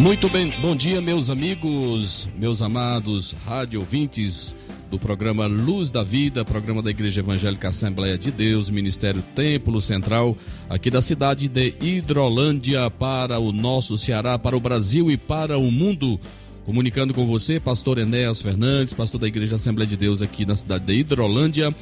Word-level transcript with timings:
Muito 0.00 0.30
bem, 0.30 0.50
bom 0.62 0.74
dia, 0.74 0.98
meus 0.98 1.28
amigos, 1.28 2.26
meus 2.34 2.62
amados 2.62 3.36
rádio 3.44 3.80
ouvintes 3.80 4.54
do 4.90 4.98
programa 4.98 5.46
Luz 5.46 5.90
da 5.90 6.02
Vida, 6.02 6.42
programa 6.42 6.80
da 6.80 6.88
Igreja 6.88 7.20
Evangélica 7.20 7.68
Assembleia 7.68 8.16
de 8.16 8.30
Deus, 8.30 8.70
Ministério 8.70 9.22
Templo 9.34 9.78
Central, 9.78 10.38
aqui 10.70 10.90
da 10.90 11.02
cidade 11.02 11.48
de 11.48 11.74
Hidrolândia, 11.82 12.90
para 12.90 13.38
o 13.38 13.52
nosso 13.52 13.98
Ceará, 13.98 14.38
para 14.38 14.56
o 14.56 14.60
Brasil 14.60 15.10
e 15.10 15.18
para 15.18 15.58
o 15.58 15.70
mundo. 15.70 16.18
Comunicando 16.64 17.12
com 17.12 17.26
você, 17.26 17.60
pastor 17.60 17.98
Enéas 17.98 18.40
Fernandes, 18.40 18.94
pastor 18.94 19.20
da 19.20 19.28
Igreja 19.28 19.56
Assembleia 19.56 19.86
de 19.86 19.98
Deus 19.98 20.22
aqui 20.22 20.46
na 20.46 20.56
cidade 20.56 20.86
de 20.86 20.94
Hidrolândia, 20.94 21.74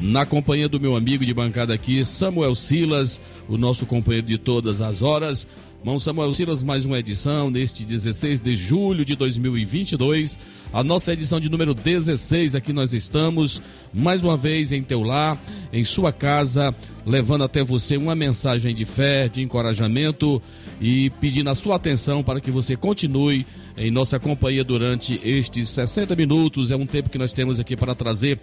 na 0.00 0.26
companhia 0.26 0.68
do 0.68 0.78
meu 0.78 0.94
amigo 0.94 1.24
de 1.24 1.32
bancada 1.32 1.72
aqui, 1.72 2.04
Samuel 2.04 2.54
Silas, 2.54 3.20
o 3.48 3.56
nosso 3.56 3.86
companheiro 3.86 4.26
de 4.26 4.38
todas 4.38 4.80
as 4.80 5.00
horas. 5.02 5.46
Irmão 5.80 5.98
Samuel 5.98 6.34
Silas, 6.34 6.62
mais 6.62 6.84
uma 6.84 6.98
edição 6.98 7.48
neste 7.48 7.84
16 7.84 8.40
de 8.40 8.56
julho 8.56 9.04
de 9.04 9.14
2022. 9.14 10.36
A 10.72 10.82
nossa 10.82 11.12
edição 11.12 11.38
de 11.38 11.48
número 11.48 11.72
16 11.72 12.54
aqui 12.56 12.72
nós 12.72 12.92
estamos, 12.92 13.62
mais 13.94 14.22
uma 14.24 14.36
vez 14.36 14.72
em 14.72 14.82
teu 14.82 15.02
lar, 15.02 15.38
em 15.72 15.84
sua 15.84 16.12
casa, 16.12 16.74
levando 17.06 17.44
até 17.44 17.62
você 17.62 17.96
uma 17.96 18.16
mensagem 18.16 18.74
de 18.74 18.84
fé, 18.84 19.28
de 19.28 19.42
encorajamento 19.42 20.42
e 20.80 21.08
pedindo 21.20 21.50
a 21.50 21.54
sua 21.54 21.76
atenção 21.76 22.22
para 22.22 22.40
que 22.40 22.50
você 22.50 22.76
continue 22.76 23.46
em 23.78 23.90
nossa 23.90 24.18
companhia 24.18 24.64
durante 24.64 25.20
estes 25.22 25.68
60 25.70 26.16
minutos. 26.16 26.70
É 26.70 26.76
um 26.76 26.86
tempo 26.86 27.10
que 27.10 27.18
nós 27.18 27.32
temos 27.32 27.60
aqui 27.60 27.76
para 27.76 27.94
trazer 27.94 28.40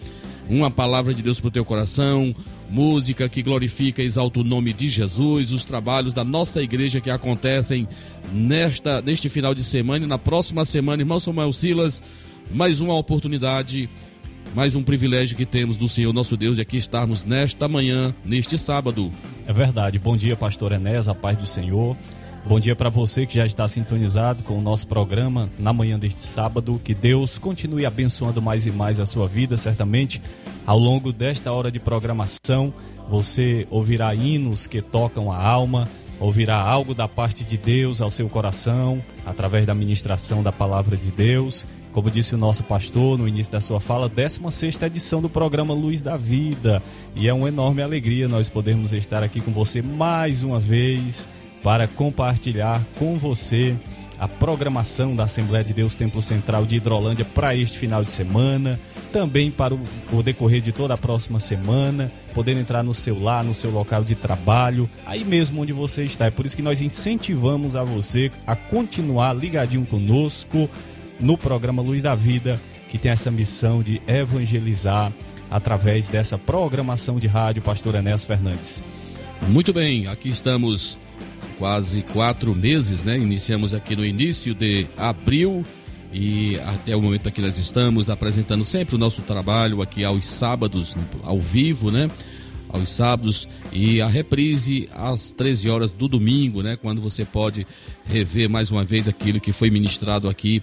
uma 0.50 0.70
palavra 0.70 1.14
de 1.14 1.22
Deus 1.22 1.40
para 1.40 1.48
o 1.48 1.52
teu 1.52 1.66
coração, 1.66 2.36
música 2.70 3.30
que 3.30 3.44
glorifica 3.44 4.02
e 4.02 4.06
exalta 4.06 4.40
o 4.40 4.44
nome 4.44 4.74
de 4.74 4.90
Jesus, 4.90 5.52
os 5.52 5.64
trabalhos 5.64 6.14
da 6.14 6.24
nossa 6.24 6.62
igreja 6.62 7.00
que 7.00 7.10
acontecem 7.10 7.88
nesta, 8.32 9.02
neste 9.02 9.30
final 9.30 9.54
de 9.54 9.64
semana 9.64 10.06
e 10.06 10.08
na 10.08 10.18
próxima 10.18 10.66
semana. 10.66 11.02
Irmão 11.02 11.20
Samuel 11.20 11.54
Silas, 11.54 12.02
mais 12.52 12.82
uma 12.82 12.96
oportunidade, 12.96 13.90
mais 14.56 14.76
um 14.76 14.84
privilégio 14.84 15.38
que 15.38 15.46
temos 15.46 15.78
do 15.78 15.88
Senhor 15.88 16.14
nosso 16.14 16.36
Deus 16.36 16.56
de 16.56 16.62
aqui 16.62 16.78
estarmos 16.78 17.24
nesta 17.24 17.68
manhã, 17.68 18.14
neste 18.26 18.58
sábado. 18.58 19.12
É 19.48 19.54
verdade. 19.54 20.00
Bom 20.00 20.18
dia, 20.18 20.36
pastor 20.36 20.72
Enés, 20.72 21.08
a 21.08 21.16
paz 21.16 21.38
do 21.38 21.46
Senhor. 21.46 21.96
Bom 22.46 22.60
dia 22.60 22.76
para 22.76 22.90
você 22.90 23.26
que 23.26 23.36
já 23.36 23.46
está 23.46 23.66
sintonizado 23.70 24.44
com 24.44 24.58
o 24.58 24.62
nosso 24.62 24.86
programa 24.86 25.50
na 25.58 25.72
manhã 25.72 25.98
deste 25.98 26.22
sábado. 26.22 26.80
Que 26.84 26.94
Deus 26.94 27.38
continue 27.38 27.86
abençoando 27.86 28.42
mais 28.42 28.68
e 28.68 28.72
mais 28.72 29.00
a 29.00 29.06
sua 29.06 29.30
vida, 29.30 29.56
certamente. 29.56 30.22
Ao 30.66 30.78
longo 30.78 31.14
desta 31.14 31.54
hora 31.54 31.72
de 31.72 31.80
programação, 31.80 32.74
você 33.10 33.66
ouvirá 33.72 34.14
hinos 34.14 34.68
que 34.68 34.82
tocam 34.82 35.32
a 35.32 35.42
alma, 35.42 35.88
ouvirá 36.20 36.58
algo 36.58 36.94
da 36.94 37.08
parte 37.08 37.46
de 37.46 37.58
Deus 37.58 38.02
ao 38.02 38.12
seu 38.12 38.28
coração, 38.28 39.02
através 39.26 39.66
da 39.66 39.74
ministração 39.74 40.44
da 40.44 40.52
palavra 40.52 40.98
de 40.98 41.12
Deus. 41.12 41.66
Como 41.94 42.12
disse 42.12 42.36
o 42.36 42.38
nosso 42.38 42.64
pastor 42.64 43.18
no 43.18 43.28
início 43.28 43.54
da 43.54 43.62
sua 43.62 43.80
fala, 43.80 44.10
16 44.10 44.82
edição 44.82 45.22
do 45.22 45.30
programa 45.30 45.74
Luz 45.74 46.02
da 46.02 46.18
Vida. 46.18 46.84
E 47.16 47.30
é 47.30 47.34
uma 47.34 47.48
enorme 47.48 47.82
alegria 47.82 48.28
nós 48.28 48.50
podermos 48.50 48.92
estar 48.92 49.24
aqui 49.24 49.40
com 49.40 49.52
você 49.52 49.82
mais 49.82 50.44
uma 50.44 50.60
vez 50.60 51.26
para 51.64 51.88
compartilhar 51.88 52.82
com 53.00 53.18
você 53.18 53.76
a 54.20 54.28
programação 54.28 55.16
da 55.16 55.24
Assembleia 55.24 55.64
de 55.64 55.74
Deus 55.74 55.96
Templo 55.96 56.22
Central 56.22 56.66
de 56.66 56.76
Hidrolândia 56.76 57.26
para 57.26 57.56
este 57.56 57.78
final 57.78 58.04
de 58.04 58.12
semana, 58.12 58.80
também 59.12 59.50
para 59.50 59.74
o, 59.74 60.24
decorrer 60.24 60.62
de 60.62 60.72
toda 60.72 60.94
a 60.94 60.98
próxima 60.98 61.40
semana, 61.40 62.12
poder 62.34 62.56
entrar 62.56 62.84
no 62.84 62.94
seu 62.94 63.20
lar, 63.22 63.44
no 63.44 63.54
seu 63.54 63.72
local 63.72 64.04
de 64.04 64.16
trabalho, 64.16 64.90
aí 65.06 65.26
mesmo 65.26 65.62
onde 65.62 65.74
você 65.74 66.04
está. 66.04 66.26
É 66.26 66.32
por 66.32 66.46
isso 66.46 66.56
que 66.56 66.62
nós 66.62 66.82
incentivamos 66.82 67.76
a 67.76 67.84
você 67.84 68.32
a 68.46 68.56
continuar 68.56 69.34
ligadinho 69.34 69.86
conosco 69.86 70.70
no 71.20 71.38
programa 71.38 71.82
Luz 71.82 72.02
da 72.02 72.16
Vida, 72.16 72.60
que 72.90 72.98
tem 72.98 73.12
essa 73.12 73.32
missão 73.32 73.82
de 73.82 74.02
evangelizar 74.08 75.12
através 75.50 76.08
dessa 76.08 76.38
programação 76.38 77.20
de 77.20 77.28
rádio 77.28 77.62
Pastor 77.62 77.96
Enéas 77.96 78.24
Fernandes. 78.24 78.82
Muito 79.50 79.74
bem, 79.74 80.08
aqui 80.08 80.30
estamos 80.30 80.98
quase 81.64 82.02
quatro 82.02 82.54
meses, 82.54 83.06
né? 83.06 83.18
Iniciamos 83.18 83.74
aqui 83.74 83.96
no 83.96 84.04
início 84.04 84.54
de 84.54 84.86
abril 84.98 85.66
e 86.12 86.60
até 86.60 86.94
o 86.94 87.02
momento 87.02 87.30
aqui 87.30 87.40
nós 87.40 87.58
estamos 87.58 88.10
apresentando 88.10 88.66
sempre 88.66 88.96
o 88.96 88.98
nosso 88.98 89.22
trabalho 89.22 89.82
aqui 89.82 90.04
aos 90.04 90.28
sábados, 90.28 90.94
ao 91.24 91.40
vivo, 91.40 91.90
né? 91.90 92.10
Aos 92.74 92.90
sábados 92.90 93.48
e 93.72 94.02
a 94.02 94.08
reprise 94.08 94.90
às 94.92 95.30
13 95.30 95.70
horas 95.70 95.94
do 95.94 96.08
domingo, 96.08 96.64
né? 96.64 96.76
Quando 96.76 97.00
você 97.00 97.24
pode 97.24 97.66
rever 98.06 98.50
mais 98.50 98.72
uma 98.72 98.84
vez 98.84 99.08
aquilo 99.08 99.40
que 99.40 99.54
foi 99.54 99.70
ministrado 99.70 100.28
aqui 100.28 100.62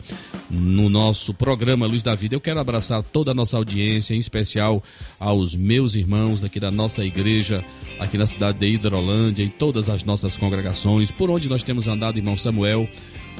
no 0.50 0.88
nosso 0.88 1.32
programa 1.32 1.86
Luz 1.86 2.02
da 2.02 2.14
Vida. 2.14 2.34
Eu 2.34 2.40
quero 2.40 2.58
abraçar 2.58 3.02
toda 3.02 3.30
a 3.30 3.34
nossa 3.34 3.56
audiência, 3.56 4.12
em 4.14 4.18
especial 4.18 4.82
aos 5.20 5.54
meus 5.54 5.94
irmãos 5.94 6.42
aqui 6.42 6.58
da 6.58 6.70
nossa 6.70 7.04
igreja 7.04 7.64
aqui 8.00 8.18
na 8.18 8.26
cidade 8.26 8.58
de 8.58 8.66
Hidrolândia, 8.66 9.44
em 9.44 9.48
todas 9.48 9.88
as 9.88 10.02
nossas 10.02 10.36
congregações, 10.36 11.10
por 11.10 11.30
onde 11.30 11.48
nós 11.48 11.62
temos 11.62 11.86
andado, 11.86 12.16
irmão 12.16 12.36
Samuel, 12.36 12.88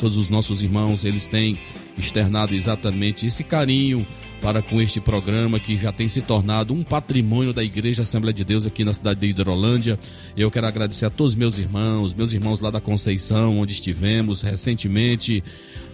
todos 0.00 0.16
os 0.16 0.28
nossos 0.28 0.62
irmãos, 0.62 1.04
eles 1.04 1.26
têm 1.26 1.58
externado 1.98 2.54
exatamente 2.54 3.26
esse 3.26 3.42
carinho 3.42 4.06
para 4.40 4.62
com 4.62 4.80
este 4.80 5.00
programa 5.00 5.60
que 5.60 5.76
já 5.76 5.92
tem 5.92 6.08
se 6.08 6.22
tornado 6.22 6.72
um 6.72 6.82
patrimônio 6.82 7.52
da 7.52 7.62
Igreja 7.62 8.02
Assembleia 8.02 8.32
de 8.32 8.44
Deus 8.44 8.66
aqui 8.66 8.84
na 8.84 8.94
cidade 8.94 9.20
de 9.20 9.26
Hidrolândia. 9.26 9.98
Eu 10.36 10.50
quero 10.50 10.66
agradecer 10.66 11.06
a 11.06 11.10
todos 11.10 11.34
meus 11.34 11.58
irmãos, 11.58 12.14
meus 12.14 12.32
irmãos 12.32 12.60
lá 12.60 12.70
da 12.70 12.80
Conceição, 12.80 13.58
onde 13.58 13.72
estivemos 13.72 14.42
recentemente, 14.42 15.44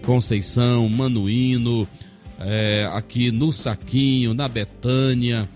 Conceição, 0.04 0.88
Manuíno, 0.88 1.88
é, 2.38 2.88
aqui 2.92 3.32
no 3.32 3.52
Saquinho, 3.52 4.32
na 4.32 4.46
Betânia, 4.46 5.48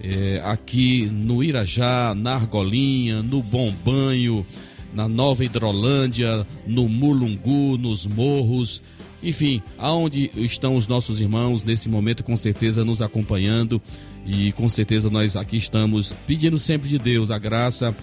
é, 0.00 0.40
aqui 0.44 1.06
no 1.12 1.44
Irajá, 1.44 2.14
na 2.14 2.34
Argolinha, 2.34 3.22
no 3.22 3.42
Bom 3.42 3.70
Banho, 3.84 4.46
na 4.94 5.06
Nova 5.06 5.44
Hidrolândia, 5.44 6.46
no 6.66 6.88
Mulungu, 6.88 7.76
nos 7.76 8.06
Morros, 8.06 8.82
enfim, 9.22 9.62
aonde 9.78 10.30
estão 10.34 10.76
os 10.76 10.86
nossos 10.86 11.20
irmãos 11.20 11.64
nesse 11.64 11.88
momento, 11.88 12.24
com 12.24 12.36
certeza 12.36 12.84
nos 12.84 13.00
acompanhando. 13.00 13.80
E 14.26 14.52
com 14.52 14.68
certeza 14.68 15.10
nós 15.10 15.36
aqui 15.36 15.56
estamos 15.56 16.14
pedindo 16.26 16.58
sempre 16.58 16.88
de 16.88 16.98
Deus 16.98 17.30
a 17.30 17.38
graça 17.38 17.94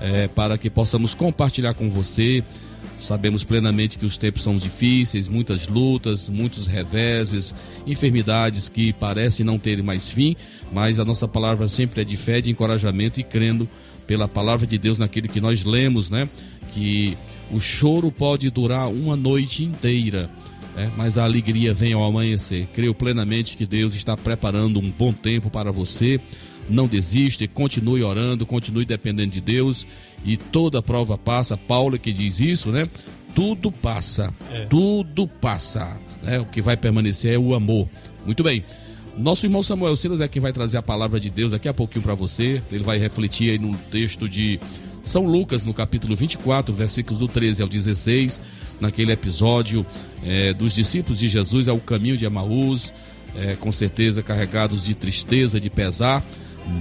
é, 0.00 0.26
para 0.28 0.58
que 0.58 0.68
possamos 0.68 1.14
compartilhar 1.14 1.74
com 1.74 1.90
você. 1.90 2.42
Sabemos 3.00 3.42
plenamente 3.42 3.98
que 3.98 4.06
os 4.06 4.16
tempos 4.16 4.42
são 4.42 4.56
difíceis, 4.56 5.26
muitas 5.26 5.66
lutas, 5.66 6.28
muitos 6.28 6.66
reveses, 6.66 7.52
enfermidades 7.86 8.68
que 8.68 8.92
parecem 8.92 9.44
não 9.44 9.58
terem 9.58 9.84
mais 9.84 10.08
fim, 10.08 10.36
mas 10.72 11.00
a 11.00 11.04
nossa 11.04 11.26
palavra 11.26 11.66
sempre 11.66 12.02
é 12.02 12.04
de 12.04 12.16
fé, 12.16 12.40
de 12.40 12.50
encorajamento 12.50 13.18
e 13.18 13.24
crendo 13.24 13.68
pela 14.06 14.28
palavra 14.28 14.66
de 14.66 14.78
Deus 14.78 14.98
naquilo 14.98 15.28
que 15.28 15.40
nós 15.40 15.64
lemos, 15.64 16.10
né? 16.10 16.28
Que 16.72 17.16
o 17.50 17.60
choro 17.60 18.10
pode 18.10 18.50
durar 18.50 18.88
uma 18.88 19.16
noite 19.16 19.64
inteira, 19.64 20.30
né? 20.74 20.92
mas 20.96 21.18
a 21.18 21.24
alegria 21.24 21.72
vem 21.74 21.92
ao 21.92 22.04
amanhecer. 22.04 22.68
Creio 22.72 22.94
plenamente 22.94 23.56
que 23.56 23.66
Deus 23.66 23.94
está 23.94 24.16
preparando 24.16 24.78
um 24.78 24.90
bom 24.90 25.12
tempo 25.12 25.50
para 25.50 25.70
você 25.70 26.20
não 26.68 26.86
desiste, 26.86 27.46
continue 27.46 28.02
orando, 28.02 28.46
continue 28.46 28.84
dependendo 28.84 29.32
de 29.32 29.40
Deus 29.40 29.86
e 30.24 30.36
toda 30.36 30.82
prova 30.82 31.18
passa. 31.18 31.56
Paulo 31.56 31.98
que 31.98 32.12
diz 32.12 32.40
isso, 32.40 32.70
né? 32.70 32.88
Tudo 33.34 33.72
passa, 33.72 34.32
é. 34.52 34.66
tudo 34.66 35.26
passa. 35.26 35.98
Né? 36.22 36.38
O 36.38 36.44
que 36.44 36.60
vai 36.60 36.76
permanecer 36.76 37.34
é 37.34 37.38
o 37.38 37.54
amor. 37.54 37.88
Muito 38.24 38.42
bem. 38.42 38.64
Nosso 39.16 39.44
irmão 39.44 39.62
Samuel 39.62 39.96
Silas 39.96 40.20
é 40.20 40.28
quem 40.28 40.40
vai 40.40 40.52
trazer 40.52 40.78
a 40.78 40.82
palavra 40.82 41.20
de 41.20 41.28
Deus 41.28 41.52
daqui 41.52 41.68
a 41.68 41.74
pouquinho 41.74 42.02
para 42.02 42.14
você. 42.14 42.62
Ele 42.70 42.84
vai 42.84 42.98
refletir 42.98 43.50
aí 43.50 43.58
no 43.58 43.76
texto 43.76 44.28
de 44.28 44.58
São 45.02 45.26
Lucas, 45.26 45.64
no 45.64 45.74
capítulo 45.74 46.14
24, 46.14 46.72
versículos 46.72 47.18
do 47.18 47.26
13 47.26 47.62
ao 47.62 47.68
16, 47.68 48.40
naquele 48.80 49.12
episódio 49.12 49.84
é, 50.24 50.52
dos 50.54 50.72
discípulos 50.72 51.18
de 51.18 51.28
Jesus 51.28 51.68
ao 51.68 51.78
caminho 51.78 52.16
de 52.16 52.24
Amaús, 52.24 52.92
é, 53.36 53.56
com 53.56 53.72
certeza 53.72 54.22
carregados 54.22 54.84
de 54.84 54.94
tristeza, 54.94 55.60
de 55.60 55.70
pesar, 55.70 56.22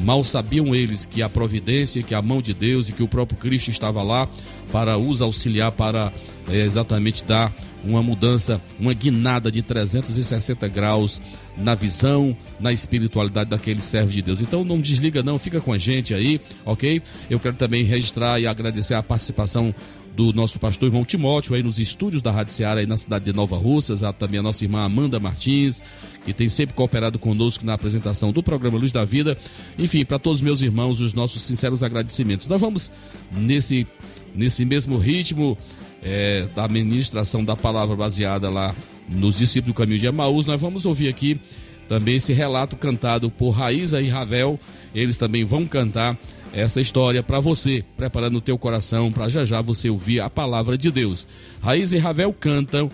Mal 0.03 0.23
sabiam 0.23 0.75
eles 0.75 1.05
que 1.05 1.21
a 1.21 1.29
providência, 1.29 2.03
que 2.03 2.13
a 2.13 2.21
mão 2.21 2.41
de 2.41 2.53
Deus 2.53 2.87
e 2.87 2.91
que 2.91 3.03
o 3.03 3.07
próprio 3.07 3.37
Cristo 3.37 3.71
estava 3.71 4.03
lá 4.03 4.27
para 4.71 4.97
os 4.97 5.21
auxiliar, 5.21 5.71
para 5.71 6.13
é, 6.51 6.61
exatamente 6.61 7.23
dar 7.23 7.53
uma 7.83 8.03
mudança, 8.03 8.61
uma 8.79 8.93
guinada 8.93 9.51
de 9.51 9.61
360 9.61 10.67
graus 10.67 11.19
na 11.57 11.73
visão, 11.73 12.35
na 12.59 12.71
espiritualidade 12.71 13.49
daquele 13.49 13.81
servo 13.81 14.11
de 14.11 14.21
Deus. 14.21 14.41
Então 14.41 14.63
não 14.63 14.79
desliga 14.79 15.23
não, 15.23 15.39
fica 15.39 15.59
com 15.59 15.73
a 15.73 15.77
gente 15.77 16.13
aí, 16.13 16.39
ok? 16.65 17.01
Eu 17.29 17.39
quero 17.39 17.55
também 17.55 17.83
registrar 17.83 18.39
e 18.39 18.45
agradecer 18.45 18.93
a 18.93 19.01
participação 19.01 19.73
do 20.15 20.33
nosso 20.33 20.59
pastor 20.59 20.89
irmão 20.89 21.05
Timóteo 21.05 21.55
aí 21.55 21.63
nos 21.63 21.79
estúdios 21.79 22.21
da 22.21 22.31
Rádio 22.31 22.67
aí 22.67 22.85
na 22.85 22.97
cidade 22.97 23.25
de 23.25 23.33
Nova 23.33 23.55
Russas, 23.55 24.01
também 24.19 24.39
a 24.39 24.43
nossa 24.43 24.63
irmã 24.63 24.83
Amanda 24.83 25.19
Martins, 25.19 25.81
que 26.25 26.33
tem 26.33 26.49
sempre 26.49 26.75
cooperado 26.75 27.17
conosco 27.17 27.65
na 27.65 27.73
apresentação 27.73 28.31
do 28.31 28.43
programa 28.43 28.77
Luz 28.77 28.91
da 28.91 29.05
Vida. 29.05 29.37
Enfim, 29.79 30.03
para 30.03 30.19
todos 30.19 30.39
os 30.39 30.43
meus 30.43 30.61
irmãos, 30.61 30.99
os 30.99 31.13
nossos 31.13 31.41
sinceros 31.43 31.81
agradecimentos. 31.81 32.47
Nós 32.47 32.59
vamos 32.59 32.91
nesse 33.31 33.87
nesse 34.33 34.63
mesmo 34.63 34.97
ritmo 34.97 35.57
é, 36.01 36.47
da 36.55 36.67
ministração 36.67 37.43
da 37.43 37.55
palavra 37.55 37.95
baseada 37.95 38.49
lá 38.49 38.75
nos 39.07 39.37
discípulos 39.37 39.73
do 39.73 39.77
caminho 39.77 39.99
de 39.99 40.05
Emaús, 40.05 40.45
nós 40.45 40.59
vamos 40.59 40.85
ouvir 40.85 41.07
aqui 41.07 41.39
também 41.87 42.15
esse 42.15 42.33
relato 42.33 42.75
cantado 42.75 43.29
por 43.29 43.51
Raíza 43.51 44.01
e 44.01 44.07
Ravel. 44.07 44.59
Eles 44.95 45.17
também 45.17 45.43
vão 45.43 45.65
cantar 45.65 46.17
essa 46.53 46.81
história 46.81 47.21
para 47.21 47.39
você, 47.39 47.83
preparando 47.95 48.37
o 48.37 48.41
teu 48.41 48.57
coração 48.57 49.11
para 49.11 49.29
já 49.29 49.45
já 49.45 49.61
você 49.61 49.89
ouvir 49.89 50.19
a 50.19 50.29
palavra 50.29 50.77
de 50.77 50.89
Deus. 50.91 51.27
Raíza 51.61 51.95
e 51.95 51.99
Ravel 51.99 52.33
cantam 52.33 52.89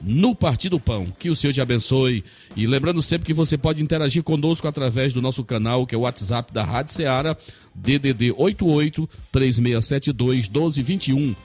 no 0.00 0.34
Partido 0.34 0.76
do 0.76 0.80
Pão. 0.80 1.06
Que 1.18 1.30
o 1.30 1.36
Senhor 1.36 1.52
te 1.52 1.60
abençoe. 1.60 2.24
E 2.56 2.66
lembrando 2.66 3.02
sempre 3.02 3.26
que 3.26 3.34
você 3.34 3.58
pode 3.58 3.82
interagir 3.82 4.22
conosco 4.22 4.68
através 4.68 5.12
do 5.12 5.22
nosso 5.22 5.44
canal, 5.44 5.86
que 5.86 5.94
é 5.94 5.98
o 5.98 6.02
WhatsApp 6.02 6.52
da 6.52 6.64
Rádio 6.64 6.94
Ceará, 6.94 7.36
DDD 7.74 8.32
88 8.36 9.08
3672 9.32 10.48
1221. 10.48 11.36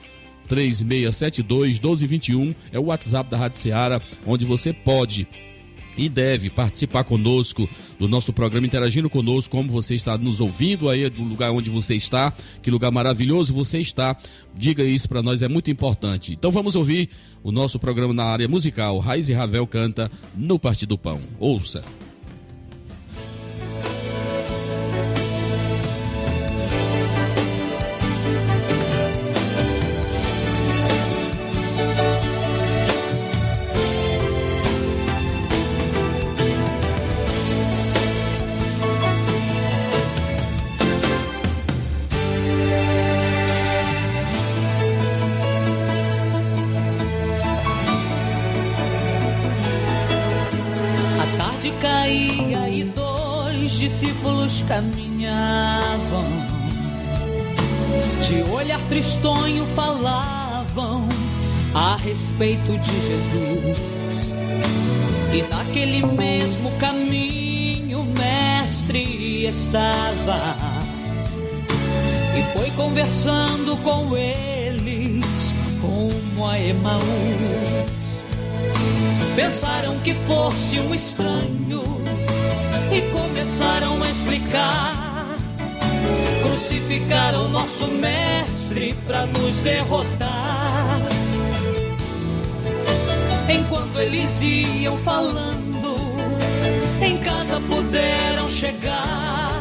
3672 0.48 1.78
1221 1.78 2.54
é 2.72 2.78
o 2.78 2.84
WhatsApp 2.84 3.30
da 3.30 3.36
Rádio 3.36 3.58
Ceará, 3.58 4.00
onde 4.26 4.44
você 4.44 4.72
pode 4.72 5.26
e 5.96 6.08
deve 6.08 6.50
participar 6.50 7.04
conosco 7.04 7.68
do 7.98 8.08
nosso 8.08 8.32
programa, 8.32 8.66
interagindo 8.66 9.08
conosco, 9.08 9.56
como 9.56 9.70
você 9.70 9.94
está 9.94 10.18
nos 10.18 10.40
ouvindo 10.40 10.88
aí, 10.88 11.08
do 11.08 11.22
lugar 11.22 11.52
onde 11.52 11.70
você 11.70 11.94
está, 11.94 12.32
que 12.62 12.70
lugar 12.70 12.90
maravilhoso 12.90 13.54
você 13.54 13.78
está. 13.78 14.16
Diga 14.54 14.82
isso 14.82 15.08
para 15.08 15.22
nós, 15.22 15.42
é 15.42 15.48
muito 15.48 15.70
importante. 15.70 16.32
Então 16.32 16.50
vamos 16.50 16.74
ouvir 16.74 17.08
o 17.42 17.52
nosso 17.52 17.78
programa 17.78 18.12
na 18.12 18.24
área 18.24 18.48
musical. 18.48 18.98
Raiz 18.98 19.28
e 19.28 19.32
Ravel 19.32 19.66
canta 19.66 20.10
no 20.36 20.58
Partido 20.58 20.98
Pão. 20.98 21.20
Ouça. 21.38 21.82
Caminhavam, 54.62 56.24
de 58.20 58.42
olhar 58.50 58.80
tristonho 58.88 59.66
falavam 59.74 61.06
a 61.74 61.96
respeito 61.96 62.78
de 62.78 63.00
Jesus. 63.00 64.34
E 65.32 65.42
naquele 65.42 66.06
mesmo 66.06 66.70
caminho 66.78 68.00
o 68.00 68.04
mestre 68.04 69.46
estava 69.46 70.56
e 72.38 72.42
foi 72.56 72.70
conversando 72.72 73.76
com 73.78 74.16
eles 74.16 75.52
rumo 75.80 76.46
a 76.46 76.58
Emaús. 76.58 77.04
Pensaram 79.34 79.98
que 80.00 80.14
fosse 80.14 80.78
um 80.80 80.94
estranho 80.94 82.03
e 82.94 83.02
começaram 83.10 84.00
a 84.00 84.06
explicar. 84.08 85.36
Crucificaram 86.42 87.48
nosso 87.48 87.88
mestre 87.88 88.94
para 89.06 89.26
nos 89.26 89.60
derrotar. 89.60 91.00
Enquanto 93.48 93.98
eles 93.98 94.40
iam 94.42 94.96
falando, 94.98 95.96
em 97.02 97.18
casa 97.18 97.60
puderam 97.60 98.48
chegar. 98.48 99.60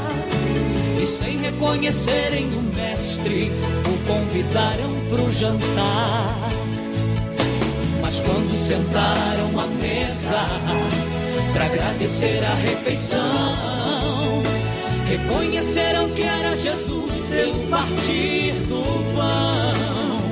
E 1.01 1.05
sem 1.05 1.39
reconhecerem 1.39 2.45
o 2.45 2.61
mestre, 2.75 3.51
o 3.87 4.07
convidaram 4.07 4.93
pro 5.09 5.31
jantar. 5.31 6.49
Mas 7.99 8.19
quando 8.19 8.55
sentaram 8.55 9.59
à 9.59 9.65
mesa, 9.65 11.12
para 11.53 11.65
agradecer 11.65 12.43
a 12.43 12.55
refeição. 12.55 13.21
Reconheceram 15.07 16.09
que 16.09 16.23
era 16.23 16.55
Jesus 16.55 17.21
pelo 17.29 17.67
partir 17.67 18.53
do 18.67 18.83
pão. 19.15 20.23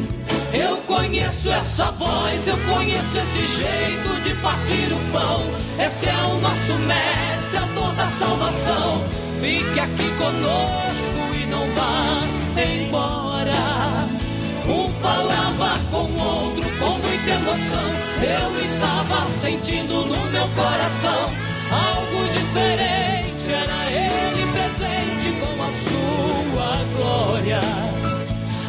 Eu 0.53 0.77
conheço 0.77 1.51
essa 1.51 1.91
voz, 1.91 2.47
eu 2.47 2.57
conheço 2.69 3.17
esse 3.17 3.47
jeito 3.59 4.21
de 4.21 4.33
partir 4.41 4.91
o 4.91 5.11
pão. 5.11 5.45
Esse 5.79 6.09
é 6.09 6.17
o 6.17 6.39
nosso 6.39 6.73
mestre, 6.87 7.57
a 7.57 7.67
toda 7.73 8.07
salvação. 8.07 9.03
Fique 9.39 9.79
aqui 9.79 10.09
conosco 10.17 11.35
e 11.41 11.45
não 11.45 11.71
vá 11.73 12.21
embora. 12.61 14.20
Um 14.67 14.89
falava 15.01 15.79
com 15.89 16.03
o 16.03 16.19
outro 16.19 16.69
com 16.77 16.97
muita 16.99 17.29
emoção. 17.29 17.91
Eu 18.21 18.59
estava 18.59 19.27
sentindo 19.29 20.05
no 20.05 20.25
meu 20.31 20.47
coração 20.49 21.29
algo 21.71 22.23
diferente. 22.29 23.51
Era 23.51 23.91
ele 23.91 24.51
presente 24.51 25.31
com 25.39 25.61
a 25.61 25.69
sua 25.69 26.77
glória. 26.95 27.61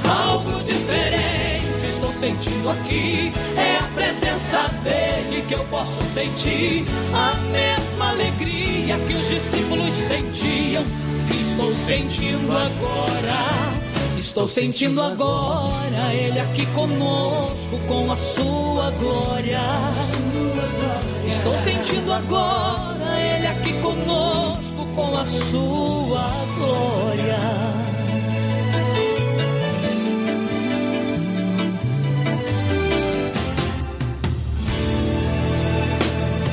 Algo 0.09 0.62
diferente 0.62 1.43
estou 2.02 2.12
sentindo 2.12 2.71
aqui. 2.71 3.33
É 3.57 3.76
a 3.78 3.88
presença 3.95 4.69
dele 4.83 5.43
que 5.47 5.55
eu 5.55 5.64
posso 5.66 6.02
sentir. 6.02 6.85
A 7.12 7.35
mesma 7.52 8.11
alegria 8.11 8.99
que 9.07 9.14
os 9.14 9.28
discípulos 9.28 9.93
sentiam. 9.93 10.85
Estou 11.38 11.75
sentindo 11.75 12.50
agora. 12.52 13.82
Estou 14.23 14.47
sentindo 14.47 15.02
agora 15.02 16.14
Ele 16.14 16.38
aqui 16.38 16.64
conosco 16.67 17.76
com 17.88 18.12
a 18.12 18.17
sua 18.17 18.88
glória. 18.93 19.61
Estou 21.26 21.52
sentindo 21.57 22.12
agora 22.12 23.21
Ele 23.21 23.49
aqui 23.49 23.73
conosco 23.83 24.87
com 24.95 25.17
a 25.17 25.25
sua 25.25 26.31
glória. 26.57 27.38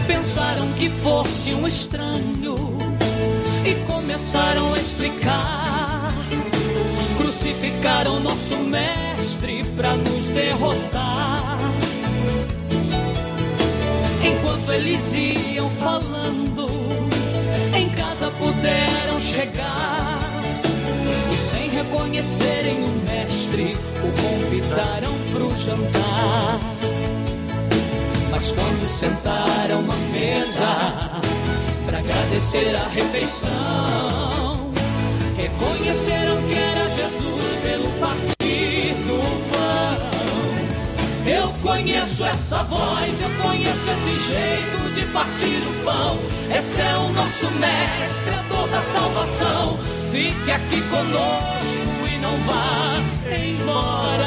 Pensaram 0.08 0.74
que 0.74 0.90
fosse 0.90 1.54
um 1.54 1.68
estranho 1.68 2.80
e 3.64 3.76
começaram 3.86 4.74
a 4.74 4.78
explicar 4.80 5.79
crucificaram 7.39 8.19
nosso 8.19 8.58
mestre 8.58 9.63
para 9.77 9.96
nos 9.96 10.27
derrotar. 10.27 11.58
Enquanto 14.22 14.74
eles 14.74 15.13
iam 15.13 15.69
falando, 15.69 16.67
em 17.74 17.89
casa 17.91 18.29
puderam 18.31 19.19
chegar. 19.22 20.19
E 21.34 21.38
sem 21.38 21.69
reconhecerem 21.69 22.84
o 22.84 23.05
mestre, 23.05 23.77
o 24.03 24.12
convidaram 24.22 25.13
pro 25.31 25.55
jantar. 25.58 26.60
Mas 28.31 28.51
quando 28.51 28.89
sentaram 28.89 29.79
à 29.79 29.96
mesa 30.12 30.75
para 31.86 32.00
agradecer 32.00 32.75
a 32.75 32.88
refeição, 32.89 34.49
reconheceram 35.50 36.38
que 36.44 36.89
Jesus 36.89 37.56
pelo 37.63 37.89
partir 38.00 38.94
do 39.06 39.20
pão. 39.51 40.20
Eu 41.25 41.53
conheço 41.62 42.25
essa 42.25 42.63
voz, 42.63 43.22
eu 43.22 43.29
conheço 43.41 43.89
esse 43.89 44.18
jeito 44.29 44.94
de 44.94 45.06
partir 45.12 45.62
o 45.68 45.84
pão. 45.84 46.18
Esse 46.56 46.82
é 46.82 46.96
o 46.98 47.10
nosso 47.10 47.50
mestre, 47.51 48.34
a 48.34 48.44
toda 48.50 48.82
salvação. 48.82 49.77
Fique 50.12 50.51
aqui 50.51 50.82
conosco 50.89 52.08
e 52.12 52.18
não 52.18 52.38
vá 52.46 52.96
embora. 53.36 54.25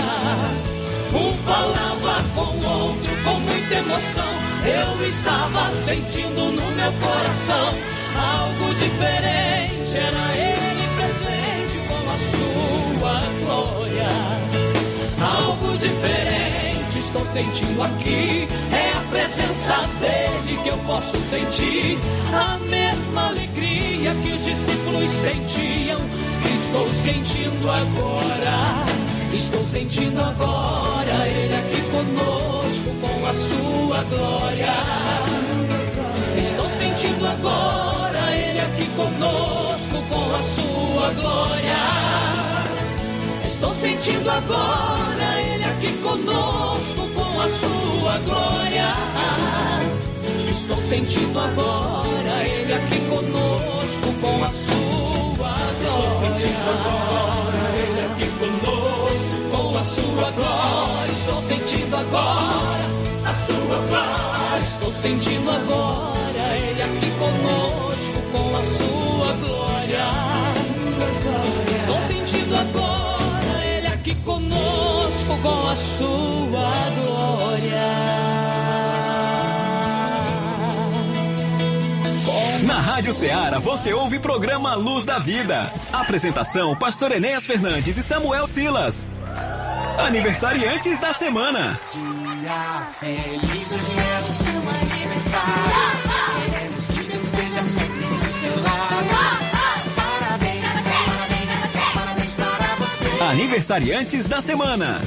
Um 1.15 1.35
falava 1.35 2.23
com 2.35 2.41
o 2.41 2.85
outro 2.85 3.25
com 3.25 3.41
muita 3.41 3.75
emoção. 3.75 4.33
Eu 4.65 5.05
estava 5.05 5.71
sentindo 5.71 6.53
no 6.53 6.73
meu 6.73 6.93
coração 6.93 7.75
algo 8.17 8.75
diferente. 8.75 9.97
Era 9.97 10.37
ele 10.37 10.82
sua 12.31 13.21
glória. 13.41 14.09
Algo 15.21 15.77
diferente 15.79 16.53
estou 17.03 17.25
sentindo 17.27 17.83
aqui. 17.83 18.49
É 18.73 18.97
a 18.97 19.01
presença 19.11 19.87
dele 20.01 20.59
que 20.63 20.69
eu 20.69 20.79
posso 20.79 21.17
sentir. 21.19 21.99
A 22.33 22.59
mesma 22.59 23.29
alegria 23.29 24.15
que 24.23 24.33
os 24.33 24.45
discípulos 24.45 25.11
sentiam. 25.11 26.01
Estou 26.55 26.89
sentindo 26.89 27.71
agora. 27.71 28.85
Estou 29.33 29.63
sentindo 29.63 30.21
agora 30.21 31.27
Ele 31.27 31.55
aqui 31.55 31.83
conosco 31.91 32.91
com 33.01 33.27
a 33.27 33.35
sua 33.35 34.03
glória. 34.05 34.75
Estou 36.39 36.69
sentindo 36.69 37.27
agora 37.27 38.02
aqui 38.63 38.87
conosco 38.97 40.03
com 40.09 40.35
a 40.35 40.43
sua 40.43 41.11
glória. 41.15 41.83
Estou 43.45 43.75
sentindo 43.75 44.31
agora 44.31 45.41
Ele 45.41 45.65
aqui 45.65 45.93
conosco 46.03 47.09
com 47.15 47.41
a 47.41 47.49
sua 47.49 48.19
glória. 48.19 48.95
Estou 50.51 50.77
sentindo 50.77 51.39
agora 51.39 52.45
Ele 52.45 52.73
aqui 52.75 53.01
conosco 53.09 54.13
com 54.21 54.45
a 54.45 54.51
sua 54.51 54.75
glória. 55.39 55.83
Estou 55.83 56.21
sentindo 56.21 56.71
agora 56.71 57.63
Ele 57.77 58.01
aqui 58.01 58.27
conosco 58.39 59.51
com 59.51 59.79
a 59.79 59.83
sua 59.83 60.31
glória. 60.31 61.13
Estou 61.13 61.43
sentindo 61.43 61.97
agora 61.97 62.85
a 63.25 63.33
sua 63.33 63.77
glória. 63.89 64.63
Estou 64.63 64.93
sentindo 64.93 65.51
agora 65.51 66.42
Ele 66.83 66.97
aqui 66.97 67.11
conosco 67.13 68.23
com 68.33 68.57
a 68.57 68.63
sua 68.63 69.33
glória. 69.35 70.05
Estou 71.71 71.97
sentindo 72.09 72.57
agora 72.57 73.65
Ele 73.65 73.87
aqui 73.87 74.15
conosco 74.17 75.39
com 75.41 75.69
a 75.69 75.77
sua 75.77 76.73
glória. 77.01 77.83
Na 82.67 82.79
Rádio 82.81 83.13
Ceará 83.13 83.59
você 83.61 83.93
ouve 83.93 84.19
programa 84.19 84.75
Luz 84.75 85.05
da 85.05 85.21
Vida. 85.21 85.73
Apresentação: 85.93 86.75
Pastor 86.75 87.13
Enéas 87.13 87.47
Fernandes 87.47 87.97
e 87.97 88.03
Samuel 88.03 88.47
Silas. 88.49 89.07
Aniversariantes 89.99 90.99
da 90.99 91.13
semana. 91.13 91.79
Dia 91.93 92.87
feliz, 92.99 93.73
hoje 93.73 93.93
é 93.99 94.19
o 94.21 94.31
seu 94.31 94.97
aniversário. 94.97 95.53
Queremos 96.51 96.87
que 96.87 97.03
Deus 97.05 97.25
esteja 97.25 97.65
sempre 97.65 98.07
do 98.07 98.31
seu 98.31 98.63
lado. 98.63 99.07
Parabéns, 99.95 100.69
parabéns, 100.83 101.95
parabéns 101.95 102.37
para 102.37 102.75
você. 102.77 103.23
Aniversariantes 103.25 104.27
da 104.27 104.41
semana. 104.41 105.01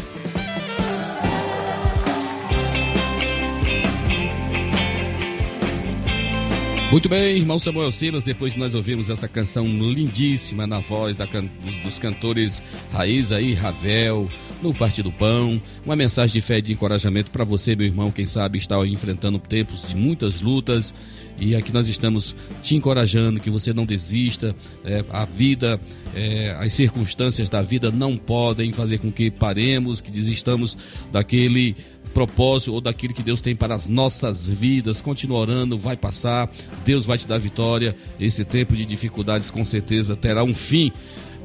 Muito 6.92 7.10
bem, 7.10 7.36
irmão 7.36 7.60
Samuel 7.60 7.92
Silas, 7.92 8.24
depois 8.24 8.54
de 8.54 8.60
nós 8.60 8.74
ouvirmos 8.74 9.10
essa 9.10 9.28
canção 9.28 9.66
lindíssima 9.66 10.66
na 10.66 10.80
voz 10.80 11.18
da 11.18 11.26
dos, 11.26 11.78
dos 11.84 12.00
cantores 12.00 12.64
Raíza 12.94 13.42
e 13.42 13.54
Ravel, 13.54 14.30
no 14.62 14.74
Partido 14.74 15.12
Pão, 15.12 15.62
uma 15.86 15.96
mensagem 15.96 16.34
de 16.34 16.42
fé 16.42 16.58
e 16.58 16.62
de 16.62 16.74
encorajamento 16.74 17.32
para 17.32 17.44
você, 17.44 17.76
meu 17.76 17.86
irmão, 17.86 18.12
quem 18.12 18.26
sabe 18.26 18.58
está 18.58 18.78
enfrentando 18.86 19.38
tempos 19.40 19.88
de 19.88 19.96
muitas 19.96 20.42
lutas 20.42 20.94
e 21.38 21.56
aqui 21.56 21.72
nós 21.72 21.88
estamos 21.88 22.36
te 22.64 22.76
encorajando 22.76 23.40
que 23.40 23.50
você 23.50 23.74
não 23.74 23.86
desista, 23.86 24.56
é, 24.86 25.04
a 25.10 25.26
vida, 25.26 25.80
é, 26.16 26.56
as 26.60 26.74
circunstâncias 26.74 27.50
da 27.50 27.62
vida 27.62 27.92
não 27.92 28.18
podem 28.18 28.72
fazer 28.72 29.00
com 29.00 29.12
que 29.12 29.30
paremos, 29.30 30.00
que 30.00 30.10
desistamos 30.10 30.78
daquele 31.12 31.76
propósito 32.14 32.74
ou 32.74 32.80
daquilo 32.80 33.14
que 33.14 33.22
Deus 33.22 33.42
tem 33.42 33.54
para 33.54 33.76
as 33.76 33.88
nossas 33.88 34.48
vidas. 34.48 35.02
Continua 35.02 35.40
orando, 35.40 35.78
vai 35.78 35.98
passar, 35.98 36.50
Deus 36.86 37.06
vai 37.06 37.18
te 37.18 37.28
dar 37.28 37.38
vitória. 37.38 37.96
Esse 38.18 38.46
tempo 38.46 38.74
de 38.74 38.86
dificuldades 38.86 39.52
com 39.52 39.66
certeza 39.66 40.16
terá 40.16 40.44
um 40.44 40.56
fim. 40.56 40.92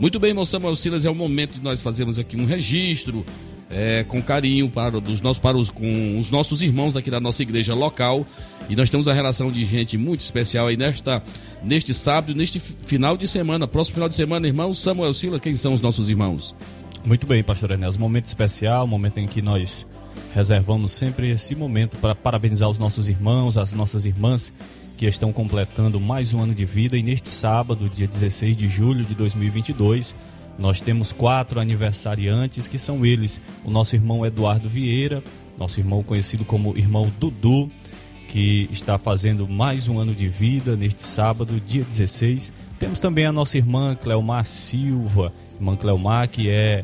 Muito 0.00 0.19
bem, 0.19 0.30
irmão 0.30 0.47
Samuel 0.47 0.75
Silas, 0.76 1.04
é 1.04 1.11
o 1.11 1.14
momento 1.14 1.52
de 1.52 1.61
nós 1.62 1.83
fazermos 1.83 2.19
aqui 2.19 2.35
um 2.35 2.47
registro 2.47 3.23
é, 3.69 4.02
com 4.02 4.23
carinho 4.23 4.66
para, 4.71 4.99
dos 4.99 5.21
nossos, 5.21 5.38
para 5.38 5.59
os, 5.59 5.69
com 5.69 6.19
os 6.19 6.30
nossos 6.30 6.62
irmãos 6.62 6.97
aqui 6.97 7.11
da 7.11 7.21
nossa 7.21 7.42
igreja 7.42 7.75
local. 7.75 8.26
E 8.71 8.75
nós 8.75 8.88
temos 8.88 9.07
a 9.09 9.12
relação 9.12 9.52
de 9.52 9.62
gente 9.66 9.99
muito 9.99 10.23
especial 10.23 10.69
aí 10.69 10.76
nesta, 10.76 11.23
neste 11.62 11.92
sábado, 11.92 12.35
neste 12.35 12.59
final 12.59 13.14
de 13.14 13.28
semana, 13.28 13.69
próximo 13.69 13.97
final 13.97 14.09
de 14.09 14.16
semana, 14.16 14.47
irmão 14.47 14.73
Samuel 14.73 15.12
Silas, 15.12 15.42
quem 15.42 15.54
são 15.54 15.75
os 15.75 15.83
nossos 15.83 16.09
irmãos? 16.09 16.54
Muito 17.04 17.26
bem, 17.26 17.42
pastor 17.42 17.73
Enéas. 17.73 17.97
Um 17.97 18.00
momento 18.00 18.25
especial, 18.25 18.85
um 18.85 18.88
momento 18.88 19.19
em 19.19 19.26
que 19.26 19.42
nós 19.42 19.87
reservamos 20.35 20.92
sempre 20.92 21.28
esse 21.28 21.54
momento 21.54 21.99
para 21.99 22.14
parabenizar 22.14 22.71
os 22.71 22.78
nossos 22.78 23.07
irmãos, 23.07 23.59
as 23.59 23.75
nossas 23.75 24.07
irmãs 24.07 24.50
que 25.00 25.07
estão 25.07 25.33
completando 25.33 25.99
mais 25.99 26.35
um 26.35 26.42
ano 26.42 26.54
de 26.54 26.66
vida. 26.66 26.95
E 26.95 27.02
neste 27.02 27.30
sábado, 27.30 27.88
dia 27.88 28.07
16 28.07 28.54
de 28.54 28.69
julho 28.69 29.02
de 29.02 29.14
2022, 29.14 30.14
nós 30.59 30.83
temos 30.83 31.11
quatro 31.11 31.59
aniversariantes 31.59 32.69
que 32.69 32.78
são 32.78 33.07
eles: 33.07 33.40
o 33.64 33.71
nosso 33.71 33.97
irmão 33.97 34.26
Eduardo 34.26 34.69
Vieira, 34.69 35.25
nosso 35.57 35.80
irmão 35.80 36.02
conhecido 36.02 36.45
como 36.45 36.76
irmão 36.76 37.11
Dudu, 37.19 37.71
que 38.28 38.69
está 38.71 38.99
fazendo 38.99 39.49
mais 39.49 39.88
um 39.88 39.99
ano 39.99 40.14
de 40.14 40.28
vida 40.28 40.76
neste 40.76 41.00
sábado, 41.00 41.59
dia 41.66 41.83
16. 41.83 42.52
Temos 42.78 43.00
também 43.00 43.25
a 43.25 43.33
nossa 43.33 43.57
irmã 43.57 43.95
Cleomar 43.95 44.47
Silva, 44.47 45.33
irmã 45.54 45.76
Cleomar, 45.76 46.28
que 46.28 46.50
é 46.50 46.83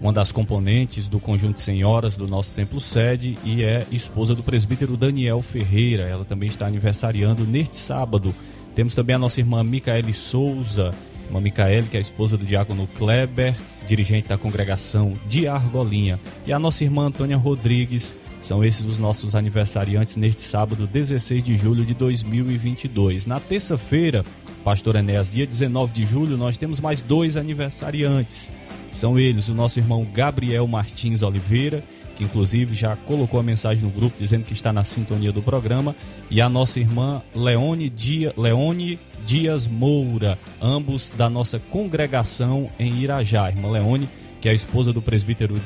uma 0.00 0.12
das 0.12 0.30
componentes 0.30 1.08
do 1.08 1.18
conjunto 1.18 1.54
de 1.54 1.60
senhoras 1.60 2.16
do 2.16 2.26
nosso 2.26 2.52
templo 2.52 2.80
sede 2.80 3.38
e 3.44 3.62
é 3.62 3.86
esposa 3.90 4.34
do 4.34 4.42
presbítero 4.42 4.96
Daniel 4.96 5.40
Ferreira. 5.42 6.04
Ela 6.04 6.24
também 6.24 6.48
está 6.48 6.66
aniversariando 6.66 7.44
neste 7.44 7.76
sábado. 7.76 8.34
Temos 8.74 8.94
também 8.94 9.16
a 9.16 9.18
nossa 9.18 9.40
irmã 9.40 9.62
Micaele 9.62 10.12
Souza, 10.12 10.90
irmã 11.26 11.40
Micaele, 11.40 11.88
que 11.88 11.96
é 11.96 11.98
a 11.98 12.02
esposa 12.02 12.36
do 12.36 12.44
diácono 12.44 12.88
Kleber, 12.98 13.54
dirigente 13.86 14.28
da 14.28 14.36
congregação 14.36 15.18
de 15.26 15.46
Argolinha. 15.46 16.18
E 16.46 16.52
a 16.52 16.58
nossa 16.58 16.84
irmã 16.84 17.06
Antônia 17.06 17.36
Rodrigues, 17.36 18.14
são 18.44 18.62
esses 18.62 18.84
os 18.84 18.98
nossos 18.98 19.34
aniversariantes 19.34 20.16
neste 20.16 20.42
sábado, 20.42 20.86
16 20.86 21.42
de 21.42 21.56
julho 21.56 21.82
de 21.82 21.94
2022. 21.94 23.24
Na 23.24 23.40
terça-feira, 23.40 24.22
Pastor 24.62 24.96
Enéas, 24.96 25.32
dia 25.32 25.46
19 25.46 25.94
de 25.94 26.04
julho, 26.04 26.36
nós 26.36 26.58
temos 26.58 26.78
mais 26.78 27.00
dois 27.00 27.38
aniversariantes. 27.38 28.50
São 28.94 29.18
eles 29.18 29.48
o 29.48 29.54
nosso 29.54 29.80
irmão 29.80 30.06
Gabriel 30.14 30.66
Martins 30.68 31.22
Oliveira, 31.22 31.82
que 32.16 32.22
inclusive 32.22 32.76
já 32.76 32.94
colocou 32.94 33.40
a 33.40 33.42
mensagem 33.42 33.82
no 33.82 33.90
grupo 33.90 34.16
dizendo 34.16 34.44
que 34.44 34.52
está 34.52 34.72
na 34.72 34.84
sintonia 34.84 35.32
do 35.32 35.42
programa, 35.42 35.96
e 36.30 36.40
a 36.40 36.48
nossa 36.48 36.78
irmã 36.78 37.20
Leone, 37.34 37.90
Dia, 37.90 38.32
Leone 38.36 38.98
Dias 39.26 39.66
Moura, 39.66 40.38
ambos 40.62 41.10
da 41.10 41.28
nossa 41.28 41.58
congregação 41.58 42.70
em 42.78 43.00
Irajá. 43.00 43.48
Irmã 43.50 43.72
Leone, 43.72 44.08
que 44.40 44.48
é 44.48 44.52
a 44.52 44.54
esposa 44.54 44.92
do 44.92 45.02
presbítero 45.02 45.60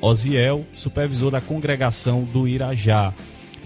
Osiel, 0.00 0.64
supervisor 0.76 1.32
da 1.32 1.40
congregação 1.40 2.22
do 2.22 2.46
Irajá. 2.46 3.12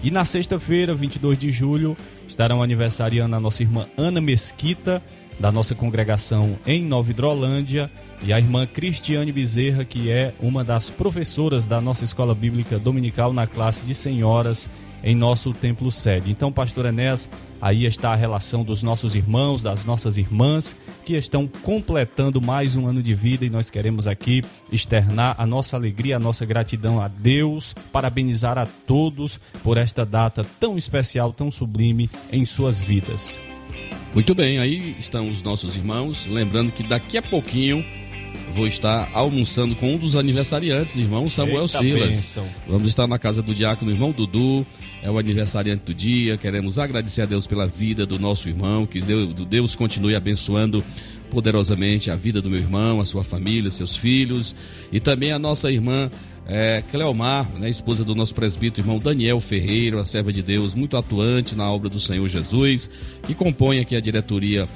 E 0.03 0.09
na 0.09 0.25
sexta-feira, 0.25 0.95
22 0.95 1.37
de 1.37 1.51
julho, 1.51 1.95
estarão 2.27 2.63
aniversariando 2.63 3.35
a 3.35 3.39
nossa 3.39 3.61
irmã 3.61 3.85
Ana 3.95 4.19
Mesquita, 4.19 5.03
da 5.39 5.51
nossa 5.51 5.75
congregação 5.75 6.57
em 6.65 6.83
Nova 6.83 7.09
Hidrolândia, 7.09 7.91
e 8.23 8.31
a 8.31 8.39
irmã 8.39 8.65
Cristiane 8.65 9.31
Bezerra, 9.31 9.83
que 9.83 10.09
é 10.09 10.33
uma 10.39 10.63
das 10.63 10.89
professoras 10.89 11.67
da 11.67 11.81
nossa 11.81 12.05
escola 12.05 12.33
bíblica 12.33 12.79
dominical 12.79 13.33
na 13.33 13.45
classe 13.45 13.85
de 13.85 13.93
senhoras 13.93 14.69
em 15.03 15.13
nosso 15.13 15.53
templo 15.53 15.91
sede. 15.91 16.31
Então, 16.31 16.49
pastor 16.49 16.85
Enéas, 16.85 17.29
aí 17.61 17.85
está 17.85 18.13
a 18.13 18.15
relação 18.15 18.63
dos 18.63 18.81
nossos 18.81 19.15
irmãos, 19.15 19.61
das 19.61 19.83
nossas 19.83 20.17
irmãs, 20.17 20.73
que 21.03 21.13
estão 21.15 21.45
completando 21.61 22.41
mais 22.41 22.77
um 22.77 22.87
ano 22.87 23.03
de 23.03 23.13
vida 23.13 23.43
e 23.43 23.49
nós 23.49 23.69
queremos 23.69 24.07
aqui 24.07 24.41
externar 24.71 25.35
a 25.37 25.45
nossa 25.45 25.75
alegria, 25.75 26.15
a 26.15 26.19
nossa 26.19 26.45
gratidão 26.45 27.01
a 27.01 27.09
Deus, 27.09 27.75
parabenizar 27.91 28.57
a 28.57 28.65
todos 28.65 29.37
por 29.61 29.77
esta 29.77 30.05
data 30.05 30.45
tão 30.57 30.77
especial, 30.77 31.33
tão 31.33 31.51
sublime 31.51 32.09
em 32.31 32.45
suas 32.45 32.79
vidas. 32.79 33.37
Muito 34.13 34.33
bem, 34.35 34.59
aí 34.59 34.95
estão 34.99 35.27
os 35.27 35.41
nossos 35.41 35.75
irmãos. 35.75 36.27
Lembrando 36.27 36.71
que 36.71 36.83
daqui 36.83 37.17
a 37.17 37.21
pouquinho 37.21 37.83
vou 38.53 38.67
estar 38.67 39.09
almoçando 39.13 39.75
com 39.75 39.95
um 39.95 39.97
dos 39.97 40.15
aniversariantes, 40.15 40.95
irmão 40.95 41.29
Samuel 41.29 41.63
Eita 41.63 41.79
Silas. 41.79 42.09
bênção. 42.09 42.45
Vamos 42.67 42.87
estar 42.87 43.07
na 43.07 43.17
casa 43.17 43.41
do 43.41 43.53
diácono 43.53 43.89
irmão 43.89 44.11
Dudu, 44.11 44.65
é 45.01 45.09
o 45.09 45.17
aniversariante 45.17 45.83
do 45.85 45.93
dia. 45.93 46.37
Queremos 46.37 46.77
agradecer 46.77 47.23
a 47.23 47.25
Deus 47.25 47.47
pela 47.47 47.65
vida 47.65 48.05
do 48.05 48.19
nosso 48.19 48.47
irmão, 48.47 48.85
que 48.85 49.01
Deus, 49.01 49.33
Deus 49.45 49.75
continue 49.75 50.15
abençoando 50.15 50.83
poderosamente 51.31 52.11
a 52.11 52.15
vida 52.15 52.41
do 52.41 52.49
meu 52.49 52.59
irmão, 52.59 53.01
a 53.01 53.05
sua 53.05 53.23
família, 53.23 53.71
seus 53.71 53.95
filhos 53.95 54.55
e 54.91 54.99
também 54.99 55.31
a 55.31 55.39
nossa 55.39 55.71
irmã 55.71 56.11
é, 56.45 56.83
Cleomar, 56.91 57.49
né, 57.57 57.69
esposa 57.69 58.03
do 58.03 58.13
nosso 58.13 58.35
presbítero 58.35 58.85
irmão 58.85 58.99
Daniel 58.99 59.39
Ferreira, 59.39 60.01
a 60.01 60.05
serva 60.05 60.31
de 60.31 60.43
Deus, 60.43 60.75
muito 60.75 60.97
atuante 60.97 61.55
na 61.55 61.71
obra 61.71 61.89
do 61.89 61.99
Senhor 61.99 62.27
Jesus, 62.27 62.89
que 63.25 63.33
compõe 63.33 63.79
aqui 63.79 63.95
a 63.95 64.01
diretoria 64.01 64.67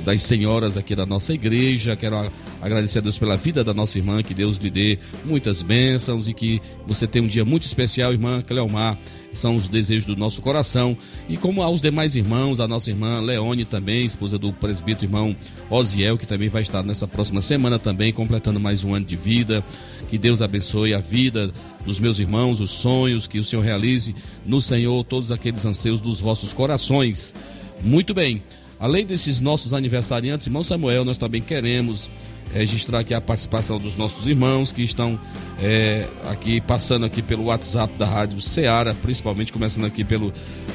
das 0.00 0.22
senhoras 0.22 0.76
aqui 0.76 0.94
da 0.94 1.04
nossa 1.04 1.34
igreja. 1.34 1.96
Quero 1.96 2.30
agradecer 2.60 2.98
a 2.98 3.02
Deus 3.02 3.18
pela 3.18 3.36
vida 3.36 3.62
da 3.62 3.74
nossa 3.74 3.98
irmã, 3.98 4.22
que 4.22 4.32
Deus 4.32 4.56
lhe 4.56 4.70
dê 4.70 4.98
muitas 5.24 5.60
bênçãos 5.60 6.28
e 6.28 6.32
que 6.32 6.62
você 6.86 7.06
tenha 7.06 7.24
um 7.24 7.28
dia 7.28 7.44
muito 7.44 7.64
especial, 7.64 8.12
irmã 8.12 8.40
Cleomar. 8.40 8.98
São 9.32 9.56
os 9.56 9.66
desejos 9.66 10.04
do 10.04 10.14
nosso 10.14 10.42
coração. 10.42 10.96
E 11.28 11.36
como 11.36 11.62
aos 11.62 11.80
demais 11.80 12.14
irmãos, 12.16 12.60
a 12.60 12.68
nossa 12.68 12.90
irmã 12.90 13.20
Leone 13.20 13.64
também, 13.64 14.04
esposa 14.04 14.38
do 14.38 14.52
presbítero 14.52 15.06
irmão 15.06 15.34
Osiel, 15.70 16.18
que 16.18 16.26
também 16.26 16.50
vai 16.50 16.60
estar 16.62 16.82
nessa 16.82 17.08
próxima 17.08 17.40
semana 17.40 17.78
também, 17.78 18.12
completando 18.12 18.60
mais 18.60 18.84
um 18.84 18.94
ano 18.94 19.06
de 19.06 19.16
vida. 19.16 19.64
Que 20.08 20.18
Deus 20.18 20.42
abençoe 20.42 20.92
a 20.92 20.98
vida 20.98 21.50
dos 21.86 21.98
meus 21.98 22.18
irmãos, 22.18 22.60
os 22.60 22.70
sonhos, 22.70 23.26
que 23.26 23.38
o 23.38 23.44
Senhor 23.44 23.62
realize 23.62 24.14
no 24.44 24.60
Senhor 24.60 25.02
todos 25.04 25.32
aqueles 25.32 25.64
anseios 25.64 26.00
dos 26.00 26.20
vossos 26.20 26.52
corações. 26.52 27.34
Muito 27.82 28.12
bem. 28.12 28.42
Além 28.82 29.06
desses 29.06 29.40
nossos 29.40 29.72
aniversariantes, 29.72 30.48
irmão 30.48 30.64
Samuel, 30.64 31.04
nós 31.04 31.16
também 31.16 31.40
queremos 31.40 32.10
registrar 32.52 32.98
aqui 32.98 33.14
a 33.14 33.20
participação 33.20 33.78
dos 33.78 33.96
nossos 33.96 34.26
irmãos 34.26 34.72
que 34.72 34.82
estão 34.82 35.20
é, 35.62 36.08
aqui 36.28 36.60
passando 36.60 37.06
aqui 37.06 37.22
pelo 37.22 37.44
WhatsApp 37.44 37.96
da 37.96 38.04
Rádio 38.04 38.40
Ceará, 38.40 38.92
principalmente 38.92 39.52
começando 39.52 39.84
aqui 39.84 40.02
pelo 40.02 40.34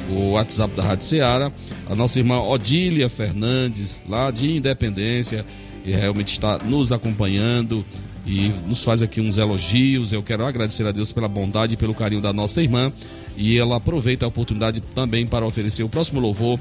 WhatsApp 0.09 0.73
da 0.73 0.83
Rádio 0.83 1.03
Ceará. 1.03 1.51
A 1.89 1.93
nossa 1.95 2.17
irmã 2.17 2.41
Odília 2.41 3.09
Fernandes, 3.09 4.01
lá 4.07 4.31
de 4.31 4.55
Independência, 4.55 5.45
e 5.83 5.91
realmente 5.91 6.31
está 6.31 6.59
nos 6.59 6.93
acompanhando 6.93 7.83
e 8.25 8.53
nos 8.69 8.85
faz 8.85 9.01
aqui 9.01 9.19
uns 9.19 9.37
elogios. 9.37 10.13
Eu 10.13 10.23
quero 10.23 10.45
agradecer 10.45 10.87
a 10.87 10.93
Deus 10.93 11.11
pela 11.11 11.27
bondade 11.27 11.73
e 11.73 11.77
pelo 11.77 11.93
carinho 11.93 12.21
da 12.21 12.31
nossa 12.31 12.61
irmã. 12.61 12.89
E 13.35 13.59
ela 13.59 13.75
aproveita 13.75 14.23
a 14.23 14.29
oportunidade 14.29 14.79
também 14.95 15.27
para 15.27 15.45
oferecer 15.45 15.83
o 15.83 15.89
próximo 15.89 16.21
louvor 16.21 16.57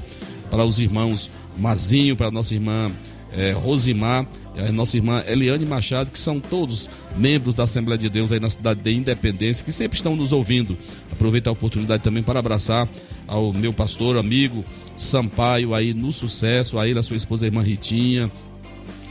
para 0.51 0.65
os 0.65 0.77
irmãos 0.77 1.36
Mazinho, 1.57 2.15
para 2.15 2.31
nossa 2.31 2.53
irmã 2.53 2.91
eh, 3.33 3.51
Rosimar, 3.51 4.25
a 4.57 4.71
nossa 4.71 4.97
irmã 4.97 5.23
Eliane 5.27 5.65
Machado, 5.65 6.09
que 6.09 6.19
são 6.19 6.39
todos 6.39 6.89
membros 7.15 7.53
da 7.53 7.63
Assembleia 7.63 7.97
de 7.97 8.09
Deus 8.09 8.31
aí 8.31 8.39
na 8.39 8.49
cidade 8.49 8.81
de 8.81 8.91
Independência, 8.93 9.63
que 9.63 9.71
sempre 9.71 9.97
estão 9.97 10.15
nos 10.15 10.31
ouvindo. 10.31 10.77
Aproveito 11.11 11.47
a 11.47 11.51
oportunidade 11.51 12.01
também 12.01 12.23
para 12.23 12.39
abraçar 12.39 12.87
ao 13.27 13.53
meu 13.53 13.71
pastor, 13.73 14.17
amigo 14.17 14.63
Sampaio 14.97 15.75
aí 15.75 15.93
no 15.93 16.11
sucesso, 16.11 16.79
a 16.79 16.87
ele, 16.87 16.97
a 16.97 17.03
sua 17.03 17.17
esposa, 17.17 17.45
a 17.45 17.47
irmã 17.47 17.61
Ritinha, 17.61 18.31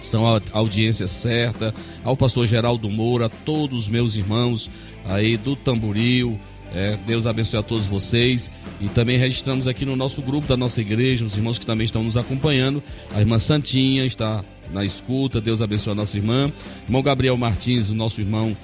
são 0.00 0.26
a 0.26 0.40
audiência 0.52 1.06
certa, 1.06 1.72
ao 2.02 2.16
pastor 2.16 2.46
Geraldo 2.46 2.90
Moura, 2.90 3.26
a 3.26 3.28
todos 3.28 3.82
os 3.82 3.88
meus 3.88 4.16
irmãos 4.16 4.68
aí 5.04 5.36
do 5.36 5.54
Tamboril. 5.54 6.38
É, 6.76 6.94
Deus 7.06 7.26
abençoe 7.26 7.58
a 7.58 7.62
todos 7.62 7.86
vocês. 7.86 8.50
E 8.82 8.88
também 8.90 9.16
registramos 9.16 9.66
aqui 9.66 9.86
no 9.86 9.96
nosso 9.96 10.20
grupo 10.20 10.46
da 10.46 10.58
nossa 10.58 10.78
igreja, 10.82 11.24
os 11.24 11.34
irmãos 11.34 11.58
que 11.58 11.64
também 11.64 11.86
estão 11.86 12.04
nos 12.04 12.18
acompanhando. 12.18 12.82
A 13.14 13.20
irmã 13.20 13.38
Santinha 13.38 14.04
está 14.04 14.44
na 14.70 14.84
escuta, 14.84 15.40
Deus 15.40 15.62
abençoe 15.62 15.92
a 15.92 15.94
nossa 15.94 16.18
irmã. 16.18 16.52
Irmão 16.84 17.00
Gabriel 17.00 17.36
Martins, 17.38 17.88
o 17.88 17.94
nosso 17.94 18.20
irmão 18.20 18.54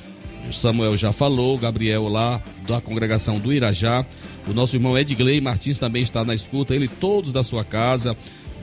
Samuel 0.52 0.95
já 0.99 1.11
falou, 1.11 1.57
Gabriel 1.57 2.07
lá 2.07 2.42
da 2.69 2.83
congregação 2.83 3.38
do 3.38 3.50
Irajá. 3.50 4.04
O 4.47 4.52
nosso 4.52 4.76
irmão 4.76 4.99
Edgley 4.99 5.40
Martins 5.40 5.78
também 5.78 6.02
está 6.02 6.23
na 6.23 6.35
escuta, 6.35 6.75
ele 6.75 6.88
todos 6.88 7.33
da 7.33 7.42
sua 7.42 7.64
casa. 7.64 8.14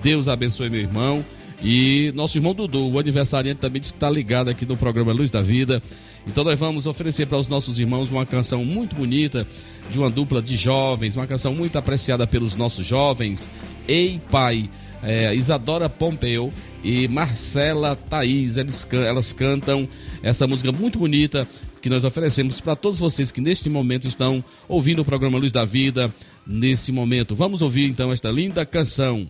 Deus 0.03 0.27
abençoe 0.27 0.69
meu 0.69 0.81
irmão. 0.81 1.25
E 1.61 2.11
nosso 2.15 2.37
irmão 2.37 2.53
Dudu, 2.53 2.89
o 2.89 2.99
aniversariante, 2.99 3.59
também 3.59 3.81
disse 3.81 3.93
que 3.93 3.97
está 3.97 4.09
ligado 4.09 4.49
aqui 4.49 4.65
no 4.65 4.77
programa 4.77 5.11
Luz 5.11 5.29
da 5.29 5.41
Vida. 5.41 5.81
Então 6.25 6.43
nós 6.43 6.57
vamos 6.57 6.87
oferecer 6.87 7.25
para 7.27 7.37
os 7.37 7.47
nossos 7.47 7.79
irmãos 7.79 8.09
uma 8.09 8.25
canção 8.25 8.63
muito 8.63 8.95
bonita, 8.95 9.45
de 9.91 9.97
uma 9.97 10.09
dupla 10.09 10.41
de 10.41 10.55
jovens, 10.55 11.15
uma 11.15 11.27
canção 11.27 11.53
muito 11.53 11.77
apreciada 11.77 12.25
pelos 12.27 12.55
nossos 12.55 12.85
jovens. 12.85 13.49
Ei 13.87 14.21
Pai, 14.29 14.69
é, 15.01 15.33
Isadora 15.33 15.89
Pompeu 15.89 16.53
e 16.83 17.07
Marcela 17.07 17.95
Thaís, 17.95 18.55
eles, 18.55 18.87
elas 18.91 19.33
cantam 19.33 19.87
essa 20.23 20.47
música 20.47 20.71
muito 20.71 20.99
bonita 20.99 21.47
que 21.81 21.89
nós 21.89 22.03
oferecemos 22.03 22.61
para 22.61 22.75
todos 22.75 22.99
vocês 22.99 23.31
que 23.31 23.41
neste 23.41 23.69
momento 23.69 24.07
estão 24.07 24.43
ouvindo 24.67 25.01
o 25.01 25.05
programa 25.05 25.37
Luz 25.37 25.51
da 25.51 25.65
Vida. 25.65 26.13
Nesse 26.45 26.91
momento, 26.91 27.35
vamos 27.35 27.61
ouvir 27.61 27.89
então 27.89 28.11
esta 28.11 28.29
linda 28.31 28.65
canção. 28.65 29.27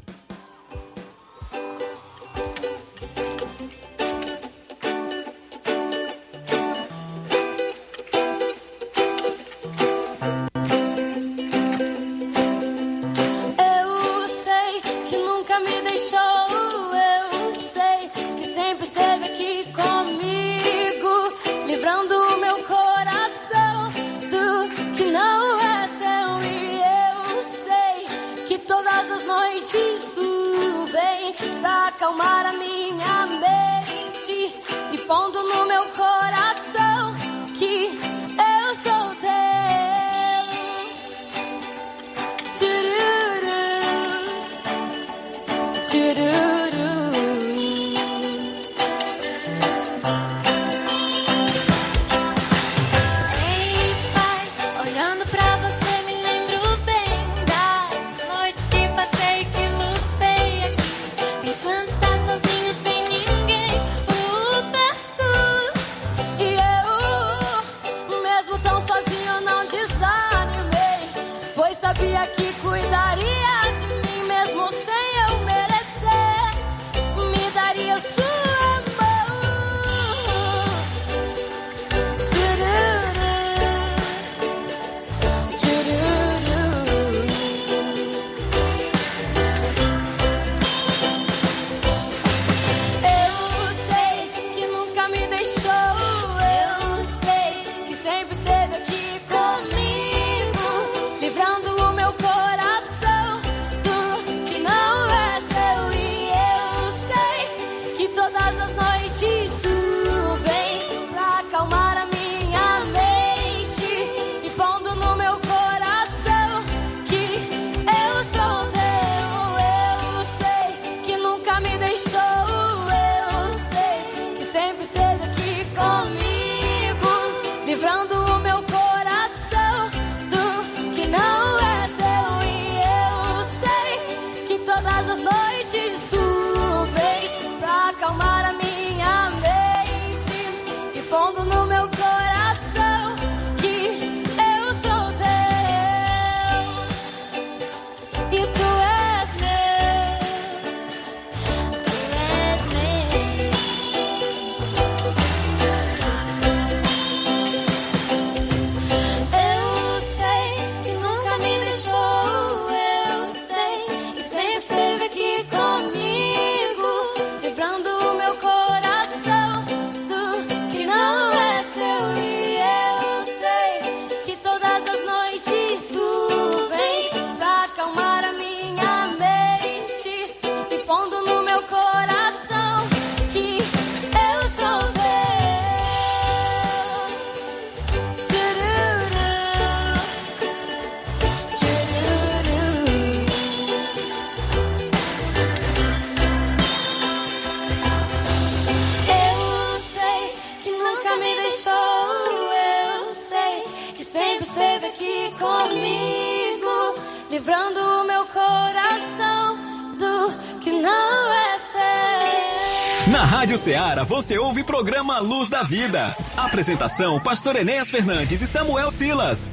Programa 214.80 215.20
Luz 215.20 215.50
da 215.50 215.62
Vida. 215.62 216.16
Apresentação: 216.38 217.20
Pastor 217.20 217.58
Enéas 217.58 217.90
Fernandes 217.90 218.42
e 218.42 218.48
Samuel 218.48 218.90
Silas. 218.90 219.52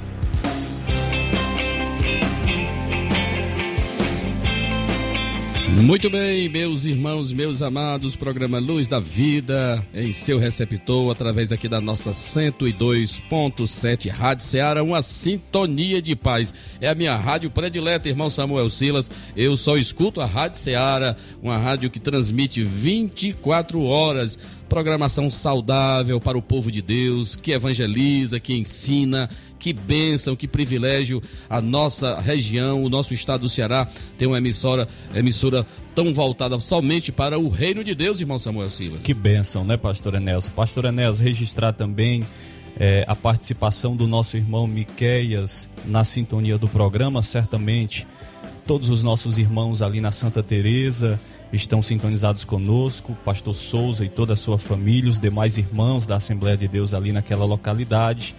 Muito 5.83 6.09
bem, 6.09 6.49
meus 6.49 6.85
irmãos, 6.87 7.33
meus 7.33 7.61
amados, 7.61 8.17
programa 8.17 8.59
Luz 8.59 8.89
da 8.89 8.99
Vida 8.99 9.85
em 9.93 10.13
seu 10.13 10.39
receptor, 10.39 11.11
através 11.13 11.53
aqui 11.53 11.69
da 11.69 11.81
nossa 11.83 12.13
102.7 12.13 14.11
Rádio 14.11 14.45
Ceará, 14.45 14.83
uma 14.83 15.03
sintonia 15.03 16.01
de 16.01 16.17
paz. 16.17 16.55
É 16.81 16.89
a 16.89 16.95
minha 16.95 17.15
rádio 17.15 17.51
predileta, 17.51 18.09
irmão 18.09 18.31
Samuel 18.31 18.71
Silas. 18.71 19.11
Eu 19.37 19.55
só 19.57 19.77
escuto 19.77 20.21
a 20.21 20.27
Rádio 20.27 20.59
Ceará, 20.59 21.15
uma 21.43 21.59
rádio 21.59 21.91
que 21.91 22.01
transmite 22.01 22.65
24 22.65 23.83
horas 23.83 24.39
programação 24.69 25.31
saudável 25.31 26.21
para 26.21 26.37
o 26.37 26.43
povo 26.43 26.71
de 26.71 26.83
Deus, 26.83 27.37
que 27.37 27.53
evangeliza, 27.53 28.41
que 28.41 28.55
ensina, 28.55 29.31
que 29.59 29.73
bênção, 29.73 30.37
que 30.37 30.47
privilégio 30.47 31.23
a 31.49 31.61
nossa 31.61 32.21
região, 32.21 32.85
o 32.85 32.89
nosso 32.89 33.15
estado 33.15 33.43
do 33.43 33.49
Ceará 33.49 33.89
tem 34.19 34.29
uma 34.29 34.39
emissora, 34.39 34.89
emissora 35.15 35.67
tão 35.95 36.13
voltada 36.13 36.59
somente 36.61 37.11
para 37.11 37.39
o 37.39 37.49
reino 37.49 37.83
de 37.83 37.95
Deus, 37.95 38.21
irmão 38.21 38.39
Samuel 38.39 38.71
Silas. 38.71 39.01
Que 39.03 39.15
bênção, 39.15 39.65
né, 39.65 39.77
pastor 39.77 40.15
Enéas? 40.15 40.49
Pastor 40.49 40.85
Enéas, 40.87 41.21
registrar 41.21 41.73
também 41.73 42.23
é, 42.79 43.05
a 43.09 43.17
participação 43.17 43.97
do 43.97 44.07
nosso 44.07 44.37
irmão 44.37 44.67
Miqueias 44.67 45.69
na 45.85 46.05
sintonia 46.05 46.59
do 46.59 46.69
programa, 46.69 47.23
certamente 47.23 48.07
todos 48.67 48.91
os 48.91 49.03
nossos 49.03 49.39
irmãos 49.39 49.81
ali 49.81 50.01
na 50.01 50.11
Santa 50.11 50.43
Teresa, 50.43 51.19
estão 51.53 51.83
sintonizados 51.83 52.45
conosco, 52.45 53.17
pastor 53.25 53.55
Souza 53.55 54.05
e 54.05 54.09
toda 54.09 54.35
a 54.35 54.37
sua 54.37 54.59
família, 54.59 55.11
os 55.11 55.21
demais 55.21 55.59
irmãos 55.59 56.07
da 56.07 56.17
Assembleia 56.17 56.57
de 56.57 56.69
Deus 56.69 56.93
ali 56.93 57.13
naquela 57.13 57.45
localidade. 57.45 58.35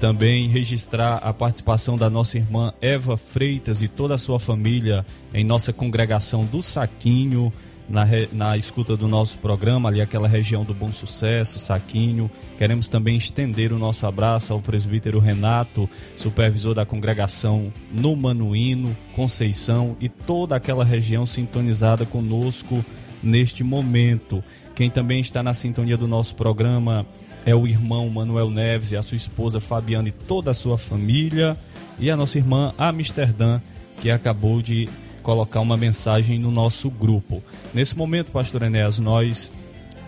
Também 0.00 0.46
registrar 0.48 1.16
a 1.16 1.32
participação 1.32 1.96
da 1.96 2.10
nossa 2.10 2.36
irmã 2.36 2.72
Eva 2.82 3.16
Freitas 3.16 3.80
e 3.80 3.88
toda 3.88 4.14
a 4.14 4.18
sua 4.18 4.38
família 4.38 5.06
em 5.32 5.42
nossa 5.42 5.72
congregação 5.72 6.44
do 6.44 6.62
Saquinho, 6.62 7.50
na, 7.88 8.04
na 8.32 8.56
escuta 8.56 8.96
do 8.96 9.08
nosso 9.08 9.38
programa, 9.38 9.88
ali 9.88 10.00
aquela 10.00 10.26
região 10.26 10.64
do 10.64 10.74
Bom 10.74 10.92
Sucesso, 10.92 11.58
Saquinho. 11.58 12.30
Queremos 12.58 12.88
também 12.88 13.16
estender 13.16 13.72
o 13.72 13.78
nosso 13.78 14.06
abraço 14.06 14.52
ao 14.52 14.60
presbítero 14.60 15.18
Renato, 15.18 15.88
supervisor 16.16 16.74
da 16.74 16.84
congregação 16.84 17.72
no 17.92 18.16
Manuíno, 18.16 18.96
Conceição 19.14 19.96
e 20.00 20.08
toda 20.08 20.56
aquela 20.56 20.84
região 20.84 21.26
sintonizada 21.26 22.04
conosco 22.04 22.84
neste 23.22 23.64
momento. 23.64 24.42
Quem 24.74 24.90
também 24.90 25.20
está 25.20 25.42
na 25.42 25.54
sintonia 25.54 25.96
do 25.96 26.06
nosso 26.06 26.34
programa 26.34 27.06
é 27.44 27.54
o 27.54 27.66
irmão 27.66 28.10
Manuel 28.10 28.50
Neves 28.50 28.92
e 28.92 28.96
a 28.96 29.02
sua 29.02 29.16
esposa 29.16 29.60
Fabiana 29.60 30.08
e 30.08 30.12
toda 30.12 30.50
a 30.50 30.54
sua 30.54 30.76
família. 30.76 31.56
E 31.98 32.10
a 32.10 32.16
nossa 32.16 32.36
irmã 32.36 32.74
Amsterdã, 32.76 33.58
que 34.02 34.10
acabou 34.10 34.60
de 34.60 34.86
colocar 35.26 35.58
uma 35.58 35.76
mensagem 35.76 36.38
no 36.38 36.52
nosso 36.52 36.88
grupo. 36.88 37.42
Nesse 37.74 37.98
momento, 37.98 38.30
pastor 38.30 38.62
Enéas, 38.62 39.00
nós 39.00 39.52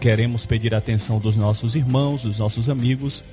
queremos 0.00 0.46
pedir 0.46 0.72
a 0.72 0.78
atenção 0.78 1.18
dos 1.18 1.36
nossos 1.36 1.74
irmãos, 1.74 2.22
dos 2.22 2.38
nossos 2.38 2.68
amigos, 2.68 3.24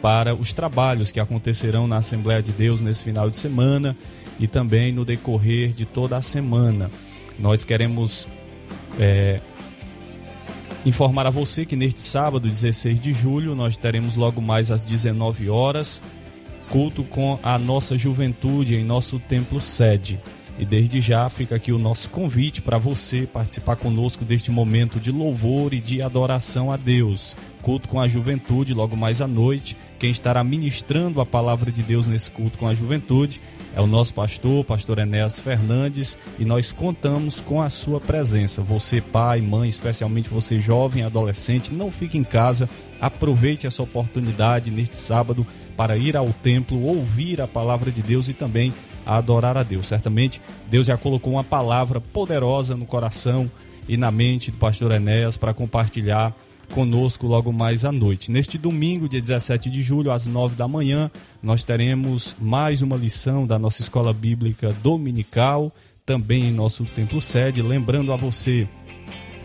para 0.00 0.32
os 0.32 0.52
trabalhos 0.52 1.10
que 1.10 1.18
acontecerão 1.18 1.88
na 1.88 1.96
Assembleia 1.96 2.40
de 2.40 2.52
Deus 2.52 2.80
nesse 2.80 3.02
final 3.02 3.28
de 3.28 3.36
semana 3.36 3.96
e 4.38 4.46
também 4.46 4.92
no 4.92 5.04
decorrer 5.04 5.70
de 5.70 5.84
toda 5.84 6.16
a 6.16 6.22
semana. 6.22 6.88
Nós 7.36 7.64
queremos 7.64 8.28
é, 9.00 9.40
informar 10.86 11.26
a 11.26 11.30
você 11.30 11.66
que 11.66 11.74
neste 11.74 12.00
sábado, 12.00 12.48
16 12.48 13.00
de 13.00 13.12
julho, 13.12 13.56
nós 13.56 13.76
teremos 13.76 14.14
logo 14.14 14.40
mais 14.40 14.70
às 14.70 14.84
19 14.84 15.50
horas 15.50 16.00
culto 16.70 17.02
com 17.02 17.38
a 17.42 17.58
nossa 17.58 17.98
juventude 17.98 18.76
em 18.76 18.84
nosso 18.84 19.18
templo 19.18 19.60
sede. 19.60 20.20
E 20.58 20.64
desde 20.64 21.00
já 21.00 21.28
fica 21.28 21.56
aqui 21.56 21.72
o 21.72 21.78
nosso 21.78 22.08
convite 22.10 22.62
para 22.62 22.78
você 22.78 23.26
participar 23.26 23.76
conosco 23.76 24.24
deste 24.24 24.50
momento 24.50 25.00
de 25.00 25.10
louvor 25.10 25.74
e 25.74 25.80
de 25.80 26.00
adoração 26.00 26.70
a 26.70 26.76
Deus. 26.76 27.36
Culto 27.60 27.88
com 27.88 28.00
a 28.00 28.06
juventude, 28.06 28.72
logo 28.72 28.96
mais 28.96 29.20
à 29.20 29.26
noite. 29.26 29.76
Quem 29.98 30.10
estará 30.10 30.44
ministrando 30.44 31.20
a 31.20 31.26
palavra 31.26 31.72
de 31.72 31.82
Deus 31.82 32.06
nesse 32.06 32.30
culto 32.30 32.58
com 32.58 32.68
a 32.68 32.74
juventude 32.74 33.40
é 33.74 33.80
o 33.80 33.86
nosso 33.88 34.14
pastor, 34.14 34.64
pastor 34.64 34.98
Enéas 35.00 35.40
Fernandes, 35.40 36.16
e 36.38 36.44
nós 36.44 36.70
contamos 36.70 37.40
com 37.40 37.60
a 37.60 37.68
sua 37.68 38.00
presença. 38.00 38.62
Você, 38.62 39.00
pai, 39.00 39.40
mãe, 39.40 39.68
especialmente 39.68 40.28
você, 40.28 40.60
jovem, 40.60 41.02
adolescente, 41.02 41.74
não 41.74 41.90
fique 41.90 42.16
em 42.16 42.22
casa, 42.22 42.68
aproveite 43.00 43.66
essa 43.66 43.82
oportunidade 43.82 44.70
neste 44.70 44.96
sábado 44.96 45.44
para 45.76 45.96
ir 45.96 46.16
ao 46.16 46.28
templo, 46.28 46.80
ouvir 46.82 47.40
a 47.40 47.48
palavra 47.48 47.90
de 47.90 48.00
Deus 48.00 48.28
e 48.28 48.32
também 48.32 48.72
a 49.04 49.16
adorar 49.16 49.56
a 49.56 49.62
Deus. 49.62 49.88
Certamente 49.88 50.40
Deus 50.68 50.86
já 50.86 50.96
colocou 50.96 51.32
uma 51.32 51.44
palavra 51.44 52.00
poderosa 52.00 52.76
no 52.76 52.86
coração 52.86 53.50
e 53.88 53.96
na 53.96 54.10
mente 54.10 54.50
do 54.50 54.56
pastor 54.56 54.92
Enéas 54.92 55.36
para 55.36 55.54
compartilhar 55.54 56.34
conosco 56.72 57.26
logo 57.26 57.52
mais 57.52 57.84
à 57.84 57.92
noite. 57.92 58.30
Neste 58.30 58.56
domingo, 58.56 59.08
dia 59.08 59.20
17 59.20 59.70
de 59.70 59.82
julho, 59.82 60.10
às 60.10 60.26
9 60.26 60.56
da 60.56 60.66
manhã, 60.66 61.10
nós 61.42 61.62
teremos 61.62 62.34
mais 62.40 62.82
uma 62.82 62.96
lição 62.96 63.46
da 63.46 63.58
nossa 63.58 63.82
escola 63.82 64.12
bíblica 64.12 64.72
dominical, 64.82 65.70
também 66.06 66.44
em 66.44 66.52
nosso 66.52 66.84
templo 66.84 67.20
sede. 67.20 67.62
Lembrando 67.62 68.12
a 68.12 68.16
você 68.16 68.66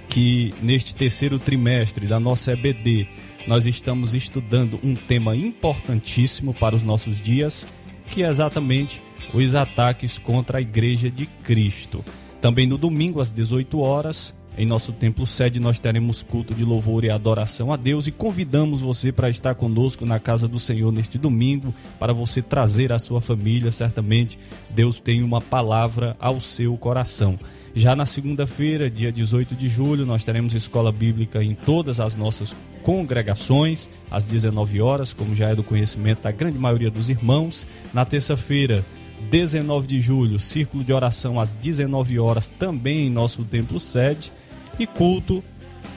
que 0.10 0.54
neste 0.62 0.96
terceiro 0.96 1.38
trimestre 1.38 2.08
da 2.08 2.20
nossa 2.20 2.54
EBD, 2.54 3.08
nós 3.48 3.66
estamos 3.66 4.14
estudando 4.14 4.80
um 4.84 4.96
tema 4.96 5.36
importantíssimo 5.36 6.54
para 6.54 6.76
os 6.76 6.84
nossos 6.84 7.22
dias, 7.22 7.66
que 8.10 8.24
é 8.24 8.28
exatamente 8.28 9.02
os 9.34 9.56
ataques 9.56 10.18
contra 10.18 10.58
a 10.58 10.62
Igreja 10.62 11.10
de 11.10 11.26
Cristo. 11.44 12.04
Também 12.42 12.66
no 12.66 12.78
domingo, 12.78 13.22
às 13.22 13.34
18 13.34 13.80
horas, 13.80 14.34
em 14.58 14.66
nosso 14.66 14.92
templo 14.92 15.26
sede, 15.26 15.58
nós 15.58 15.80
teremos 15.80 16.22
culto 16.22 16.54
de 16.54 16.66
louvor 16.66 17.06
e 17.06 17.10
adoração 17.10 17.72
a 17.72 17.78
Deus 17.78 18.08
e 18.08 18.12
convidamos 18.12 18.82
você 18.82 19.12
para 19.12 19.30
estar 19.30 19.56
conosco 19.56 20.06
na 20.06 20.20
casa 20.20 20.50
do 20.50 20.60
Senhor 20.60 20.92
neste 20.92 21.18
domingo, 21.18 21.74
para 21.98 22.12
você 22.12 22.42
trazer 22.42 22.92
a 22.92 23.00
sua 23.00 23.22
família. 23.22 23.72
Certamente, 23.72 24.38
Deus 24.70 25.00
tem 25.00 25.24
uma 25.24 25.40
palavra 25.40 26.16
ao 26.20 26.42
seu 26.42 26.76
coração. 26.76 27.40
Já 27.74 27.96
na 27.96 28.06
segunda-feira, 28.06 28.90
dia 28.90 29.12
18 29.12 29.56
de 29.56 29.70
julho, 29.70 30.06
nós 30.06 30.26
teremos 30.26 30.54
escola 30.54 30.92
bíblica 30.92 31.42
em 31.42 31.56
todas 31.56 32.02
as 32.02 32.18
nossas 32.18 32.54
congregações, 32.84 33.88
às 34.10 34.26
19 34.26 34.82
horas, 34.82 35.14
como 35.14 35.36
já 35.36 35.50
é 35.50 35.56
do 35.56 35.64
conhecimento 35.64 36.24
da 36.24 36.32
grande 36.32 36.58
maioria 36.58 36.90
dos 36.90 37.10
irmãos. 37.10 37.66
Na 37.94 38.04
terça-feira, 38.04 38.84
19 39.30 39.88
de 39.88 40.02
julho, 40.02 40.40
círculo 40.40 40.84
de 40.84 40.94
oração 40.94 41.40
às 41.40 41.58
19 41.58 42.20
horas, 42.20 42.50
também 42.50 43.08
em 43.08 43.10
nosso 43.10 43.44
templo 43.44 43.80
sede, 43.80 44.32
e 44.80 44.88
culto 44.88 45.44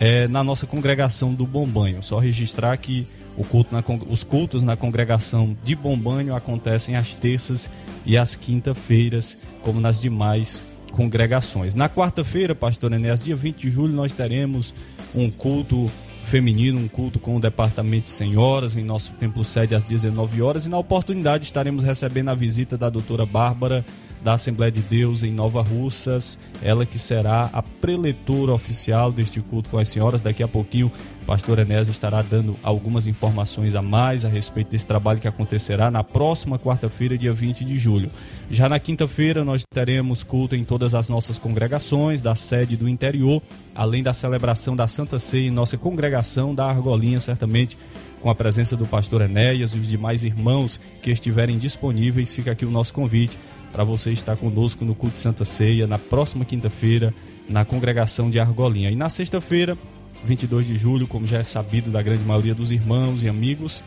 é, 0.01 0.27
na 0.29 0.43
nossa 0.43 0.67
congregação 0.67 1.33
do 1.33 1.47
Bombanho. 1.47 2.03
Só 2.03 2.19
registrar 2.19 2.77
que 2.77 3.07
culto 3.49 3.75
na, 3.75 3.83
os 4.09 4.23
cultos 4.23 4.63
na 4.63 4.77
congregação 4.77 5.57
de 5.65 5.75
Bombanho 5.75 6.35
acontecem 6.35 6.97
às 6.97 7.15
terças 7.15 7.71
e 8.05 8.17
às 8.17 8.37
quinta-feiras, 8.37 9.39
como 9.63 9.81
nas 9.81 10.01
demais 10.01 10.65
congregações. 10.91 11.75
Na 11.75 11.89
quarta-feira, 11.89 12.55
pastor 12.55 12.93
Enéas, 12.93 13.23
dia 13.23 13.35
20 13.37 13.57
de 13.57 13.71
julho, 13.71 13.95
nós 13.95 14.13
teremos 14.13 14.75
um 15.15 15.31
culto 15.31 15.91
feminino, 16.25 16.79
um 16.79 16.89
culto 16.89 17.19
com 17.19 17.37
o 17.37 17.41
departamento 17.41 18.05
de 18.05 18.11
senhoras 18.11 18.77
em 18.77 18.85
nosso 18.85 19.13
templo 19.13 19.45
sede 19.45 19.75
às 19.75 19.89
19 19.89 20.41
horas 20.43 20.67
e 20.67 20.71
na 20.71 20.79
oportunidade 20.79 21.45
estaremos 21.45 21.85
recebendo 21.85 22.31
a 22.31 22.35
visita 22.35 22.79
da 22.79 22.89
doutora 22.89 23.27
Bárbara 23.27 23.85
da 24.23 24.35
Assembleia 24.35 24.71
de 24.71 24.81
Deus 24.81 25.25
em 25.25 25.33
Nova 25.33 25.63
Russas, 25.63 26.39
ela 26.63 26.87
que 26.87 26.99
será 26.99 27.51
a 27.53 27.63
preletora 27.63 28.53
oficial 28.53 29.11
deste 29.11 29.41
culto 29.41 29.71
com 29.71 29.79
as 29.79 29.89
senhoras. 29.89 30.23
Daqui 30.23 30.43
a 30.43 30.49
pouquinho, 30.49 30.91
o 31.23 31.25
pastor 31.25 31.59
Enéas 31.59 31.89
estará 31.89 32.23
dando 32.23 32.57
algumas 32.63 33.07
informações 33.07 33.75
a 33.75 33.83
mais 33.83 34.25
a 34.25 34.29
respeito 34.29 34.71
desse 34.71 34.87
trabalho 34.87 35.21
que 35.21 35.29
acontecerá 35.29 35.91
na 35.91 36.05
próxima 36.05 36.59
quarta-feira, 36.59 37.19
dia 37.19 37.33
20 37.33 37.65
de 37.65 37.79
julho. 37.79 38.11
Já 38.51 38.69
na 38.69 38.79
quinta-feira, 38.79 39.45
nós 39.45 39.63
teremos 39.69 40.23
culto 40.23 40.55
em 40.55 40.65
todas 40.65 40.95
as 40.95 41.09
nossas 41.09 41.39
congregações 41.39 42.23
da 42.23 42.35
sede 42.35 42.77
do 42.77 42.89
interior, 42.89 43.43
além 43.75 44.03
da 44.03 44.13
celebração 44.13 44.77
da 44.77 44.87
Santa 44.87 45.19
Ceia 45.19 45.49
em 45.49 45.51
nossa 45.51 45.77
congregação 45.77 46.55
da 46.55 46.67
Argolinha, 46.67 47.21
certamente 47.21 47.77
com 48.21 48.31
a 48.31 48.35
presença 48.37 48.77
do 48.77 48.87
pastor 48.87 49.21
Enéas 49.23 49.73
e 49.73 49.79
os 49.79 49.89
demais 49.89 50.23
irmãos 50.23 50.81
que 51.03 51.11
estiverem 51.11 51.59
disponíveis. 51.59 52.33
Fica 52.33 52.53
aqui 52.53 52.65
o 52.65 52.71
nosso 52.71 52.95
convite 52.95 53.37
para 53.73 53.83
você 53.83 54.13
estar 54.13 54.37
conosco 54.37 54.85
no 54.85 54.95
culto 54.95 55.15
de 55.15 55.21
Santa 55.21 55.45
Ceia 55.45 55.87
na 55.87 55.99
próxima 55.99 56.45
quinta-feira 56.45 57.13
na 57.49 57.65
congregação 57.65 58.31
de 58.31 58.39
Argolinha. 58.39 58.91
E 58.91 58.97
na 58.97 59.09
sexta-feira, 59.09 59.77
22 60.25 60.67
de 60.67 60.77
julho, 60.79 61.09
como 61.09 61.27
já 61.27 61.39
é 61.39 61.43
sabido 61.43 61.91
da 61.91 62.03
grande 62.03 62.25
maioria 62.25 62.55
dos 62.55 62.71
irmãos 62.71 63.23
e 63.23 63.29
amigos, 63.29 63.83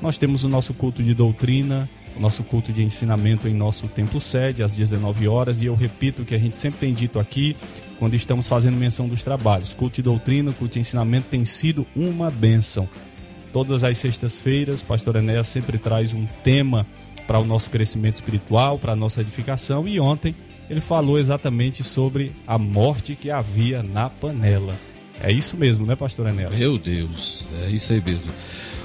nós 0.00 0.18
temos 0.18 0.44
o 0.44 0.48
nosso 0.48 0.74
culto 0.74 1.02
de 1.02 1.14
doutrina 1.14 1.88
o 2.16 2.20
nosso 2.20 2.42
culto 2.42 2.72
de 2.72 2.82
ensinamento 2.82 3.48
em 3.48 3.54
nosso 3.54 3.86
templo 3.88 4.20
sede 4.20 4.62
às 4.62 4.74
19 4.74 5.28
horas 5.28 5.60
e 5.60 5.66
eu 5.66 5.74
repito 5.74 6.22
o 6.22 6.24
que 6.24 6.34
a 6.34 6.38
gente 6.38 6.56
sempre 6.56 6.80
tem 6.80 6.94
dito 6.94 7.18
aqui 7.18 7.56
quando 7.98 8.14
estamos 8.14 8.48
fazendo 8.48 8.76
menção 8.76 9.08
dos 9.08 9.22
trabalhos. 9.22 9.72
Culto 9.72 9.96
de 9.96 10.02
doutrina, 10.02 10.52
culto 10.52 10.74
de 10.74 10.80
ensinamento 10.80 11.28
tem 11.30 11.44
sido 11.44 11.86
uma 11.94 12.30
bênção. 12.30 12.88
Todas 13.52 13.84
as 13.84 13.98
sextas-feiras, 13.98 14.82
pastor 14.82 15.16
Enéas 15.16 15.48
sempre 15.48 15.76
traz 15.78 16.12
um 16.12 16.24
tema 16.42 16.86
para 17.30 17.38
o 17.38 17.44
nosso 17.44 17.70
crescimento 17.70 18.16
espiritual, 18.16 18.76
para 18.76 18.90
a 18.90 18.96
nossa 18.96 19.20
edificação 19.20 19.86
e 19.86 20.00
ontem 20.00 20.34
ele 20.68 20.80
falou 20.80 21.16
exatamente 21.16 21.84
sobre 21.84 22.32
a 22.44 22.58
morte 22.58 23.14
que 23.14 23.30
havia 23.30 23.84
na 23.84 24.10
panela. 24.10 24.74
É 25.22 25.30
isso 25.30 25.56
mesmo, 25.56 25.86
né, 25.86 25.94
pastor 25.94 26.26
Enéas? 26.26 26.58
Meu 26.58 26.76
Deus, 26.76 27.44
é 27.62 27.70
isso 27.70 27.92
aí 27.92 28.02
mesmo. 28.04 28.32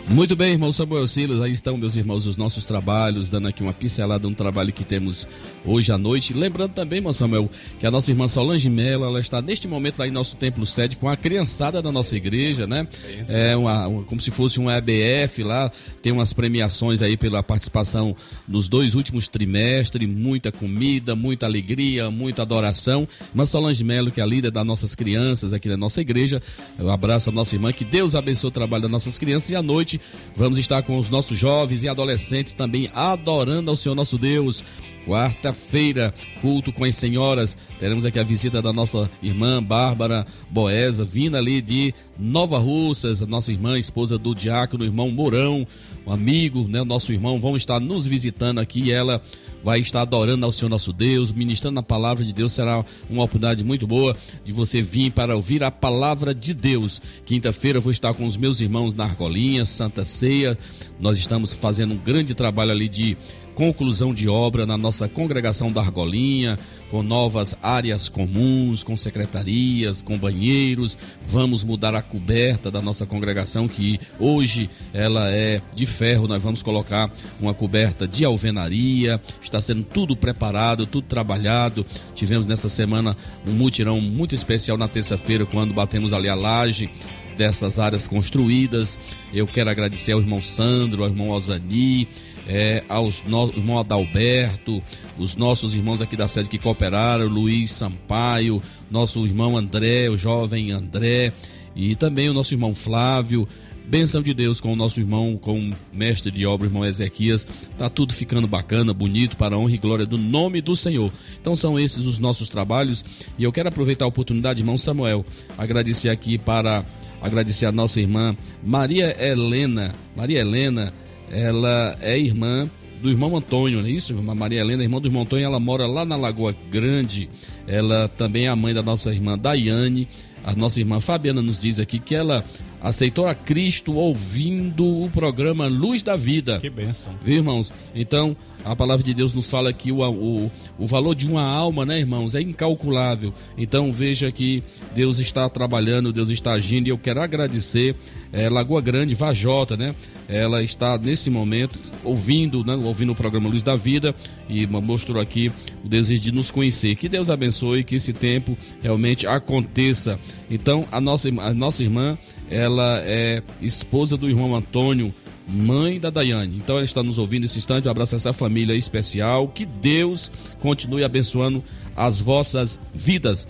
Muito 0.08 0.36
bem, 0.36 0.52
irmão 0.52 0.72
Samuel 0.72 1.08
Silas, 1.08 1.42
aí 1.42 1.52
estão, 1.52 1.76
meus 1.78 1.96
irmãos, 1.96 2.28
os 2.28 2.38
nossos 2.38 2.64
trabalhos, 2.64 3.28
dando 3.28 3.48
aqui 3.48 3.64
uma 3.64 3.74
pincelada 3.74 4.30
no 4.30 4.36
trabalho 4.36 4.72
que 4.72 4.84
temos 4.84 5.28
hoje 5.66 5.92
à 5.92 5.98
noite. 5.98 6.32
Lembrando 6.32 6.74
também, 6.74 7.00
irmão 7.00 7.12
Samuel, 7.12 7.50
que 7.80 7.88
a 7.88 7.92
nossa 7.92 8.12
irmã 8.12 8.28
Solange 8.28 8.70
Mello, 8.70 9.04
ela 9.04 9.20
está 9.20 9.42
neste 9.42 9.68
momento 9.68 9.98
lá 9.98 10.08
em 10.08 10.12
nosso 10.12 10.38
templo 10.38 10.64
sede 10.64 10.96
com 10.96 11.10
a 11.10 11.18
criançada 11.18 11.82
da 11.82 11.92
nossa 11.92 12.16
igreja, 12.16 12.68
né? 12.68 12.88
É 13.30 13.58
uma, 13.58 13.88
uma- 13.88 14.04
como 14.04 14.22
se 14.22 14.30
fosse 14.30 14.60
um 14.60 14.70
EBF 14.70 15.42
lá, 15.42 15.72
tem 16.04 16.12
umas 16.12 16.34
premiações 16.34 17.02
aí 17.02 17.18
pela 17.18 17.42
participação 17.42 18.16
nos 18.48 18.68
dois 18.68 18.94
últimos 18.94 19.28
trimestres, 19.28 20.08
muita 20.08 20.52
comida, 20.52 21.16
muita 21.16 21.48
alegria, 21.48 22.12
muita 22.12 22.44
adoração. 22.44 23.08
Irmã 23.32 23.46
Solange 23.48 23.84
Mello, 23.84 24.12
que 24.12 24.20
é 24.22 24.24
a 24.24 24.28
líder 24.28 24.52
das 24.52 24.66
nossas 24.66 24.94
crianças 24.94 25.52
aqui 25.52 25.68
da 25.68 25.76
nossa 25.76 26.00
igreja, 26.00 26.42
eu 26.78 26.92
abraço 26.92 27.30
a 27.30 27.34
nossa 27.34 27.56
irmã, 27.56 27.74
que 27.74 27.84
Deus 27.84 28.14
abençoe 28.14 28.50
o 28.50 28.52
trabalho 28.52 28.84
das 28.84 28.92
nossas 28.92 29.18
crianças 29.18 29.50
e 29.50 29.56
à 29.56 29.64
noite 29.64 29.95
vamos 30.36 30.58
estar 30.58 30.84
com 30.84 30.98
os 30.98 31.10
nossos 31.10 31.38
jovens 31.38 31.84
e 31.84 31.90
adolescentes 31.90 32.54
também 32.54 32.90
adorando 32.94 33.72
ao 33.72 33.78
Senhor 33.78 33.96
nosso 33.96 34.18
Deus. 34.18 34.64
Quarta-feira, 35.06 36.14
culto 36.42 36.74
com 36.74 36.84
as 36.84 36.96
senhoras. 36.96 37.56
Teremos 37.80 38.06
aqui 38.06 38.18
a 38.18 38.24
visita 38.24 38.62
da 38.62 38.74
nossa 38.74 39.10
irmã 39.22 39.62
Bárbara 39.62 40.26
Boesa, 40.50 41.04
vindo 41.04 41.38
ali 41.38 41.62
de 41.62 41.94
Nova 42.18 42.58
Russas, 42.58 43.22
a 43.22 43.26
nossa 43.28 43.52
irmã, 43.52 43.78
esposa 43.78 44.18
do 44.18 44.34
diácono, 44.34 44.84
irmão 44.84 45.12
Mourão, 45.12 45.68
um 46.06 46.12
amigo, 46.12 46.68
né? 46.68 46.84
Nosso 46.84 47.14
irmão, 47.14 47.40
vão 47.40 47.56
estar 47.56 47.80
nos 47.80 48.08
visitando 48.08 48.60
aqui 48.60 48.92
ela 48.92 49.22
vai 49.66 49.80
estar 49.80 50.02
adorando 50.02 50.46
ao 50.46 50.52
Senhor 50.52 50.70
nosso 50.70 50.94
Deus, 50.94 51.32
ministrando 51.32 51.80
a 51.80 51.84
palavra 51.84 52.24
de 52.24 52.32
Deus. 52.32 52.52
Será 52.52 52.86
uma 53.10 53.24
oportunidade 53.24 53.64
muito 53.64 53.88
boa 53.88 54.16
de 54.46 54.52
você 54.52 54.80
vir 54.80 55.12
para 55.12 55.36
ouvir 55.36 55.64
a 55.64 55.72
palavra 55.72 56.36
de 56.36 56.54
Deus. 56.54 57.02
Quinta-feira 57.26 57.80
vou 57.80 57.92
estar 57.92 58.14
com 58.14 58.28
os 58.28 58.38
meus 58.38 58.62
irmãos 58.62 58.94
na 58.94 59.06
Argolinha, 59.06 59.66
Santa 59.66 60.06
Ceia. 60.06 60.56
Nós 61.00 61.18
estamos 61.18 61.52
fazendo 61.52 61.96
um 61.96 61.98
grande 61.98 62.36
trabalho 62.36 62.70
ali 62.70 62.88
de 62.88 63.18
conclusão 63.56 64.14
de 64.14 64.28
obra 64.28 64.66
na 64.66 64.78
nossa 64.78 65.08
congregação 65.08 65.72
da 65.72 65.80
Argolinha, 65.80 66.60
com 66.92 67.02
novas 67.02 67.56
áreas 67.64 68.10
comuns, 68.10 68.84
com 68.84 68.98
secretarias, 68.98 70.04
com 70.04 70.18
banheiros. 70.18 70.98
Vamos 71.26 71.64
mudar 71.64 71.96
a 71.96 72.02
coberta 72.02 72.70
da 72.70 72.82
nossa 72.82 73.06
congregação, 73.06 73.68
que 73.68 73.98
hoje 74.20 74.70
ela 74.94 75.32
é 75.32 75.62
de 75.74 75.86
ferro. 75.86 76.28
Nós 76.28 76.44
vamos 76.44 76.62
colocar 76.62 77.10
uma 77.40 77.54
coberta 77.54 78.08
de 78.08 78.26
alvenaria. 78.26 79.20
Está 79.42 79.60
sendo 79.62 79.84
tudo 79.84 80.16
preparado, 80.16 80.86
tudo 80.86 81.08
trabalhado. 81.08 81.86
Tivemos 82.14 82.46
nessa 82.46 82.70
semana 82.70 83.16
um 83.48 83.54
mutirão 83.54 84.00
muito 84.02 84.36
especial 84.36 84.78
na 84.78 84.88
terça-feira, 84.88 85.46
quando 85.46 85.74
batemos 85.74 86.12
ali 86.14 86.28
a 86.28 86.36
laje 86.36 86.90
dessas 87.38 87.80
áreas 87.80 88.08
construídas. 88.08 89.00
Eu 89.34 89.48
quero 89.48 89.70
agradecer 89.70 90.12
ao 90.12 90.20
irmão 90.20 90.42
Sandro, 90.42 91.04
ao 91.04 91.10
irmão 91.10 91.30
Ozani, 91.30 92.08
é, 92.48 92.84
aos 92.88 93.24
no, 93.24 93.50
irmão 93.50 93.80
Adalberto, 93.80 94.82
os 95.18 95.36
nossos 95.36 95.74
irmãos 95.74 96.02
aqui 96.02 96.16
da 96.16 96.28
sede 96.28 96.50
que 96.50 96.60
cooperaram, 96.60 97.28
Luiz 97.28 97.72
Sampaio, 97.72 98.62
nosso 98.90 99.26
irmão 99.26 99.58
André, 99.58 100.10
o 100.10 100.18
jovem 100.18 100.72
André, 100.72 101.34
e 101.76 101.96
também 101.96 102.30
o 102.30 102.34
nosso 102.34 102.54
irmão 102.54 102.74
Flávio. 102.74 103.48
Benção 103.88 104.24
de 104.24 104.34
Deus 104.34 104.60
com 104.60 104.74
o 104.74 104.76
nosso 104.76 105.00
irmão, 105.00 105.38
com 105.38 105.60
o 105.60 105.74
mestre 105.94 106.32
de 106.32 106.44
obra, 106.44 106.66
irmão 106.66 106.84
Ezequias. 106.84 107.46
Tá 107.78 107.88
tudo 107.88 108.16
ficando 108.16 108.48
bacana, 108.48 108.94
bonito, 108.94 109.38
para 109.38 109.56
a 109.56 109.60
honra 109.60 109.76
e 109.76 109.78
glória 109.78 110.08
do 110.08 110.18
nome 110.18 110.60
do 110.60 110.76
Senhor. 110.76 111.12
Então 111.40 111.56
são 111.56 111.80
esses 111.80 112.04
os 112.08 112.18
nossos 112.18 112.50
trabalhos. 112.50 113.06
E 113.38 113.44
eu 113.44 113.52
quero 113.52 113.70
aproveitar 113.70 114.06
a 114.06 114.08
oportunidade, 114.08 114.62
irmão 114.62 114.76
Samuel, 114.76 115.24
agradecer 115.56 116.10
aqui 116.10 116.36
para 116.36 116.84
agradecer 117.22 117.68
a 117.68 117.72
nossa 117.72 118.02
irmã 118.02 118.36
Maria 118.64 119.16
Helena. 119.24 119.94
Maria 120.16 120.40
Helena, 120.40 120.92
ela 121.32 121.98
é 122.02 122.18
irmã 122.18 122.70
do 123.02 123.10
irmão 123.10 123.36
Antônio, 123.36 123.82
não 123.82 123.88
é 123.88 123.92
isso? 123.92 124.18
A 124.18 124.36
Maria 124.36 124.62
Helena, 124.62 124.84
irmã 124.84 125.00
do 125.00 125.08
irmão 125.08 125.24
Antônio, 125.24 125.46
ela 125.46 125.60
mora 125.60 125.86
lá 125.86 126.06
na 126.06 126.16
Lagoa 126.16 126.56
Grande. 126.72 127.30
Ela 127.68 128.08
também 128.08 128.46
é 128.46 128.50
a 128.50 128.56
mãe 128.56 128.74
da 128.74 128.82
nossa 128.82 129.14
irmã 129.14 129.38
Daiane. 129.38 130.08
A 130.44 130.56
nossa 130.56 130.80
irmã 130.80 131.00
Fabiana 131.00 131.42
nos 131.42 131.60
diz 131.60 131.80
aqui 131.80 132.00
que 132.00 132.14
ela 132.14 132.46
aceitou 132.82 133.26
a 133.28 133.34
Cristo 133.34 133.96
ouvindo 133.96 134.86
o 135.04 135.10
programa 135.10 135.68
Luz 135.68 136.02
da 136.02 136.16
Vida. 136.16 136.60
Que 136.60 136.70
bênção. 136.70 137.14
Viu, 137.24 137.38
irmãos? 137.38 137.74
Então, 137.96 138.38
a 138.66 138.76
palavra 138.76 139.04
de 139.04 139.14
Deus 139.14 139.32
nos 139.32 139.50
fala 139.50 139.72
que 139.72 139.92
o, 139.92 140.02
o, 140.02 140.52
o 140.80 140.88
valor 140.88 141.14
de 141.14 141.28
uma 141.28 141.44
alma, 141.44 141.86
né, 141.86 142.00
irmãos, 142.00 142.34
é 142.34 142.42
incalculável. 142.42 143.32
Então, 143.56 143.92
veja 143.92 144.32
que 144.32 144.64
Deus 144.96 145.20
está 145.20 145.48
trabalhando, 145.48 146.12
Deus 146.12 146.30
está 146.30 146.54
agindo, 146.54 146.88
e 146.88 146.90
eu 146.90 146.98
quero 146.98 147.22
agradecer 147.22 147.96
é, 148.34 148.50
Lagoa 148.50 148.82
Grande, 148.82 149.14
Vajota, 149.14 149.78
né? 149.78 149.96
Ela 150.28 150.64
está 150.64 150.98
nesse 150.98 151.30
momento 151.30 151.80
ouvindo, 152.04 152.66
né, 152.66 152.76
ouvindo 152.76 153.12
o 153.12 153.16
programa 153.16 153.48
Luz 153.48 153.62
da 153.62 153.76
Vida 153.76 154.16
e 154.50 154.66
mostrou 154.66 155.22
aqui 155.22 155.52
o 155.84 155.88
desejo 155.88 156.22
de 156.24 156.32
nos 156.32 156.50
conhecer. 156.50 156.96
Que 156.96 157.08
Deus 157.08 157.30
abençoe, 157.30 157.84
que 157.84 157.96
esse 157.96 158.12
tempo 158.12 158.58
realmente 158.82 159.28
aconteça. 159.28 160.20
Então, 160.50 160.86
a 160.92 161.00
nossa, 161.00 161.30
a 161.30 161.54
nossa 161.54 161.84
irmã, 161.84 162.18
ela 162.50 163.00
é 163.06 163.44
esposa 163.62 164.18
do 164.18 164.28
irmão 164.28 164.56
Antônio, 164.56 165.14
mãe 165.48 166.00
da 166.00 166.10
Daiane. 166.10 166.58
Então 166.58 166.76
ela 166.76 166.86
está 166.86 167.02
nos 167.04 167.18
ouvindo 167.18 167.44
nesse 167.44 167.58
instante. 167.58 167.88
Um 167.88 167.92
abraço 167.92 168.16
a 168.16 168.18
essa 168.18 168.34
família 168.34 168.74
especial. 168.76 169.48
Que 169.48 169.66
Deus 169.66 170.32
continue 170.60 171.04
abençoando 171.04 171.64
as 171.96 172.20
vossas 172.20 172.80
vidas. 172.94 173.48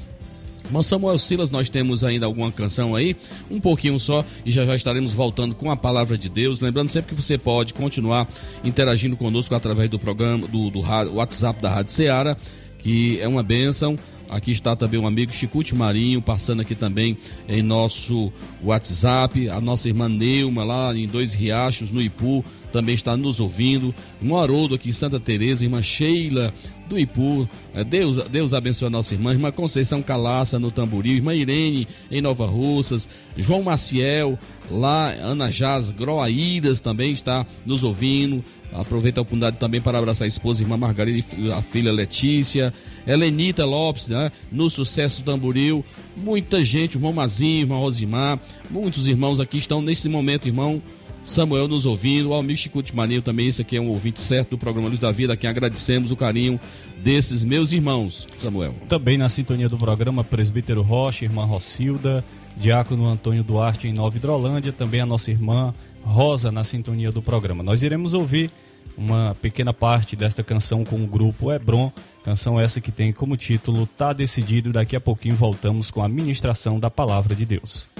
Irmão 0.65 0.81
Samuel 0.81 1.19
Silas, 1.19 1.51
nós 1.51 1.69
temos 1.69 2.03
ainda 2.03 2.25
alguma 2.25 2.51
canção 2.51 2.95
aí, 2.95 3.15
um 3.51 3.62
pouquinho 3.62 3.99
só, 3.99 4.25
e 4.43 4.51
já 4.51 4.65
já 4.65 4.75
estaremos 4.75 5.13
voltando 5.13 5.53
com 5.53 5.69
a 5.69 5.75
palavra 5.77 6.17
de 6.17 6.27
Deus. 6.27 6.60
Lembrando 6.60 6.89
sempre 6.89 7.13
que 7.15 7.21
você 7.21 7.38
pode 7.38 7.71
continuar 7.71 8.27
interagindo 8.63 9.15
conosco 9.15 9.53
através 9.53 9.91
do 9.91 9.99
programa, 9.99 10.47
do, 10.47 10.71
do 10.71 10.81
rádio- 10.81 11.13
WhatsApp 11.13 11.62
da 11.62 11.69
Rádio 11.69 11.91
Ceará, 11.91 12.36
que 12.79 13.19
é 13.21 13.27
uma 13.27 13.43
bênção. 13.43 13.95
Aqui 14.30 14.52
está 14.52 14.76
também 14.76 15.00
um 15.00 15.08
amigo 15.08 15.32
Chicute 15.32 15.76
Marinho, 15.76 16.22
passando 16.22 16.62
aqui 16.62 16.76
também 16.76 17.18
em 17.48 17.62
nosso 17.62 18.32
WhatsApp. 18.64 19.50
A 19.50 19.62
nossa 19.62 19.88
irmã 19.88 20.10
Neuma, 20.10 20.64
lá 20.64 20.96
em 20.96 21.08
Dois 21.08 21.34
Riachos, 21.34 21.92
no 21.92 22.02
Ipu, 22.02 22.44
também 22.72 22.96
está 22.96 23.16
nos 23.16 23.40
ouvindo. 23.40 23.94
Irmão 24.22 24.40
Haroldo 24.40 24.76
aqui 24.76 24.90
em 24.90 24.94
Santa 24.94 25.20
Teresa, 25.20 25.64
irmã 25.64 25.82
Sheila 25.82 26.54
do 26.88 27.00
Ipu. 27.00 27.48
É, 27.74 27.84
Deus, 27.84 28.18
Deus 28.28 28.54
abençoe 28.54 28.88
a 28.88 28.92
nossa 28.92 29.14
irmã. 29.14 29.32
Irmã 29.32 29.52
Conceição 29.52 30.02
Calaça 30.02 30.60
no 30.60 30.72
Tamboril. 30.72 31.16
Irmã 31.16 31.34
Irene 31.34 31.88
em 32.12 32.22
Nova 32.22 32.46
Russas. 32.46 33.08
João 33.38 33.64
Maciel, 33.64 34.40
lá, 34.70 35.12
Ana 35.12 35.52
Jaz 35.52 35.92
Groaíras 35.92 36.82
também 36.82 37.12
está 37.12 37.46
nos 37.66 37.84
ouvindo. 37.84 38.44
Aproveita 38.73 39.19
a 39.19 39.23
oportunidade 39.23 39.58
também 39.58 39.80
para 39.80 39.97
abraçar 39.97 40.25
a 40.25 40.28
esposa, 40.28 40.62
a 40.62 40.63
irmã 40.63 40.78
Margarida 40.78 41.23
a 41.56 41.62
filha 41.62 41.91
Letícia, 41.91 42.73
Helenita 43.08 43.65
Lopes, 43.65 44.08
né? 44.08 44.32
No 44.51 44.69
Sucesso 44.69 45.23
Tamboril. 45.23 45.84
Muita 46.17 46.63
gente, 46.63 46.95
o 46.95 46.99
irmão 46.99 47.13
Mazinho, 47.13 47.62
irmão 47.62 47.80
Rosimar, 47.80 48.39
muitos 48.69 49.08
irmãos 49.08 49.39
aqui 49.39 49.58
estão 49.58 49.82
nesse 49.82 50.10
momento, 50.10 50.47
irmão 50.47 50.82
Samuel 51.25 51.67
nos 51.67 51.88
ouvindo, 51.88 52.30
o 52.30 52.34
Almir 52.34 52.56
Chicute 52.56 52.95
Maninho 52.95 53.21
também, 53.21 53.47
esse 53.47 53.63
aqui 53.63 53.75
é 53.75 53.82
um 53.82 53.89
ouvinte 53.89 54.21
certo 54.21 54.51
do 54.51 54.60
programa 54.60 54.89
Luz 54.89 54.99
da 54.99 55.12
Vida, 55.12 55.34
a 55.34 55.38
quem 55.38 55.49
agradecemos 55.49 56.12
o 56.12 56.15
carinho 56.15 56.60
desses 57.04 57.43
meus 57.43 57.71
irmãos, 57.71 58.28
Samuel. 58.39 58.75
Também 58.88 59.17
na 59.17 59.28
sintonia 59.28 59.67
do 59.67 59.75
programa, 59.75 60.23
Presbítero 60.23 60.84
Rocha, 60.84 61.25
irmã 61.25 61.43
Rocilda, 61.43 62.23
Diácono 62.56 63.08
Antônio 63.08 63.43
Duarte 63.43 63.88
em 63.88 63.93
Nova 63.93 64.15
Hidrolândia, 64.15 64.71
também 64.71 65.01
a 65.01 65.06
nossa 65.06 65.32
irmã 65.32 65.73
Rosa 66.06 66.52
na 66.52 66.63
sintonia 66.63 67.12
do 67.12 67.22
programa. 67.22 67.63
Nós 67.63 67.82
iremos 67.82 68.13
ouvir 68.13 68.52
uma 68.98 69.36
pequena 69.41 69.74
parte 69.74 70.15
desta 70.15 70.44
canção 70.44 70.84
com 70.86 71.04
o 71.04 71.08
grupo 71.08 71.52
Hebron, 71.52 71.91
canção 72.24 72.60
essa 72.60 72.80
que 72.80 72.91
tem 72.91 73.12
como 73.12 73.36
título 73.36 73.88
Tá 73.88 74.13
Decidido. 74.13 74.72
Daqui 74.72 74.96
a 74.96 75.02
pouquinho 75.02 75.36
voltamos 75.36 75.91
com 75.91 76.02
a 76.02 76.08
ministração 76.08 76.80
da 76.80 76.89
Palavra 76.89 77.36
de 77.36 77.46
Deus. 77.46 77.94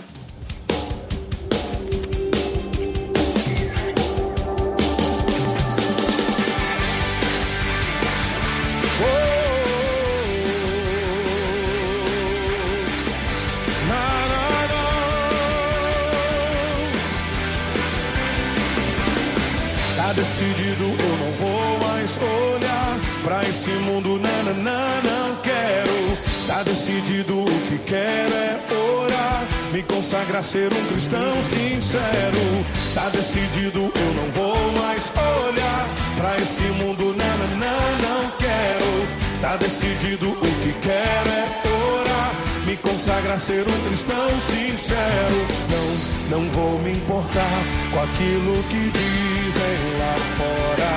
Decidido, 20.16 20.84
eu 20.84 21.18
não 21.18 21.32
vou 21.34 21.88
mais 21.88 22.18
olhar 22.18 23.00
pra 23.24 23.42
esse 23.44 23.72
mundo, 23.72 24.20
nananã, 24.20 25.02
não 25.04 25.36
quero. 25.42 26.18
Tá 26.48 26.64
decidido, 26.64 27.42
o 27.42 27.62
que 27.68 27.78
quero 27.80 28.34
é 28.34 28.60
orar, 28.74 29.46
me 29.74 29.84
consagrar 29.84 30.44
ser 30.44 30.72
um 30.72 30.86
cristão 30.88 31.42
sincero. 31.44 32.66
Tá 32.94 33.10
decidido, 33.10 33.92
eu 33.94 34.14
não 34.14 34.32
vou 34.32 34.72
mais 34.72 35.12
olhar 35.44 35.88
pra 36.18 36.38
esse 36.38 36.64
mundo, 36.64 37.14
nananã, 37.18 37.78
não 38.02 38.32
quero. 38.38 39.42
Tá 39.42 39.58
decidido, 39.58 40.30
o 40.30 40.52
que 40.64 40.74
quero 40.82 41.30
é 41.30 41.62
orar, 41.68 42.32
me 42.66 42.78
consagrar 42.78 43.40
ser 43.40 43.68
um 43.68 43.88
cristão 43.88 44.30
sincero. 44.40 45.46
Não, 45.70 46.40
não 46.40 46.50
vou 46.52 46.80
me 46.80 46.94
importar 46.94 47.64
com 47.92 48.00
aquilo 48.00 48.64
que 48.70 49.25
dizem 49.56 49.98
lá 50.00 50.16
fora. 50.38 50.92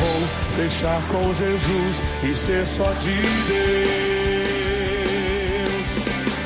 Vou 0.00 0.20
fechar 0.56 1.00
com 1.08 1.34
Jesus 1.34 2.00
e 2.22 2.34
ser 2.34 2.66
só 2.66 2.90
de 2.94 3.14
Deus. 3.48 3.76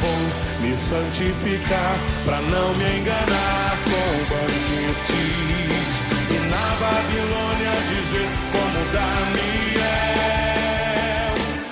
Vou 0.00 0.20
me 0.61 0.76
santificar 0.76 1.98
pra 2.24 2.40
não 2.42 2.74
me 2.74 2.98
enganar 2.98 3.79
com 3.85 4.24
banquetes. 4.35 6.00
E 6.31 6.38
na 6.50 6.66
Babilônia 6.81 7.72
dizer 7.88 8.29
como 8.53 8.81
Daniel, 8.92 9.50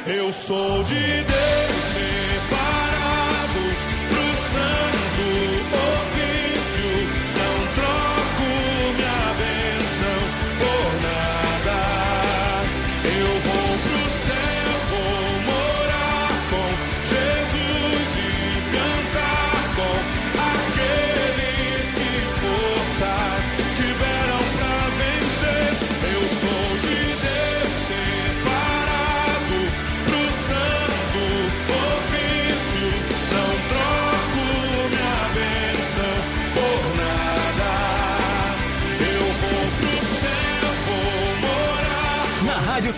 eu 0.07 0.33
sou 0.33 0.85
de 0.85 1.25
Deus 1.25 1.78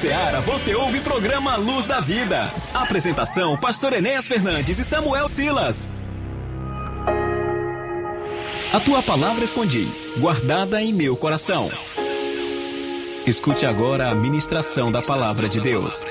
Ceará 0.00 0.40
você 0.40 0.74
ouve 0.74 0.98
programa 1.00 1.56
Luz 1.56 1.84
da 1.84 2.00
Vida. 2.00 2.50
Apresentação: 2.72 3.58
Pastor 3.58 3.92
Enéas 3.92 4.26
Fernandes 4.26 4.78
e 4.78 4.84
Samuel 4.84 5.28
Silas. 5.28 5.86
A 8.72 8.80
tua 8.80 9.02
palavra 9.02 9.44
escondi, 9.44 9.86
guardada 10.16 10.80
em 10.82 10.90
meu 10.90 11.14
coração. 11.14 11.70
Escute 13.26 13.66
agora 13.66 14.08
a 14.08 14.14
ministração 14.14 14.90
da 14.90 15.02
palavra 15.02 15.50
de 15.50 15.60
Deus. 15.60 16.02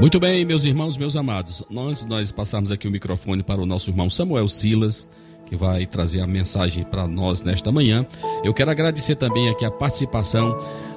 Muito 0.00 0.18
bem, 0.18 0.46
meus 0.46 0.64
irmãos, 0.64 0.96
meus 0.96 1.14
amados. 1.14 1.62
Antes 1.70 2.04
de 2.04 2.08
nós 2.08 2.32
passarmos 2.32 2.72
aqui 2.72 2.88
o 2.88 2.90
microfone 2.90 3.42
para 3.42 3.60
o 3.60 3.66
nosso 3.66 3.90
irmão 3.90 4.08
Samuel 4.08 4.48
Silas, 4.48 5.10
que 5.46 5.56
vai 5.56 5.86
trazer 5.86 6.20
a 6.20 6.26
mensagem 6.26 6.84
para 6.84 7.06
nós 7.06 7.42
nesta 7.42 7.72
manhã, 7.72 8.04
eu 8.44 8.52
quero 8.52 8.70
agradecer 8.70 9.16
também 9.16 9.48
aqui 9.48 9.64
a 9.64 9.70
participação 9.70 10.56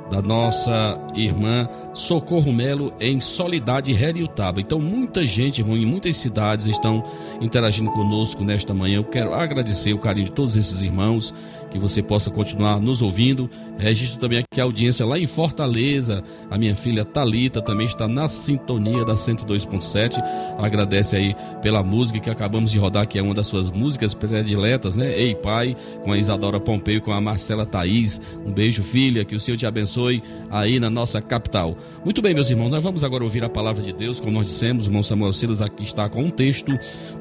da 0.09 0.21
nossa 0.21 0.99
irmã 1.15 1.69
Socorro 1.93 2.51
Melo 2.51 2.91
em 2.99 3.19
Solidade 3.21 3.91
Heriutaba. 3.91 4.59
Então, 4.59 4.79
muita 4.79 5.25
gente, 5.25 5.61
em 5.61 5.85
muitas 5.85 6.17
cidades 6.17 6.65
estão 6.65 7.03
interagindo 7.39 7.91
conosco 7.91 8.43
nesta 8.43 8.73
manhã. 8.73 8.97
Eu 8.97 9.03
quero 9.03 9.33
agradecer 9.33 9.93
o 9.93 9.99
carinho 9.99 10.27
de 10.27 10.31
todos 10.31 10.55
esses 10.55 10.81
irmãos, 10.81 11.33
que 11.69 11.77
você 11.79 12.01
possa 12.01 12.29
continuar 12.31 12.79
nos 12.79 13.01
ouvindo. 13.01 13.49
Registro 13.77 14.19
também 14.19 14.39
aqui 14.39 14.59
a 14.59 14.63
audiência 14.63 15.05
lá 15.05 15.17
em 15.17 15.27
Fortaleza. 15.27 16.23
A 16.49 16.57
minha 16.57 16.75
filha 16.75 17.05
Talita 17.05 17.61
também 17.61 17.85
está 17.85 18.07
na 18.07 18.27
sintonia 18.29 19.05
da 19.05 19.13
102.7. 19.15 20.21
Agradece 20.57 21.15
aí 21.15 21.35
pela 21.61 21.83
música 21.83 22.19
que 22.19 22.29
acabamos 22.29 22.71
de 22.71 22.77
rodar, 22.77 23.07
que 23.07 23.17
é 23.19 23.21
uma 23.21 23.33
das 23.33 23.47
suas 23.47 23.71
músicas 23.71 24.13
prediletas, 24.13 24.95
né? 24.95 25.11
Ei 25.17 25.35
Pai, 25.35 25.75
com 26.03 26.11
a 26.11 26.17
Isadora 26.17 26.59
Pompeu 26.59 27.01
com 27.01 27.11
a 27.11 27.21
Marcela 27.21 27.65
Thaís. 27.65 28.21
Um 28.45 28.51
beijo, 28.51 28.83
filha, 28.83 29.23
que 29.23 29.35
o 29.35 29.39
Senhor 29.39 29.57
te 29.57 29.65
abençoe 29.65 30.21
aí 30.49 30.79
na 30.79 30.89
nossa 30.89 31.21
capital. 31.21 31.77
Muito 32.03 32.21
bem, 32.21 32.33
meus 32.33 32.49
irmãos, 32.49 32.69
nós 32.69 32.83
vamos 32.83 33.03
agora 33.03 33.23
ouvir 33.23 33.43
a 33.43 33.49
palavra 33.49 33.83
de 33.83 33.93
Deus, 33.93 34.19
como 34.19 34.31
nós 34.31 34.45
dissemos, 34.47 34.85
o 34.85 34.87
irmão 34.89 35.03
Samuel 35.03 35.33
Silas 35.33 35.61
aqui 35.61 35.83
está 35.83 36.09
com 36.09 36.23
um 36.23 36.29
texto, 36.31 36.71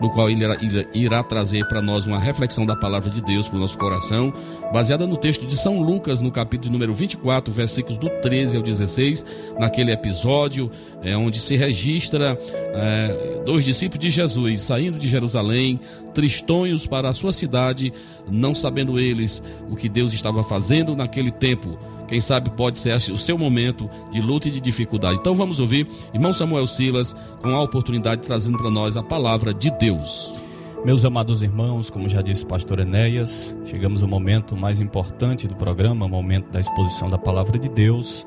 no 0.00 0.10
qual 0.10 0.30
ele 0.30 0.44
irá- 0.44 0.58
irá 0.94 1.22
trazer 1.22 1.66
para 1.68 1.82
nós 1.82 2.06
uma 2.06 2.18
reflexão 2.18 2.64
da 2.64 2.74
palavra 2.76 3.10
de 3.10 3.20
Deus 3.20 3.48
para 3.48 3.56
o 3.56 3.60
nosso 3.60 3.76
coração, 3.78 4.32
baseada 4.72 5.06
no 5.06 5.16
texto 5.16 5.46
de 5.46 5.56
São 5.56 5.80
Lucas, 5.80 6.20
no 6.20 6.30
capítulo 6.30 6.72
número 6.72 6.94
24, 6.94 7.52
versículos 7.52 7.98
do 7.98 8.08
13 8.08 8.56
ao 8.56 8.62
16, 8.62 9.24
naquele 9.58 9.92
episódio 9.92 10.70
é, 11.02 11.16
onde 11.16 11.40
se 11.40 11.56
registra 11.56 12.38
é, 12.50 13.42
dois 13.44 13.64
discípulos 13.64 14.00
de 14.00 14.10
Jesus 14.10 14.62
saindo 14.62 14.98
de 14.98 15.08
Jerusalém, 15.08 15.80
tristonhos 16.14 16.86
para 16.86 17.08
a 17.08 17.12
sua 17.12 17.32
cidade, 17.32 17.92
não 18.30 18.54
sabendo 18.54 18.98
eles 18.98 19.42
o 19.70 19.76
que 19.76 19.88
Deus 19.88 20.12
estava 20.12 20.42
fazendo 20.44 20.94
naquele 20.94 21.30
tempo. 21.30 21.78
Quem 22.06 22.20
sabe 22.20 22.50
pode 22.50 22.78
ser 22.78 22.94
o 23.12 23.18
seu 23.18 23.36
momento 23.36 23.88
de 24.10 24.20
luta 24.20 24.48
e 24.48 24.50
de 24.50 24.60
dificuldade. 24.60 25.18
Então 25.20 25.34
vamos 25.34 25.60
ouvir 25.60 25.86
irmão 26.14 26.32
Samuel 26.32 26.66
Silas 26.66 27.14
com 27.42 27.50
a 27.50 27.62
oportunidade 27.62 28.22
trazendo 28.22 28.56
para 28.56 28.70
nós 28.70 28.96
a 28.96 29.02
palavra 29.02 29.52
de 29.52 29.70
Deus. 29.70 30.37
Meus 30.84 31.04
amados 31.04 31.42
irmãos, 31.42 31.90
como 31.90 32.08
já 32.08 32.22
disse 32.22 32.44
o 32.44 32.46
pastor 32.46 32.78
Enéas, 32.78 33.54
chegamos 33.64 34.00
ao 34.00 34.08
momento 34.08 34.56
mais 34.56 34.78
importante 34.78 35.48
do 35.48 35.56
programa, 35.56 36.06
o 36.06 36.08
momento 36.08 36.50
da 36.50 36.60
exposição 36.60 37.10
da 37.10 37.18
palavra 37.18 37.58
de 37.58 37.68
Deus. 37.68 38.26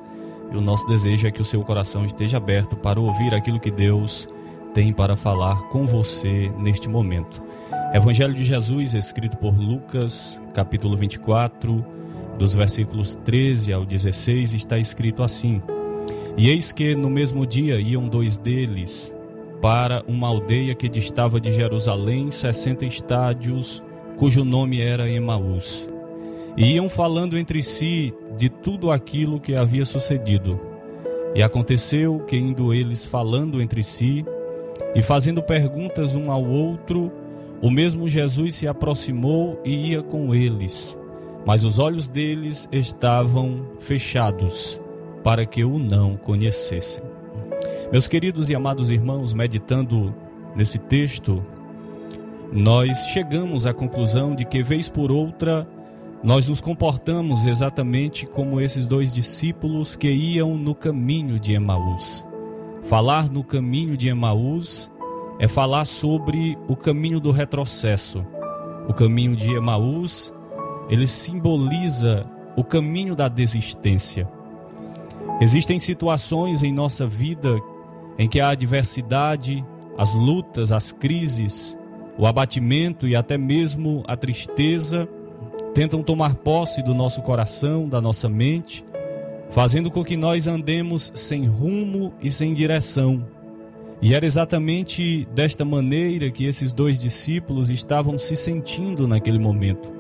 E 0.51 0.57
o 0.57 0.61
nosso 0.61 0.85
desejo 0.85 1.25
é 1.25 1.31
que 1.31 1.41
o 1.41 1.45
seu 1.45 1.63
coração 1.63 2.05
esteja 2.05 2.37
aberto 2.37 2.75
para 2.75 2.99
ouvir 2.99 3.33
aquilo 3.33 3.59
que 3.59 3.71
Deus 3.71 4.27
tem 4.73 4.91
para 4.91 5.15
falar 5.15 5.69
com 5.69 5.85
você 5.85 6.51
neste 6.59 6.89
momento. 6.89 7.41
Evangelho 7.93 8.33
de 8.33 8.43
Jesus, 8.43 8.93
escrito 8.93 9.37
por 9.37 9.57
Lucas, 9.57 10.39
capítulo 10.53 10.97
24, 10.97 11.85
dos 12.37 12.53
versículos 12.53 13.15
13 13.15 13.71
ao 13.71 13.85
16, 13.85 14.53
está 14.53 14.77
escrito 14.77 15.23
assim: 15.23 15.61
E 16.37 16.49
eis 16.49 16.73
que 16.73 16.95
no 16.95 17.09
mesmo 17.09 17.45
dia 17.45 17.79
iam 17.79 18.03
dois 18.03 18.37
deles 18.37 19.15
para 19.61 20.03
uma 20.07 20.27
aldeia 20.27 20.73
que 20.73 20.89
distava 20.89 21.39
de 21.39 21.51
Jerusalém 21.51 22.31
sessenta 22.31 22.83
estádios, 22.83 23.83
cujo 24.17 24.43
nome 24.43 24.81
era 24.81 25.09
Emaús. 25.09 25.87
E 26.57 26.73
iam 26.73 26.89
falando 26.89 27.37
entre 27.37 27.61
si 27.63 28.13
de 28.35 28.49
tudo 28.49 28.89
aquilo 28.89 29.39
que 29.39 29.55
havia 29.55 29.85
sucedido. 29.85 30.59
E 31.35 31.43
aconteceu 31.43 32.19
que, 32.27 32.35
indo 32.35 32.73
eles 32.73 33.05
falando 33.05 33.61
entre 33.61 33.83
si 33.83 34.25
e 34.95 35.01
fazendo 35.01 35.41
perguntas 35.41 36.15
um 36.15 36.31
ao 36.31 36.43
outro, 36.43 37.11
o 37.61 37.69
mesmo 37.69 38.09
Jesus 38.09 38.55
se 38.55 38.67
aproximou 38.67 39.61
e 39.63 39.91
ia 39.91 40.01
com 40.01 40.33
eles. 40.33 40.97
Mas 41.45 41.63
os 41.63 41.79
olhos 41.79 42.09
deles 42.09 42.67
estavam 42.71 43.61
fechados, 43.79 44.81
para 45.23 45.45
que 45.45 45.63
o 45.63 45.77
não 45.77 46.17
conhecessem. 46.17 47.03
Meus 47.91 48.07
queridos 48.07 48.49
e 48.49 48.55
amados 48.55 48.89
irmãos, 48.89 49.33
meditando 49.33 50.15
nesse 50.55 50.79
texto, 50.79 51.45
nós 52.49 52.97
chegamos 53.07 53.65
à 53.65 53.73
conclusão 53.73 54.33
de 54.33 54.45
que, 54.45 54.63
vez 54.63 54.87
por 54.87 55.11
outra, 55.11 55.67
nós 56.23 56.47
nos 56.47 56.61
comportamos 56.61 57.45
exatamente 57.45 58.25
como 58.25 58.61
esses 58.61 58.87
dois 58.87 59.13
discípulos 59.13 59.97
que 59.97 60.09
iam 60.09 60.57
no 60.57 60.73
caminho 60.73 61.37
de 61.37 61.51
Emaús. 61.51 62.25
Falar 62.83 63.29
no 63.29 63.43
caminho 63.43 63.97
de 63.97 64.07
Emaús 64.07 64.89
é 65.37 65.49
falar 65.49 65.83
sobre 65.83 66.57
o 66.69 66.77
caminho 66.77 67.19
do 67.19 67.31
retrocesso. 67.31 68.25
O 68.87 68.93
caminho 68.93 69.35
de 69.35 69.53
Emaús, 69.53 70.33
ele 70.87 71.09
simboliza 71.09 72.25
o 72.55 72.63
caminho 72.63 73.17
da 73.17 73.27
desistência. 73.27 74.31
Existem 75.41 75.77
situações 75.77 76.63
em 76.63 76.71
nossa 76.71 77.05
vida 77.05 77.59
em 78.21 78.27
que 78.27 78.39
a 78.39 78.49
adversidade, 78.49 79.65
as 79.97 80.13
lutas, 80.13 80.71
as 80.71 80.91
crises, 80.91 81.75
o 82.19 82.27
abatimento 82.27 83.07
e 83.07 83.15
até 83.15 83.35
mesmo 83.35 84.03
a 84.07 84.15
tristeza 84.15 85.09
tentam 85.73 86.03
tomar 86.03 86.35
posse 86.35 86.83
do 86.83 86.93
nosso 86.93 87.23
coração, 87.23 87.89
da 87.89 87.99
nossa 87.99 88.29
mente, 88.29 88.85
fazendo 89.49 89.89
com 89.89 90.03
que 90.03 90.15
nós 90.15 90.45
andemos 90.45 91.11
sem 91.15 91.47
rumo 91.47 92.13
e 92.21 92.29
sem 92.29 92.53
direção. 92.53 93.25
E 93.99 94.13
era 94.13 94.23
exatamente 94.23 95.27
desta 95.33 95.65
maneira 95.65 96.29
que 96.29 96.45
esses 96.45 96.73
dois 96.73 96.99
discípulos 96.99 97.71
estavam 97.71 98.19
se 98.19 98.35
sentindo 98.35 99.07
naquele 99.07 99.39
momento. 99.39 99.91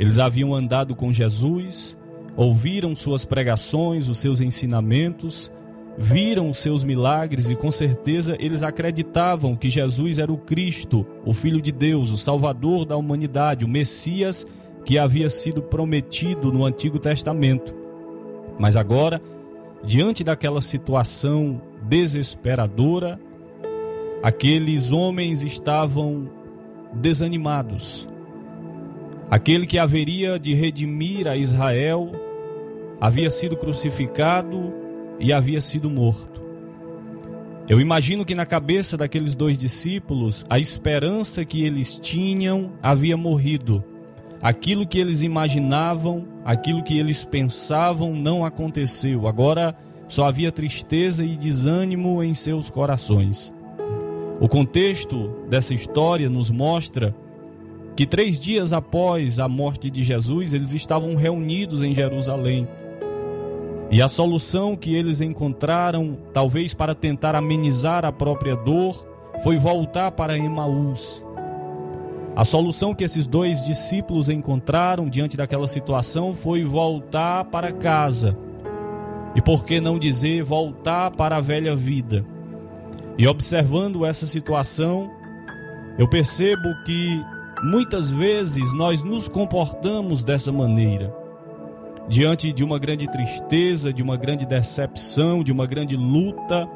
Eles 0.00 0.18
haviam 0.18 0.52
andado 0.52 0.96
com 0.96 1.12
Jesus, 1.12 1.96
ouviram 2.36 2.96
suas 2.96 3.24
pregações, 3.24 4.08
os 4.08 4.18
seus 4.18 4.40
ensinamentos, 4.40 5.52
viram 5.96 6.50
os 6.50 6.58
seus 6.58 6.82
milagres 6.84 7.50
e 7.50 7.56
com 7.56 7.70
certeza 7.70 8.36
eles 8.40 8.62
acreditavam 8.62 9.54
que 9.54 9.68
Jesus 9.68 10.18
era 10.18 10.32
o 10.32 10.38
Cristo, 10.38 11.06
o 11.24 11.32
Filho 11.32 11.60
de 11.60 11.70
Deus, 11.70 12.10
o 12.10 12.16
Salvador 12.16 12.84
da 12.84 12.96
humanidade, 12.96 13.64
o 13.64 13.68
Messias 13.68 14.46
que 14.84 14.98
havia 14.98 15.30
sido 15.30 15.62
prometido 15.62 16.52
no 16.52 16.64
Antigo 16.64 16.98
Testamento. 16.98 17.74
Mas 18.58 18.76
agora, 18.76 19.20
diante 19.84 20.24
daquela 20.24 20.60
situação 20.60 21.60
desesperadora, 21.82 23.20
aqueles 24.22 24.90
homens 24.90 25.44
estavam 25.44 26.28
desanimados. 26.94 28.08
Aquele 29.30 29.66
que 29.66 29.78
haveria 29.78 30.38
de 30.38 30.52
redimir 30.54 31.26
a 31.26 31.36
Israel 31.36 32.10
havia 33.00 33.30
sido 33.30 33.56
crucificado 33.56 34.81
e 35.22 35.32
havia 35.32 35.60
sido 35.60 35.88
morto. 35.88 36.42
Eu 37.68 37.80
imagino 37.80 38.24
que 38.24 38.34
na 38.34 38.44
cabeça 38.44 38.96
daqueles 38.96 39.36
dois 39.36 39.58
discípulos, 39.58 40.44
a 40.50 40.58
esperança 40.58 41.44
que 41.44 41.64
eles 41.64 41.96
tinham 41.96 42.72
havia 42.82 43.16
morrido. 43.16 43.82
Aquilo 44.42 44.86
que 44.86 44.98
eles 44.98 45.22
imaginavam, 45.22 46.26
aquilo 46.44 46.82
que 46.82 46.98
eles 46.98 47.24
pensavam 47.24 48.14
não 48.14 48.44
aconteceu. 48.44 49.28
Agora 49.28 49.76
só 50.08 50.26
havia 50.26 50.50
tristeza 50.50 51.24
e 51.24 51.36
desânimo 51.36 52.20
em 52.22 52.34
seus 52.34 52.68
corações. 52.68 53.54
O 54.40 54.48
contexto 54.48 55.30
dessa 55.48 55.72
história 55.72 56.28
nos 56.28 56.50
mostra 56.50 57.14
que 57.94 58.04
três 58.04 58.40
dias 58.40 58.72
após 58.72 59.38
a 59.38 59.46
morte 59.46 59.88
de 59.88 60.02
Jesus, 60.02 60.52
eles 60.52 60.74
estavam 60.74 61.14
reunidos 61.14 61.82
em 61.82 61.94
Jerusalém. 61.94 62.66
E 63.92 64.00
a 64.00 64.08
solução 64.08 64.74
que 64.74 64.94
eles 64.94 65.20
encontraram, 65.20 66.16
talvez 66.32 66.72
para 66.72 66.94
tentar 66.94 67.34
amenizar 67.34 68.06
a 68.06 68.10
própria 68.10 68.56
dor, 68.56 69.06
foi 69.44 69.58
voltar 69.58 70.12
para 70.12 70.34
Emaús. 70.34 71.22
A 72.34 72.42
solução 72.42 72.94
que 72.94 73.04
esses 73.04 73.26
dois 73.26 73.66
discípulos 73.66 74.30
encontraram 74.30 75.10
diante 75.10 75.36
daquela 75.36 75.68
situação 75.68 76.34
foi 76.34 76.64
voltar 76.64 77.44
para 77.44 77.70
casa. 77.70 78.34
E 79.34 79.42
por 79.42 79.62
que 79.62 79.78
não 79.78 79.98
dizer 79.98 80.42
voltar 80.42 81.10
para 81.10 81.36
a 81.36 81.40
velha 81.42 81.76
vida? 81.76 82.24
E 83.18 83.28
observando 83.28 84.06
essa 84.06 84.26
situação, 84.26 85.10
eu 85.98 86.08
percebo 86.08 86.66
que 86.86 87.22
muitas 87.62 88.10
vezes 88.10 88.72
nós 88.72 89.02
nos 89.02 89.28
comportamos 89.28 90.24
dessa 90.24 90.50
maneira 90.50 91.20
diante 92.08 92.52
de 92.52 92.64
uma 92.64 92.78
grande 92.78 93.10
tristeza, 93.10 93.92
de 93.92 94.02
uma 94.02 94.16
grande 94.16 94.44
decepção, 94.44 95.42
de 95.42 95.52
uma 95.52 95.66
grande 95.66 95.96
luta, 95.96 96.68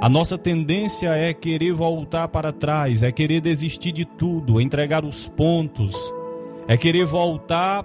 a 0.00 0.08
nossa 0.08 0.36
tendência 0.36 1.08
é 1.10 1.32
querer 1.32 1.72
voltar 1.72 2.28
para 2.28 2.52
trás, 2.52 3.02
é 3.02 3.10
querer 3.10 3.40
desistir 3.40 3.92
de 3.92 4.04
tudo, 4.04 4.60
entregar 4.60 5.04
os 5.04 5.28
pontos, 5.28 6.12
é 6.68 6.76
querer 6.76 7.06
voltar 7.06 7.84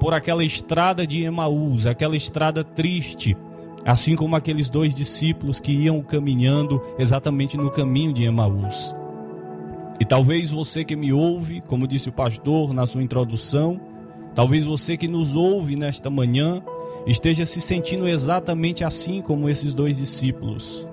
por 0.00 0.14
aquela 0.14 0.44
estrada 0.44 1.06
de 1.06 1.24
Emaús, 1.24 1.86
aquela 1.86 2.16
estrada 2.16 2.62
triste, 2.62 3.36
assim 3.84 4.16
como 4.16 4.36
aqueles 4.36 4.70
dois 4.70 4.94
discípulos 4.94 5.60
que 5.60 5.72
iam 5.72 6.00
caminhando 6.00 6.80
exatamente 6.98 7.56
no 7.56 7.70
caminho 7.70 8.12
de 8.12 8.24
Emaús. 8.24 8.94
E 10.00 10.04
talvez 10.04 10.50
você 10.50 10.84
que 10.84 10.94
me 10.94 11.12
ouve, 11.12 11.60
como 11.66 11.86
disse 11.86 12.08
o 12.08 12.12
pastor 12.12 12.72
na 12.72 12.86
sua 12.86 13.02
introdução, 13.02 13.80
Talvez 14.34 14.64
você 14.64 14.96
que 14.96 15.08
nos 15.08 15.34
ouve 15.34 15.76
nesta 15.76 16.08
manhã 16.08 16.62
esteja 17.06 17.46
se 17.46 17.60
sentindo 17.60 18.06
exatamente 18.06 18.84
assim 18.84 19.20
como 19.20 19.48
esses 19.48 19.74
dois 19.74 19.96
discípulos. 19.96 20.88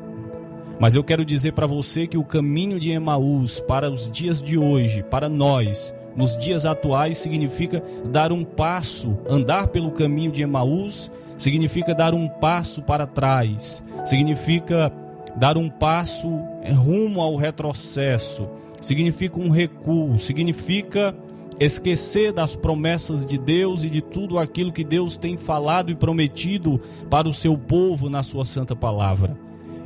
Mas 0.79 0.95
eu 0.95 1.03
quero 1.03 1.23
dizer 1.23 1.53
para 1.53 1.67
você 1.67 2.05
que 2.05 2.17
o 2.17 2.23
caminho 2.23 2.79
de 2.79 2.91
Emaús 2.91 3.59
para 3.59 3.89
os 3.89 4.09
dias 4.09 4.41
de 4.41 4.57
hoje, 4.57 5.03
para 5.03 5.29
nós, 5.29 5.93
nos 6.15 6.38
dias 6.38 6.65
atuais, 6.65 7.17
significa 7.17 7.83
dar 8.05 8.31
um 8.31 8.43
passo, 8.43 9.17
andar 9.29 9.67
pelo 9.67 9.91
caminho 9.91 10.31
de 10.31 10.41
Emaús, 10.41 11.11
significa 11.38 11.93
dar 11.93 12.13
um 12.13 12.27
passo 12.27 12.81
para 12.81 13.05
trás, 13.05 13.83
significa 14.05 14.91
dar 15.36 15.57
um 15.57 15.69
passo 15.69 16.27
rumo 16.73 17.21
ao 17.21 17.36
retrocesso, 17.36 18.47
significa 18.81 19.39
um 19.39 19.49
recuo, 19.49 20.17
significa 20.17 21.15
esquecer 21.60 22.34
das 22.34 22.56
promessas 22.56 23.26
de 23.26 23.38
Deus 23.38 23.84
e 23.84 23.89
de 23.89 24.01
tudo 24.01 24.38
aquilo 24.38 24.72
que 24.72 24.84
Deus 24.84 25.18
tem 25.18 25.38
falado 25.38 25.91
e 25.91 25.95
prometido 25.95 26.82
para 27.10 27.30
o 27.30 27.34
seu 27.34 27.58
povo 27.58 28.10
na 28.10 28.24
sua 28.24 28.43
santa 28.43 28.76
palavra. 28.76 29.38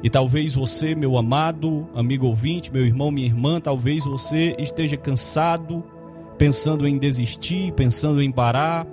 E 0.02 0.10
talvez 0.10 0.56
você, 0.56 0.96
meu 0.96 1.18
amado 1.18 1.88
amigo 1.94 2.26
ouvinte, 2.26 2.72
meu 2.72 2.86
irmão, 2.86 3.12
minha 3.12 3.28
irmã, 3.28 3.60
talvez 3.60 4.06
você 4.06 4.56
esteja 4.58 4.96
cansado, 4.96 5.84
pensando 6.38 6.88
em 6.88 6.98
desistir, 6.98 7.74
pensando 7.74 8.22
em 8.22 8.32
parar, 8.32 8.88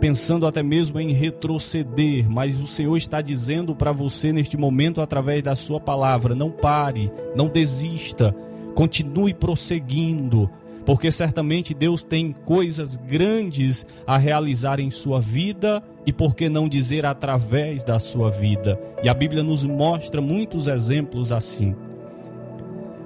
pensando 0.00 0.46
até 0.46 0.62
mesmo 0.62 0.98
em 0.98 1.12
retroceder, 1.12 2.28
mas 2.28 2.56
o 2.56 2.66
Senhor 2.66 2.96
está 2.96 3.20
dizendo 3.20 3.76
para 3.76 3.92
você 3.92 4.32
neste 4.32 4.56
momento 4.56 5.02
através 5.02 5.42
da 5.42 5.54
sua 5.54 5.78
palavra: 5.78 6.34
não 6.34 6.50
pare, 6.50 7.12
não 7.36 7.46
desista, 7.46 8.34
continue 8.74 9.34
prosseguindo 9.34 10.50
porque 10.84 11.10
certamente 11.12 11.74
Deus 11.74 12.04
tem 12.04 12.32
coisas 12.44 12.96
grandes 12.96 13.84
a 14.06 14.16
realizar 14.16 14.80
em 14.80 14.90
sua 14.90 15.20
vida 15.20 15.82
e 16.06 16.12
por 16.12 16.34
que 16.34 16.48
não 16.48 16.68
dizer 16.68 17.06
através 17.06 17.84
da 17.84 17.98
sua 17.98 18.30
vida. 18.30 18.80
E 19.02 19.08
a 19.08 19.14
Bíblia 19.14 19.42
nos 19.42 19.64
mostra 19.64 20.20
muitos 20.20 20.66
exemplos 20.66 21.32
assim. 21.32 21.74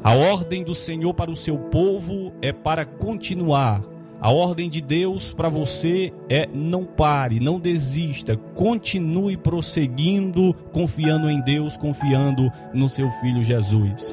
A 0.03 0.13
ordem 0.15 0.63
do 0.63 0.75
Senhor 0.75 1.15
para 1.15 1.31
o 1.31 1.37
seu 1.37 1.57
povo 1.57 2.33
é 2.43 2.53
para 2.53 2.85
continuar. 2.85 3.83
A 4.21 4.31
ordem 4.31 4.71
de 4.71 4.81
Deus 4.81 5.33
para 5.33 5.49
você 5.49 6.13
é 6.31 6.49
não 6.53 6.85
pare, 6.85 7.41
não 7.41 7.59
desista, 7.59 8.37
continue 8.55 9.37
prosseguindo, 9.37 10.55
confiando 10.73 11.29
em 11.29 11.43
Deus, 11.43 11.77
confiando 11.77 12.51
no 12.73 12.89
seu 12.89 13.11
filho 13.21 13.45
Jesus. 13.45 14.13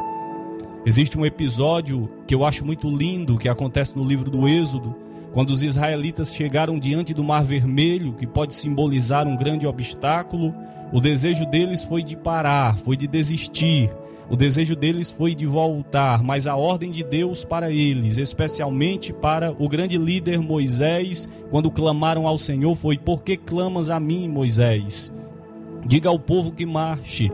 Existe 0.83 1.15
um 1.15 1.25
episódio 1.25 2.09
que 2.25 2.33
eu 2.33 2.43
acho 2.43 2.65
muito 2.65 2.89
lindo 2.89 3.37
que 3.37 3.47
acontece 3.47 3.95
no 3.95 4.03
livro 4.03 4.31
do 4.31 4.47
Êxodo, 4.47 4.95
quando 5.31 5.51
os 5.51 5.61
israelitas 5.61 6.33
chegaram 6.33 6.79
diante 6.79 7.13
do 7.13 7.23
Mar 7.23 7.43
Vermelho, 7.43 8.13
que 8.13 8.25
pode 8.25 8.55
simbolizar 8.55 9.27
um 9.27 9.37
grande 9.37 9.67
obstáculo. 9.67 10.55
O 10.91 10.99
desejo 10.99 11.45
deles 11.45 11.83
foi 11.83 12.01
de 12.01 12.17
parar, 12.17 12.77
foi 12.77 12.97
de 12.97 13.07
desistir. 13.07 13.91
O 14.27 14.35
desejo 14.35 14.75
deles 14.75 15.11
foi 15.11 15.35
de 15.35 15.45
voltar, 15.45 16.23
mas 16.23 16.47
a 16.47 16.55
ordem 16.55 16.89
de 16.89 17.03
Deus 17.03 17.45
para 17.45 17.69
eles, 17.69 18.17
especialmente 18.17 19.13
para 19.13 19.53
o 19.59 19.69
grande 19.69 19.99
líder 19.99 20.39
Moisés, 20.39 21.29
quando 21.51 21.69
clamaram 21.69 22.27
ao 22.27 22.39
Senhor, 22.39 22.75
foi: 22.75 22.97
Por 22.97 23.21
que 23.21 23.37
clamas 23.37 23.89
a 23.89 23.99
mim, 23.99 24.27
Moisés? 24.27 25.13
Diga 25.85 26.09
ao 26.09 26.17
povo 26.17 26.51
que 26.51 26.65
marche. 26.65 27.31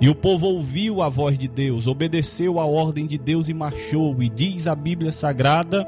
E 0.00 0.08
o 0.10 0.14
povo 0.14 0.46
ouviu 0.46 1.00
a 1.00 1.08
voz 1.08 1.38
de 1.38 1.48
Deus, 1.48 1.86
obedeceu 1.86 2.60
a 2.60 2.66
ordem 2.66 3.06
de 3.06 3.16
Deus 3.16 3.48
e 3.48 3.54
marchou. 3.54 4.22
E 4.22 4.28
diz 4.28 4.66
a 4.66 4.74
Bíblia 4.74 5.10
Sagrada 5.10 5.86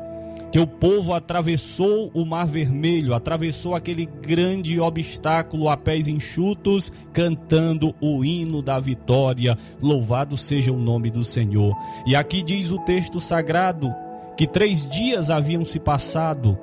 que 0.51 0.59
o 0.59 0.67
povo 0.67 1.13
atravessou 1.13 2.11
o 2.15 2.25
Mar 2.25 2.47
Vermelho, 2.47 3.15
atravessou 3.15 3.75
aquele 3.75 4.07
grande 4.07 4.81
obstáculo 4.81 5.69
a 5.69 5.77
pés 5.77 6.09
enxutos, 6.09 6.91
cantando 7.13 7.95
o 8.01 8.25
hino 8.25 8.63
da 8.63 8.81
vitória. 8.81 9.59
Louvado 9.81 10.39
seja 10.39 10.73
o 10.73 10.79
nome 10.79 11.11
do 11.11 11.23
Senhor. 11.23 11.77
E 12.07 12.17
aqui 12.17 12.43
diz 12.43 12.71
o 12.71 12.79
texto 12.79 13.21
sagrado 13.21 13.95
que 14.39 14.47
três 14.47 14.89
dias 14.89 15.31
haviam 15.31 15.67
se 15.67 15.79
passado. 15.79 16.59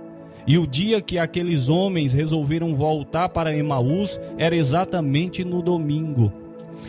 E 0.47 0.57
o 0.57 0.65
dia 0.65 0.99
que 0.99 1.19
aqueles 1.19 1.69
homens 1.69 2.11
resolveram 2.11 2.75
voltar 2.75 3.29
para 3.29 3.55
Emaús 3.55 4.19
era 4.37 4.55
exatamente 4.55 5.43
no 5.43 5.61
domingo. 5.61 6.44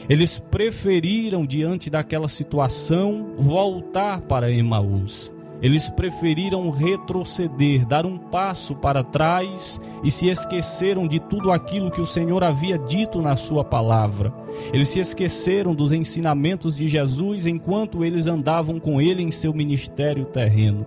Eles 0.09 0.39
preferiram, 0.39 1.45
diante 1.45 1.91
daquela 1.91 2.29
situação, 2.29 3.35
voltar 3.39 4.21
para 4.23 4.51
Emaús. 4.51 5.33
Eles 5.63 5.89
preferiram 5.89 6.69
retroceder, 6.69 7.87
dar 7.87 8.05
um 8.05 8.19
passo 8.19 8.75
para 8.77 9.03
trás 9.03 9.81
e 10.05 10.11
se 10.11 10.29
esqueceram 10.29 11.09
de 11.09 11.19
tudo 11.19 11.51
aquilo 11.51 11.91
que 11.91 12.01
o 12.01 12.07
Senhor 12.07 12.45
havia 12.45 12.79
dito 12.79 13.23
na 13.23 13.37
Sua 13.37 13.65
palavra. 13.65 14.33
Eles 14.73 14.89
se 14.89 15.01
esqueceram 15.01 15.75
dos 15.75 15.93
ensinamentos 15.93 16.77
de 16.77 16.89
Jesus 16.89 17.47
enquanto 17.47 18.05
eles 18.05 18.27
andavam 18.27 18.79
com 18.79 19.01
Ele 19.01 19.23
em 19.23 19.31
seu 19.31 19.55
ministério 19.55 20.27
terreno. 20.27 20.85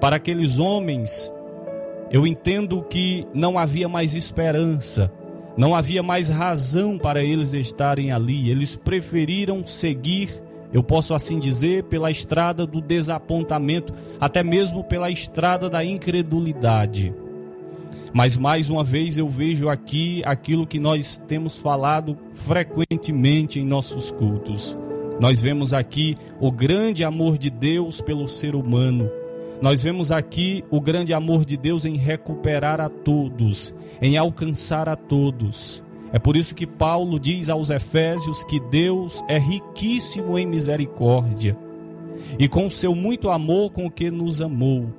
Para 0.00 0.16
aqueles 0.16 0.58
homens, 0.58 1.32
eu 2.10 2.26
entendo 2.26 2.82
que 2.82 3.26
não 3.32 3.56
havia 3.56 3.88
mais 3.88 4.14
esperança, 4.14 5.12
não 5.58 5.74
havia 5.74 6.04
mais 6.04 6.28
razão 6.28 6.96
para 6.96 7.20
eles 7.20 7.52
estarem 7.52 8.12
ali. 8.12 8.48
Eles 8.48 8.76
preferiram 8.76 9.66
seguir, 9.66 10.30
eu 10.72 10.84
posso 10.84 11.12
assim 11.14 11.40
dizer, 11.40 11.82
pela 11.84 12.12
estrada 12.12 12.64
do 12.64 12.80
desapontamento, 12.80 13.92
até 14.20 14.40
mesmo 14.44 14.84
pela 14.84 15.10
estrada 15.10 15.68
da 15.68 15.84
incredulidade. 15.84 17.12
Mas 18.14 18.38
mais 18.38 18.70
uma 18.70 18.84
vez 18.84 19.18
eu 19.18 19.28
vejo 19.28 19.68
aqui 19.68 20.22
aquilo 20.24 20.64
que 20.64 20.78
nós 20.78 21.20
temos 21.26 21.58
falado 21.58 22.16
frequentemente 22.34 23.58
em 23.58 23.64
nossos 23.64 24.12
cultos. 24.12 24.78
Nós 25.20 25.40
vemos 25.40 25.72
aqui 25.72 26.14
o 26.40 26.52
grande 26.52 27.02
amor 27.02 27.36
de 27.36 27.50
Deus 27.50 28.00
pelo 28.00 28.28
ser 28.28 28.54
humano. 28.54 29.10
Nós 29.60 29.82
vemos 29.82 30.12
aqui 30.12 30.64
o 30.70 30.80
grande 30.80 31.12
amor 31.12 31.44
de 31.44 31.56
Deus 31.56 31.84
em 31.84 31.96
recuperar 31.96 32.80
a 32.80 32.88
todos, 32.88 33.74
em 34.00 34.16
alcançar 34.16 34.88
a 34.88 34.96
todos. 34.96 35.84
É 36.12 36.18
por 36.18 36.36
isso 36.36 36.54
que 36.54 36.66
Paulo 36.66 37.18
diz 37.18 37.50
aos 37.50 37.68
Efésios 37.68 38.44
que 38.44 38.60
Deus 38.60 39.22
é 39.28 39.38
riquíssimo 39.38 40.38
em 40.38 40.46
misericórdia 40.46 41.56
e 42.38 42.48
com 42.48 42.70
seu 42.70 42.94
muito 42.94 43.30
amor 43.30 43.70
com 43.72 43.90
que 43.90 44.10
nos 44.10 44.40
amou. 44.40 44.92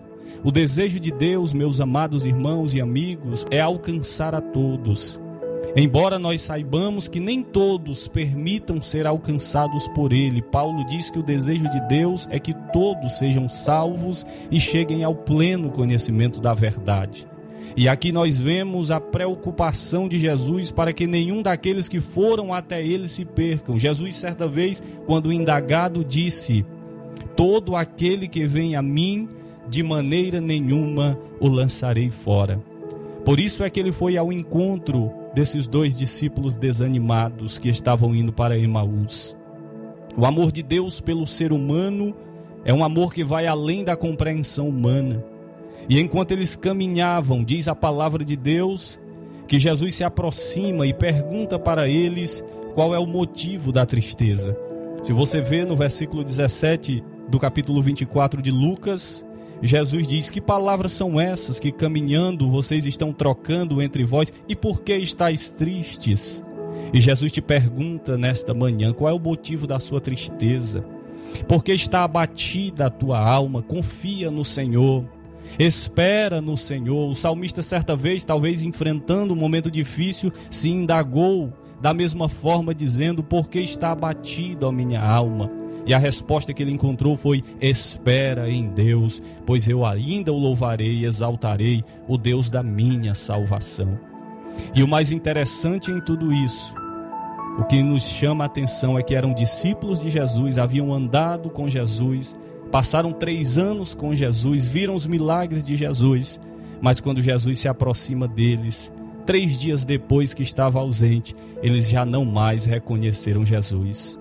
O 0.43 0.51
desejo 0.51 0.99
de 0.99 1.11
Deus, 1.11 1.53
meus 1.53 1.79
amados 1.79 2.25
irmãos 2.25 2.73
e 2.73 2.81
amigos, 2.81 3.45
é 3.49 3.61
alcançar 3.61 4.35
a 4.35 4.41
todos. 4.41 5.19
Embora 5.75 6.17
nós 6.17 6.41
saibamos 6.41 7.07
que 7.07 7.19
nem 7.19 7.43
todos 7.43 8.07
permitam 8.07 8.81
ser 8.81 9.05
alcançados 9.05 9.87
por 9.89 10.11
Ele, 10.11 10.41
Paulo 10.41 10.83
diz 10.85 11.09
que 11.09 11.19
o 11.19 11.23
desejo 11.23 11.69
de 11.69 11.79
Deus 11.87 12.27
é 12.31 12.39
que 12.39 12.53
todos 12.73 13.17
sejam 13.17 13.47
salvos 13.47 14.25
e 14.49 14.59
cheguem 14.59 15.03
ao 15.03 15.13
pleno 15.13 15.69
conhecimento 15.69 16.39
da 16.41 16.53
verdade. 16.53 17.27
E 17.77 17.87
aqui 17.87 18.11
nós 18.11 18.37
vemos 18.37 18.89
a 18.89 18.99
preocupação 18.99 20.09
de 20.09 20.19
Jesus 20.19 20.71
para 20.71 20.91
que 20.91 21.05
nenhum 21.05 21.41
daqueles 21.41 21.87
que 21.87 21.99
foram 21.99 22.53
até 22.53 22.83
ele 22.85 23.07
se 23.07 23.23
percam. 23.23 23.77
Jesus, 23.77 24.15
certa 24.15 24.47
vez, 24.47 24.81
quando 25.05 25.31
indagado, 25.31 26.03
disse: 26.03 26.65
Todo 27.35 27.75
aquele 27.75 28.27
que 28.27 28.45
vem 28.45 28.75
a 28.75 28.81
mim, 28.81 29.29
de 29.69 29.83
maneira 29.83 30.41
nenhuma 30.41 31.17
o 31.39 31.47
lançarei 31.47 32.09
fora. 32.09 32.59
Por 33.23 33.39
isso 33.39 33.63
é 33.63 33.69
que 33.69 33.79
ele 33.79 33.91
foi 33.91 34.17
ao 34.17 34.33
encontro 34.33 35.13
desses 35.33 35.67
dois 35.67 35.97
discípulos 35.97 36.55
desanimados 36.55 37.57
que 37.57 37.69
estavam 37.69 38.15
indo 38.15 38.31
para 38.31 38.57
Emaús. 38.57 39.35
O 40.17 40.25
amor 40.25 40.51
de 40.51 40.63
Deus 40.63 40.99
pelo 40.99 41.27
ser 41.27 41.51
humano 41.53 42.15
é 42.65 42.73
um 42.73 42.83
amor 42.83 43.13
que 43.13 43.23
vai 43.23 43.47
além 43.47 43.83
da 43.83 43.95
compreensão 43.95 44.67
humana. 44.67 45.23
E 45.87 45.99
enquanto 45.99 46.31
eles 46.31 46.55
caminhavam, 46.55 47.43
diz 47.43 47.67
a 47.67 47.75
palavra 47.75 48.23
de 48.23 48.35
Deus, 48.35 48.99
que 49.47 49.59
Jesus 49.59 49.95
se 49.95 50.03
aproxima 50.03 50.85
e 50.85 50.93
pergunta 50.93 51.57
para 51.57 51.87
eles 51.87 52.43
qual 52.73 52.93
é 52.93 52.99
o 52.99 53.07
motivo 53.07 53.71
da 53.71 53.85
tristeza. 53.85 54.55
Se 55.03 55.13
você 55.13 55.41
vê 55.41 55.65
no 55.65 55.75
versículo 55.75 56.23
17 56.23 57.03
do 57.27 57.39
capítulo 57.39 57.81
24 57.81 58.41
de 58.41 58.51
Lucas, 58.51 59.25
Jesus 59.61 60.07
diz: 60.07 60.29
Que 60.29 60.39
palavras 60.39 60.93
são 60.93 61.19
essas 61.19 61.59
que 61.59 61.71
caminhando 61.71 62.49
vocês 62.49 62.85
estão 62.85 63.11
trocando 63.11 63.81
entre 63.81 64.03
vós 64.05 64.33
e 64.47 64.55
por 64.55 64.81
que 64.81 64.95
estáis 64.95 65.51
tristes? 65.51 66.43
E 66.93 67.01
Jesus 67.01 67.31
te 67.31 67.41
pergunta 67.41 68.17
nesta 68.17 68.53
manhã: 68.53 68.93
qual 68.93 69.11
é 69.11 69.15
o 69.15 69.19
motivo 69.19 69.67
da 69.67 69.79
sua 69.79 69.99
tristeza? 69.99 70.83
Porque 71.47 71.73
está 71.73 72.03
abatida 72.03 72.87
a 72.87 72.89
tua 72.89 73.19
alma? 73.19 73.61
Confia 73.61 74.31
no 74.31 74.43
Senhor. 74.43 75.05
Espera 75.57 76.41
no 76.41 76.57
Senhor. 76.57 77.09
O 77.09 77.15
salmista, 77.15 77.61
certa 77.61 77.95
vez, 77.95 78.23
talvez 78.23 78.63
enfrentando 78.63 79.33
um 79.33 79.37
momento 79.37 79.69
difícil, 79.69 80.31
se 80.49 80.69
indagou 80.69 81.51
da 81.81 81.93
mesma 81.93 82.29
forma, 82.29 82.73
dizendo: 82.73 83.23
Por 83.23 83.49
que 83.49 83.59
está 83.59 83.91
abatida 83.91 84.67
a 84.67 84.71
minha 84.71 85.01
alma? 85.01 85.58
E 85.85 85.93
a 85.93 85.97
resposta 85.97 86.53
que 86.53 86.61
ele 86.61 86.71
encontrou 86.71 87.15
foi: 87.15 87.43
Espera 87.59 88.49
em 88.49 88.67
Deus, 88.67 89.21
pois 89.45 89.67
eu 89.67 89.85
ainda 89.85 90.31
o 90.31 90.37
louvarei 90.37 90.99
e 90.99 91.05
exaltarei, 91.05 91.83
o 92.07 92.17
Deus 92.17 92.49
da 92.49 92.61
minha 92.61 93.15
salvação. 93.15 93.99
E 94.73 94.83
o 94.83 94.87
mais 94.87 95.11
interessante 95.11 95.91
em 95.91 95.99
tudo 95.99 96.33
isso, 96.33 96.73
o 97.57 97.63
que 97.63 97.81
nos 97.81 98.03
chama 98.03 98.43
a 98.43 98.47
atenção 98.47 98.97
é 98.97 99.03
que 99.03 99.15
eram 99.15 99.33
discípulos 99.33 99.99
de 99.99 100.09
Jesus, 100.09 100.57
haviam 100.57 100.93
andado 100.93 101.49
com 101.49 101.69
Jesus, 101.69 102.35
passaram 102.71 103.11
três 103.11 103.57
anos 103.57 103.93
com 103.93 104.15
Jesus, 104.15 104.65
viram 104.65 104.95
os 104.95 105.07
milagres 105.07 105.65
de 105.65 105.75
Jesus, 105.75 106.39
mas 106.81 107.01
quando 107.01 107.21
Jesus 107.21 107.59
se 107.59 107.67
aproxima 107.67 108.27
deles, 108.27 108.91
três 109.25 109.59
dias 109.59 109.85
depois 109.85 110.33
que 110.33 110.43
estava 110.43 110.79
ausente, 110.79 111.35
eles 111.61 111.89
já 111.89 112.05
não 112.05 112.23
mais 112.23 112.65
reconheceram 112.65 113.45
Jesus. 113.45 114.19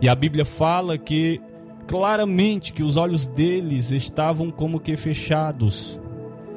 E 0.00 0.08
a 0.08 0.14
Bíblia 0.14 0.44
fala 0.44 0.96
que 0.96 1.40
claramente 1.86 2.72
que 2.72 2.82
os 2.82 2.96
olhos 2.96 3.28
deles 3.28 3.92
estavam 3.92 4.50
como 4.50 4.80
que 4.80 4.96
fechados. 4.96 6.00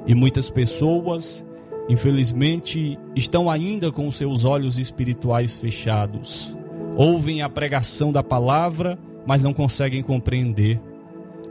E 0.08 0.14
muitas 0.14 0.50
pessoas, 0.50 1.46
infelizmente, 1.90 2.98
estão 3.16 3.50
ainda 3.50 3.92
com 3.92 4.12
seus 4.12 4.46
olhos 4.46 4.78
espirituais 4.78 5.54
fechados. 5.56 6.56
Ouvem 6.96 7.42
a 7.42 7.50
pregação 7.50 8.12
da 8.12 8.24
palavra, 8.24 8.98
mas 9.28 9.44
não 9.44 9.54
conseguem 9.54 10.02
compreender. 10.02 10.80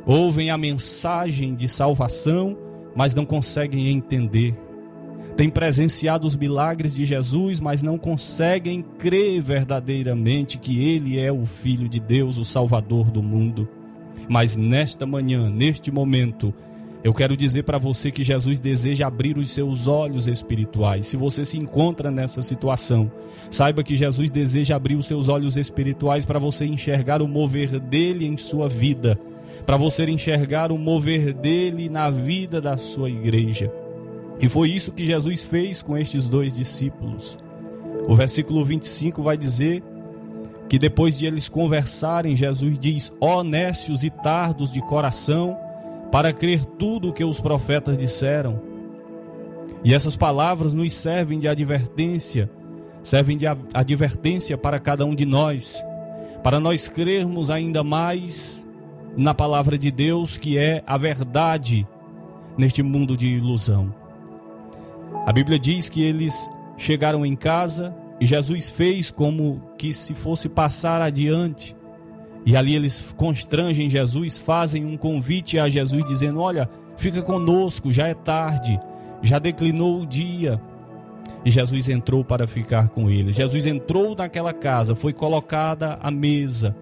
Ouvem 0.06 0.50
a 0.50 0.58
mensagem 0.58 1.54
de 1.54 1.68
salvação, 1.68 2.56
mas 2.94 3.14
não 3.14 3.24
conseguem 3.24 3.88
entender 3.88 4.56
têm 5.36 5.48
presenciado 5.48 6.26
os 6.26 6.36
milagres 6.36 6.94
de 6.94 7.04
Jesus, 7.04 7.60
mas 7.60 7.82
não 7.82 7.98
conseguem 7.98 8.82
crer 8.98 9.42
verdadeiramente 9.42 10.58
que 10.58 10.84
Ele 10.84 11.18
é 11.18 11.32
o 11.32 11.44
Filho 11.44 11.88
de 11.88 12.00
Deus, 12.00 12.38
o 12.38 12.44
Salvador 12.44 13.10
do 13.10 13.22
mundo. 13.22 13.68
Mas 14.28 14.56
nesta 14.56 15.04
manhã, 15.04 15.50
neste 15.50 15.90
momento, 15.90 16.54
eu 17.02 17.12
quero 17.12 17.36
dizer 17.36 17.64
para 17.64 17.76
você 17.76 18.10
que 18.10 18.22
Jesus 18.22 18.60
deseja 18.60 19.06
abrir 19.06 19.36
os 19.36 19.52
seus 19.52 19.86
olhos 19.86 20.26
espirituais. 20.26 21.06
Se 21.06 21.18
você 21.18 21.44
se 21.44 21.58
encontra 21.58 22.10
nessa 22.10 22.40
situação, 22.40 23.12
saiba 23.50 23.82
que 23.82 23.94
Jesus 23.94 24.30
deseja 24.30 24.76
abrir 24.76 24.96
os 24.96 25.06
seus 25.06 25.28
olhos 25.28 25.58
espirituais 25.58 26.24
para 26.24 26.38
você 26.38 26.64
enxergar 26.64 27.20
o 27.20 27.28
mover 27.28 27.78
dele 27.78 28.24
em 28.24 28.38
sua 28.38 28.68
vida, 28.68 29.18
para 29.66 29.76
você 29.76 30.04
enxergar 30.04 30.72
o 30.72 30.78
mover 30.78 31.34
dele 31.34 31.90
na 31.90 32.08
vida 32.08 32.58
da 32.58 32.78
sua 32.78 33.10
igreja. 33.10 33.70
E 34.40 34.48
foi 34.48 34.70
isso 34.70 34.92
que 34.92 35.06
Jesus 35.06 35.42
fez 35.42 35.82
com 35.82 35.96
estes 35.96 36.28
dois 36.28 36.54
discípulos. 36.54 37.38
O 38.06 38.14
versículo 38.14 38.64
25 38.64 39.22
vai 39.22 39.36
dizer 39.36 39.82
que 40.68 40.78
depois 40.78 41.16
de 41.16 41.26
eles 41.26 41.48
conversarem, 41.48 42.36
Jesus 42.36 42.78
diz: 42.78 43.12
Ó 43.20 43.40
oh, 43.40 43.44
e 43.44 44.10
tardos 44.10 44.72
de 44.72 44.80
coração, 44.82 45.56
para 46.10 46.32
crer 46.32 46.64
tudo 46.64 47.08
o 47.08 47.12
que 47.12 47.24
os 47.24 47.40
profetas 47.40 47.96
disseram. 47.96 48.60
E 49.82 49.94
essas 49.94 50.16
palavras 50.16 50.72
nos 50.72 50.92
servem 50.92 51.38
de 51.38 51.46
advertência, 51.46 52.50
servem 53.02 53.36
de 53.36 53.46
advertência 53.46 54.56
para 54.56 54.78
cada 54.78 55.04
um 55.04 55.14
de 55.14 55.26
nós, 55.26 55.82
para 56.42 56.58
nós 56.58 56.88
crermos 56.88 57.50
ainda 57.50 57.84
mais 57.84 58.66
na 59.16 59.34
palavra 59.34 59.78
de 59.78 59.90
Deus, 59.90 60.36
que 60.38 60.58
é 60.58 60.82
a 60.86 60.96
verdade 60.96 61.86
neste 62.56 62.82
mundo 62.82 63.16
de 63.16 63.28
ilusão. 63.28 64.03
A 65.26 65.32
Bíblia 65.32 65.58
diz 65.58 65.88
que 65.88 66.02
eles 66.02 66.50
chegaram 66.76 67.24
em 67.24 67.34
casa 67.34 67.94
e 68.20 68.26
Jesus 68.26 68.68
fez 68.68 69.10
como 69.10 69.60
que 69.78 69.92
se 69.94 70.14
fosse 70.14 70.48
passar 70.48 71.00
adiante. 71.00 71.74
E 72.44 72.54
ali 72.54 72.74
eles 72.74 73.14
constrangem 73.16 73.88
Jesus, 73.88 74.36
fazem 74.36 74.84
um 74.84 74.96
convite 74.98 75.58
a 75.58 75.68
Jesus 75.68 76.04
dizendo: 76.04 76.40
"Olha, 76.40 76.68
fica 76.96 77.22
conosco, 77.22 77.90
já 77.90 78.06
é 78.06 78.14
tarde, 78.14 78.78
já 79.22 79.38
declinou 79.38 80.02
o 80.02 80.06
dia". 80.06 80.60
E 81.42 81.50
Jesus 81.50 81.88
entrou 81.88 82.22
para 82.22 82.46
ficar 82.46 82.88
com 82.90 83.10
eles. 83.10 83.36
Jesus 83.36 83.64
entrou 83.64 84.14
naquela 84.14 84.52
casa, 84.52 84.94
foi 84.94 85.12
colocada 85.12 85.98
a 86.02 86.10
mesa. 86.10 86.76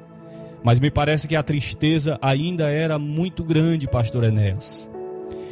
Mas 0.65 0.79
me 0.79 0.91
parece 0.91 1.27
que 1.27 1.35
a 1.35 1.43
tristeza 1.43 2.19
ainda 2.23 2.69
era 2.69 2.99
muito 2.99 3.43
grande, 3.43 3.89
pastor 3.89 4.25
Enéas. 4.25 4.89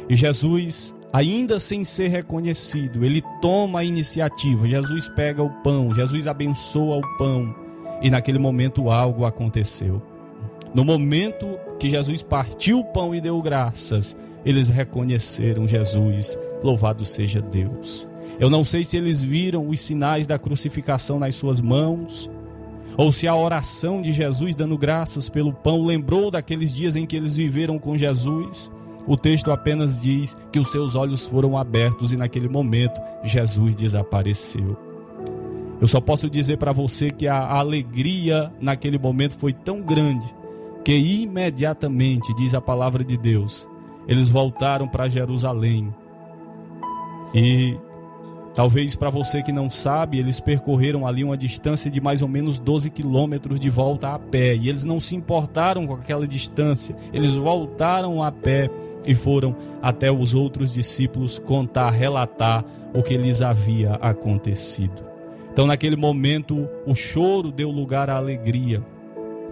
E 0.09 0.15
Jesus 0.15 0.95
ainda 1.11 1.59
sem 1.59 1.83
ser 1.83 2.07
reconhecido, 2.07 3.03
ele 3.03 3.23
toma 3.41 3.79
a 3.79 3.83
iniciativa. 3.83 4.67
Jesus 4.67 5.09
pega 5.09 5.43
o 5.43 5.49
pão, 5.61 5.93
Jesus 5.93 6.27
abençoa 6.27 6.97
o 6.97 7.17
pão, 7.17 7.53
e 8.01 8.09
naquele 8.09 8.39
momento 8.39 8.89
algo 8.89 9.25
aconteceu. 9.25 10.01
No 10.73 10.85
momento 10.85 11.59
que 11.77 11.89
Jesus 11.89 12.23
partiu 12.23 12.79
o 12.79 12.85
pão 12.85 13.13
e 13.13 13.19
deu 13.19 13.41
graças, 13.41 14.15
eles 14.45 14.69
reconheceram 14.69 15.67
Jesus. 15.67 16.37
Louvado 16.63 17.05
seja 17.05 17.41
Deus. 17.41 18.09
Eu 18.39 18.49
não 18.49 18.63
sei 18.63 18.83
se 18.83 18.97
eles 18.97 19.21
viram 19.21 19.67
os 19.67 19.81
sinais 19.81 20.25
da 20.25 20.39
crucificação 20.39 21.19
nas 21.19 21.35
suas 21.35 21.59
mãos, 21.59 22.29
ou 22.97 23.11
se 23.11 23.27
a 23.27 23.35
oração 23.35 24.01
de 24.01 24.11
Jesus 24.11 24.55
dando 24.55 24.77
graças 24.77 25.29
pelo 25.29 25.53
pão 25.53 25.83
lembrou 25.83 26.31
daqueles 26.31 26.73
dias 26.73 26.95
em 26.95 27.05
que 27.05 27.15
eles 27.15 27.35
viveram 27.35 27.77
com 27.77 27.97
Jesus. 27.97 28.71
O 29.07 29.17
texto 29.17 29.51
apenas 29.51 29.99
diz 29.99 30.37
que 30.51 30.59
os 30.59 30.71
seus 30.71 30.95
olhos 30.95 31.25
foram 31.25 31.57
abertos 31.57 32.13
e 32.13 32.17
naquele 32.17 32.47
momento 32.47 33.01
Jesus 33.23 33.75
desapareceu. 33.75 34.77
Eu 35.79 35.87
só 35.87 35.99
posso 35.99 36.29
dizer 36.29 36.57
para 36.57 36.71
você 36.71 37.09
que 37.09 37.27
a 37.27 37.57
alegria 37.57 38.51
naquele 38.61 38.99
momento 38.99 39.35
foi 39.37 39.51
tão 39.51 39.81
grande 39.81 40.27
que 40.83 40.95
imediatamente, 40.95 42.33
diz 42.35 42.53
a 42.53 42.61
palavra 42.61 43.03
de 43.03 43.17
Deus, 43.17 43.67
eles 44.07 44.29
voltaram 44.29 44.87
para 44.87 45.09
Jerusalém. 45.09 45.93
E 47.33 47.77
talvez 48.53 48.95
para 48.95 49.09
você 49.09 49.41
que 49.41 49.51
não 49.51 49.69
sabe, 49.69 50.19
eles 50.19 50.39
percorreram 50.39 51.07
ali 51.07 51.23
uma 51.23 51.37
distância 51.37 51.89
de 51.89 52.01
mais 52.01 52.21
ou 52.21 52.27
menos 52.27 52.59
12 52.59 52.89
quilômetros 52.89 53.59
de 53.59 53.69
volta 53.69 54.13
a 54.13 54.19
pé. 54.19 54.55
E 54.55 54.69
eles 54.69 54.83
não 54.83 54.99
se 54.99 55.15
importaram 55.15 55.87
com 55.87 55.93
aquela 55.93 56.27
distância. 56.27 56.95
Eles 57.13 57.33
voltaram 57.33 58.21
a 58.21 58.31
pé 58.31 58.69
e 59.05 59.15
foram 59.15 59.55
até 59.81 60.11
os 60.11 60.33
outros 60.33 60.73
discípulos 60.73 61.39
contar, 61.39 61.89
relatar 61.89 62.63
o 62.93 63.01
que 63.01 63.17
lhes 63.17 63.41
havia 63.41 63.93
acontecido. 63.95 65.03
Então, 65.51 65.67
naquele 65.67 65.95
momento, 65.95 66.69
o 66.85 66.95
choro 66.95 67.51
deu 67.51 67.69
lugar 67.69 68.09
à 68.09 68.15
alegria, 68.15 68.81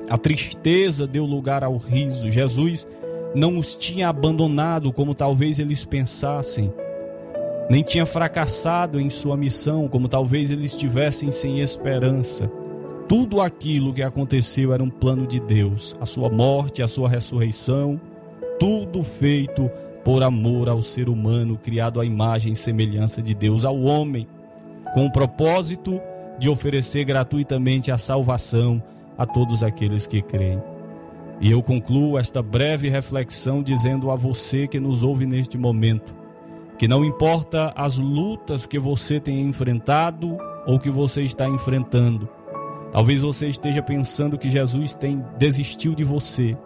a 0.09 0.17
tristeza 0.17 1.05
deu 1.05 1.25
lugar 1.25 1.63
ao 1.63 1.77
riso. 1.77 2.31
Jesus 2.31 2.87
não 3.35 3.57
os 3.57 3.75
tinha 3.75 4.09
abandonado 4.09 4.91
como 4.91 5.13
talvez 5.13 5.59
eles 5.59 5.85
pensassem, 5.85 6.73
nem 7.69 7.83
tinha 7.83 8.05
fracassado 8.05 8.99
em 8.99 9.09
sua 9.09 9.37
missão 9.37 9.87
como 9.87 10.07
talvez 10.07 10.49
eles 10.49 10.71
estivessem 10.71 11.31
sem 11.31 11.59
esperança. 11.59 12.49
Tudo 13.07 13.41
aquilo 13.41 13.93
que 13.93 14.01
aconteceu 14.01 14.73
era 14.73 14.83
um 14.83 14.89
plano 14.89 15.27
de 15.27 15.39
Deus, 15.39 15.95
a 15.99 16.05
sua 16.05 16.29
morte, 16.29 16.81
a 16.81 16.87
sua 16.87 17.09
ressurreição, 17.09 17.99
tudo 18.59 19.03
feito 19.03 19.71
por 20.03 20.23
amor 20.23 20.69
ao 20.69 20.81
ser 20.81 21.09
humano, 21.09 21.57
criado 21.57 21.99
à 21.99 22.05
imagem 22.05 22.53
e 22.53 22.55
semelhança 22.55 23.21
de 23.21 23.33
Deus, 23.33 23.63
ao 23.65 23.79
homem, 23.81 24.27
com 24.93 25.05
o 25.05 25.11
propósito 25.11 25.99
de 26.37 26.49
oferecer 26.49 27.03
gratuitamente 27.03 27.91
a 27.91 27.97
salvação 27.97 28.81
a 29.17 29.25
todos 29.25 29.63
aqueles 29.63 30.07
que 30.07 30.21
creem. 30.21 30.61
E 31.41 31.51
eu 31.51 31.61
concluo 31.63 32.17
esta 32.17 32.41
breve 32.41 32.89
reflexão 32.89 33.63
dizendo 33.63 34.11
a 34.11 34.15
você 34.15 34.67
que 34.67 34.79
nos 34.79 35.03
ouve 35.03 35.25
neste 35.25 35.57
momento, 35.57 36.13
que 36.77 36.87
não 36.87 37.03
importa 37.03 37.73
as 37.75 37.97
lutas 37.97 38.65
que 38.65 38.79
você 38.79 39.19
tenha 39.19 39.41
enfrentado 39.41 40.37
ou 40.65 40.79
que 40.79 40.89
você 40.89 41.21
está 41.23 41.47
enfrentando, 41.47 42.27
talvez 42.91 43.21
você 43.21 43.47
esteja 43.47 43.81
pensando 43.81 44.37
que 44.37 44.49
Jesus 44.49 44.95
tem 44.95 45.23
desistiu 45.37 45.95
de 45.95 46.03
você, 46.03 46.57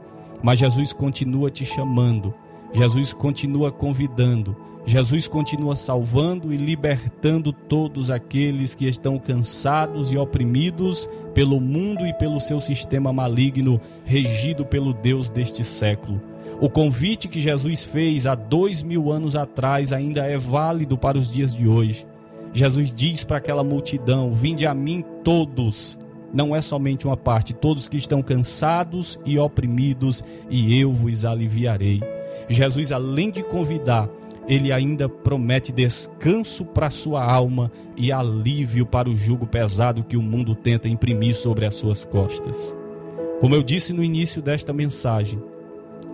mas 0.44 0.60
Jesus 0.60 0.91
continua 0.91 1.50
te 1.50 1.66
chamando, 1.66 2.34
Jesus 2.74 3.14
continua 3.14 3.72
convidando, 3.72 4.56
Jesus 4.86 5.30
continua 5.30 5.76
salvando 5.76 6.54
e 6.54 6.58
libertando 6.58 7.54
todos 7.54 8.10
aqueles 8.10 8.76
que 8.76 8.86
estão 8.86 9.18
cansados 9.18 10.12
e 10.12 10.18
oprimidos 10.18 11.08
pelo 11.34 11.62
mundo 11.62 12.06
e 12.06 12.14
pelo 12.14 12.41
seu 12.41 12.60
sistema 12.60 13.14
maligno, 13.14 13.80
regido 14.04 14.66
pelo 14.66 14.94
Deus 14.94 15.30
deste 15.30 15.64
século. 15.64 16.22
O 16.60 16.70
convite 16.70 17.30
que 17.30 17.41
Jesus 17.41 17.84
fez 17.84 18.28
há 18.28 18.36
dois 18.36 18.84
mil 18.84 19.12
anos 19.12 19.36
atrás 19.36 19.94
ainda 19.94 20.26
é 20.26 20.38
válido 20.38 20.98
para 20.98 21.18
os 21.18 21.32
dias 21.32 21.56
de 21.56 21.68
hoje. 21.68 22.06
Jesus 22.52 22.94
diz 22.94 23.24
para 23.24 23.38
aquela 23.38 23.64
multidão: 23.64 24.34
Vinde 24.34 24.68
a 24.68 24.74
mim 24.74 25.04
todos 25.24 25.98
não 26.34 26.55
é 26.55 26.61
somente 26.61 27.05
uma 27.05 27.15
parte, 27.15 27.53
todos 27.53 27.88
que 27.88 27.97
estão 27.97 28.21
cansados 28.21 29.19
e 29.23 29.38
oprimidos, 29.38 30.23
e 30.49 30.79
eu 30.79 30.91
vos 30.91 31.23
aliviarei. 31.23 32.01
Jesus, 32.49 32.91
além 32.91 33.29
de 33.29 33.43
convidar, 33.43 34.09
ele 34.47 34.71
ainda 34.71 35.07
promete 35.07 35.71
descanso 35.71 36.65
para 36.65 36.89
sua 36.89 37.23
alma 37.23 37.71
e 37.95 38.11
alívio 38.11 38.86
para 38.86 39.09
o 39.09 39.15
jugo 39.15 39.47
pesado 39.47 40.03
que 40.03 40.17
o 40.17 40.21
mundo 40.21 40.53
tenta 40.55 40.89
imprimir 40.89 41.36
sobre 41.36 41.65
as 41.65 41.75
suas 41.75 42.03
costas. 42.03 42.75
Como 43.39 43.55
eu 43.55 43.63
disse 43.63 43.93
no 43.93 44.03
início 44.03 44.41
desta 44.41 44.73
mensagem, 44.73 45.41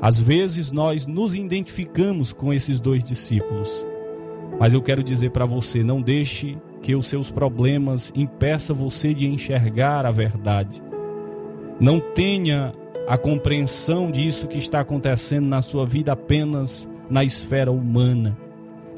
às 0.01 0.19
vezes 0.19 0.71
nós 0.71 1.07
nos 1.07 1.35
identificamos 1.35 2.31
com 2.31 2.53
esses 2.53 2.79
dois 2.79 3.03
discípulos, 3.03 3.85
mas 4.59 4.73
eu 4.73 4.81
quero 4.81 5.03
dizer 5.03 5.31
para 5.31 5.45
você: 5.45 5.83
não 5.83 6.01
deixe 6.01 6.57
que 6.81 6.95
os 6.95 7.07
seus 7.07 7.29
problemas 7.29 8.11
impeçam 8.15 8.75
você 8.75 9.13
de 9.13 9.27
enxergar 9.27 10.05
a 10.05 10.11
verdade. 10.11 10.81
Não 11.79 11.99
tenha 11.99 12.73
a 13.07 13.17
compreensão 13.17 14.11
disso 14.11 14.47
que 14.47 14.57
está 14.57 14.81
acontecendo 14.81 15.47
na 15.47 15.61
sua 15.61 15.85
vida 15.85 16.11
apenas 16.11 16.87
na 17.09 17.23
esfera 17.23 17.71
humana. 17.71 18.37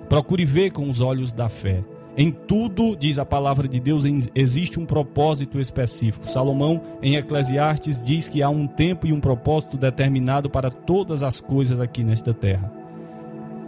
Procure 0.09 0.43
ver 0.43 0.71
com 0.71 0.89
os 0.89 0.99
olhos 0.99 1.33
da 1.33 1.47
fé. 1.47 1.81
Em 2.17 2.29
tudo, 2.29 2.93
diz 2.93 3.17
a 3.17 3.25
palavra 3.25 3.69
de 3.69 3.79
Deus, 3.79 4.03
existe 4.35 4.77
um 4.77 4.85
propósito 4.85 5.59
específico. 5.61 6.27
Salomão, 6.27 6.81
em 7.01 7.15
Eclesiastes, 7.15 8.05
diz 8.05 8.27
que 8.27 8.43
há 8.43 8.49
um 8.49 8.67
tempo 8.67 9.07
e 9.07 9.13
um 9.13 9.21
propósito 9.21 9.77
determinado 9.77 10.49
para 10.49 10.69
todas 10.69 11.23
as 11.23 11.39
coisas 11.39 11.79
aqui 11.79 12.03
nesta 12.03 12.33
terra. 12.33 12.69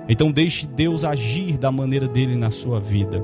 Então, 0.09 0.30
deixe 0.30 0.68
Deus 0.68 1.05
agir 1.05 1.57
da 1.57 1.72
maneira 1.72 2.05
dele 2.05 2.36
na 2.36 2.51
sua 2.51 2.82
vida. 2.82 3.24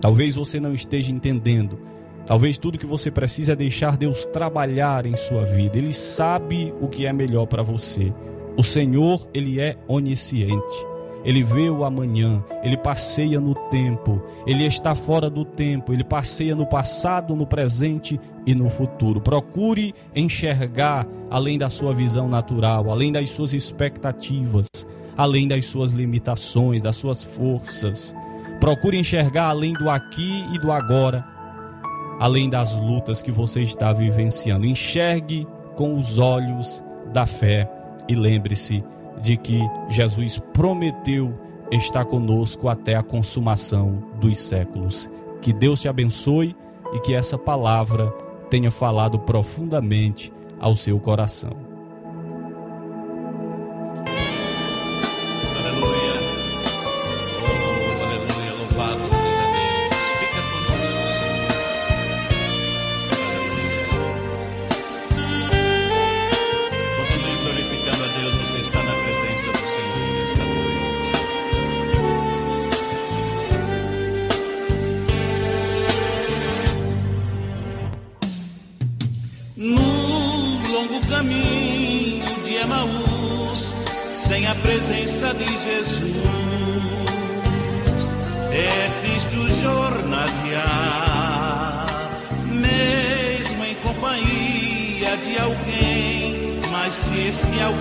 Talvez 0.00 0.36
você 0.36 0.60
não 0.60 0.72
esteja 0.72 1.10
entendendo. 1.10 1.78
Talvez 2.26 2.58
tudo 2.58 2.78
que 2.78 2.86
você 2.86 3.10
precisa 3.10 3.52
é 3.52 3.56
deixar 3.56 3.96
Deus 3.96 4.26
trabalhar 4.26 5.06
em 5.06 5.16
sua 5.16 5.44
vida. 5.44 5.78
Ele 5.78 5.94
sabe 5.94 6.72
o 6.80 6.88
que 6.88 7.06
é 7.06 7.12
melhor 7.12 7.46
para 7.46 7.62
você. 7.62 8.12
O 8.56 8.62
Senhor, 8.62 9.26
ele 9.32 9.60
é 9.60 9.76
onisciente. 9.88 10.86
Ele 11.24 11.42
vê 11.42 11.68
o 11.68 11.84
amanhã, 11.84 12.44
ele 12.62 12.76
passeia 12.76 13.40
no 13.40 13.54
tempo, 13.68 14.22
ele 14.46 14.64
está 14.64 14.94
fora 14.94 15.28
do 15.28 15.44
tempo, 15.44 15.92
ele 15.92 16.04
passeia 16.04 16.54
no 16.54 16.64
passado, 16.64 17.34
no 17.34 17.46
presente 17.46 18.20
e 18.46 18.54
no 18.54 18.70
futuro. 18.70 19.20
Procure 19.20 19.92
enxergar 20.14 21.06
além 21.28 21.58
da 21.58 21.68
sua 21.68 21.92
visão 21.92 22.28
natural, 22.28 22.90
além 22.90 23.10
das 23.10 23.30
suas 23.30 23.52
expectativas, 23.52 24.68
além 25.16 25.48
das 25.48 25.66
suas 25.66 25.92
limitações, 25.92 26.80
das 26.80 26.96
suas 26.96 27.22
forças. 27.22 28.14
Procure 28.60 28.98
enxergar 28.98 29.48
além 29.48 29.72
do 29.72 29.88
aqui 29.88 30.44
e 30.52 30.58
do 30.58 30.72
agora, 30.72 31.24
além 32.18 32.50
das 32.50 32.74
lutas 32.74 33.22
que 33.22 33.30
você 33.30 33.62
está 33.62 33.92
vivenciando. 33.92 34.66
Enxergue 34.66 35.46
com 35.76 35.96
os 35.96 36.18
olhos 36.18 36.82
da 37.12 37.24
fé 37.24 37.70
e 38.08 38.14
lembre-se 38.14 38.82
de 39.20 39.36
que 39.36 39.60
Jesus 39.88 40.40
prometeu 40.52 41.32
estar 41.70 42.04
conosco 42.04 42.68
até 42.68 42.96
a 42.96 43.02
consumação 43.02 44.02
dos 44.20 44.38
séculos. 44.38 45.08
Que 45.40 45.52
Deus 45.52 45.80
te 45.80 45.88
abençoe 45.88 46.56
e 46.94 47.00
que 47.00 47.14
essa 47.14 47.38
palavra 47.38 48.10
tenha 48.50 48.70
falado 48.70 49.18
profundamente 49.18 50.32
ao 50.58 50.74
seu 50.74 50.98
coração. 50.98 51.67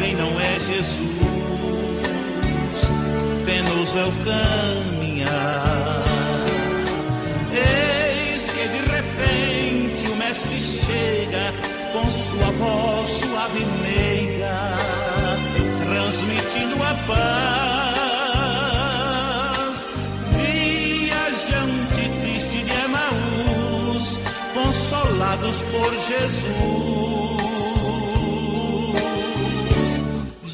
Alguém 0.08 0.16
não 0.16 0.40
é 0.40 0.60
Jesus, 0.60 0.88
penoso 3.46 3.98
é 3.98 4.06
o 4.06 4.12
caminhar. 4.24 6.04
Eis 7.52 8.50
que 8.50 8.68
de 8.68 8.80
repente 8.92 10.08
o 10.10 10.16
Mestre 10.16 10.60
chega 10.60 11.54
com 11.92 12.10
sua 12.10 12.52
voz 12.52 13.10
suave 13.10 13.60
e 13.60 13.66
meiga 13.82 14.78
transmitindo 15.84 16.76
a 16.84 16.94
paz. 17.08 18.08
Viajante 20.32 22.10
triste 22.22 22.64
de 22.64 22.72
Emaús, 22.72 24.20
consolados 24.54 25.62
por 25.64 25.92
Jesus, 25.96 27.07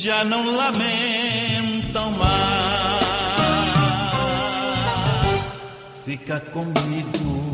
já 0.03 0.25
não 0.25 0.53
lamentam 0.57 2.11
mais. 2.11 3.05
Fica 6.03 6.41
comigo, 6.41 7.52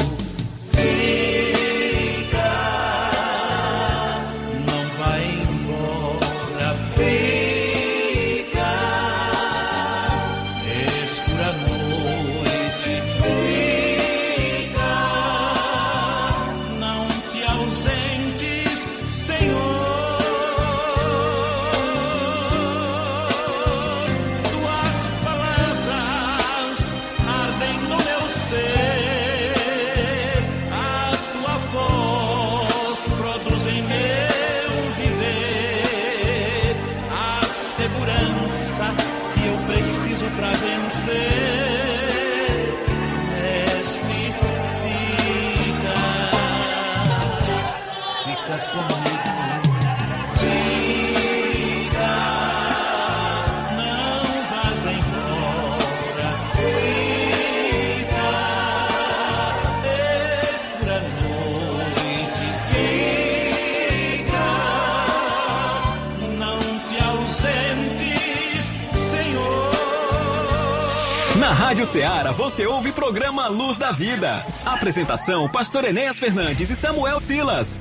Ceará 71.92 72.32
você 72.32 72.68
ouve 72.68 72.92
programa 72.92 73.48
Luz 73.48 73.80
da 73.80 73.92
Vida. 73.92 74.46
Apresentação: 74.64 75.50
Pastor 75.50 75.86
Enéas 75.86 76.20
Fernandes 76.20 76.70
e 76.70 76.76
Samuel 76.76 77.20
Silas. 77.20 77.80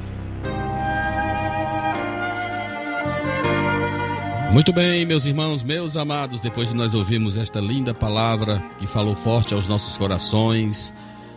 Muito 4.51 4.73
bem, 4.73 5.05
meus 5.05 5.27
irmãos, 5.27 5.63
meus 5.63 5.95
amados, 5.95 6.41
depois 6.41 6.71
de 6.71 6.75
nós 6.75 6.95
ouvirmos 6.95 7.37
esta 7.37 7.61
linda 7.61 7.93
palavra 7.93 8.65
que 8.79 8.87
falou 8.87 9.15
forte 9.15 9.53
aos 9.53 9.67
nossos 9.67 9.99
corações 9.99 10.91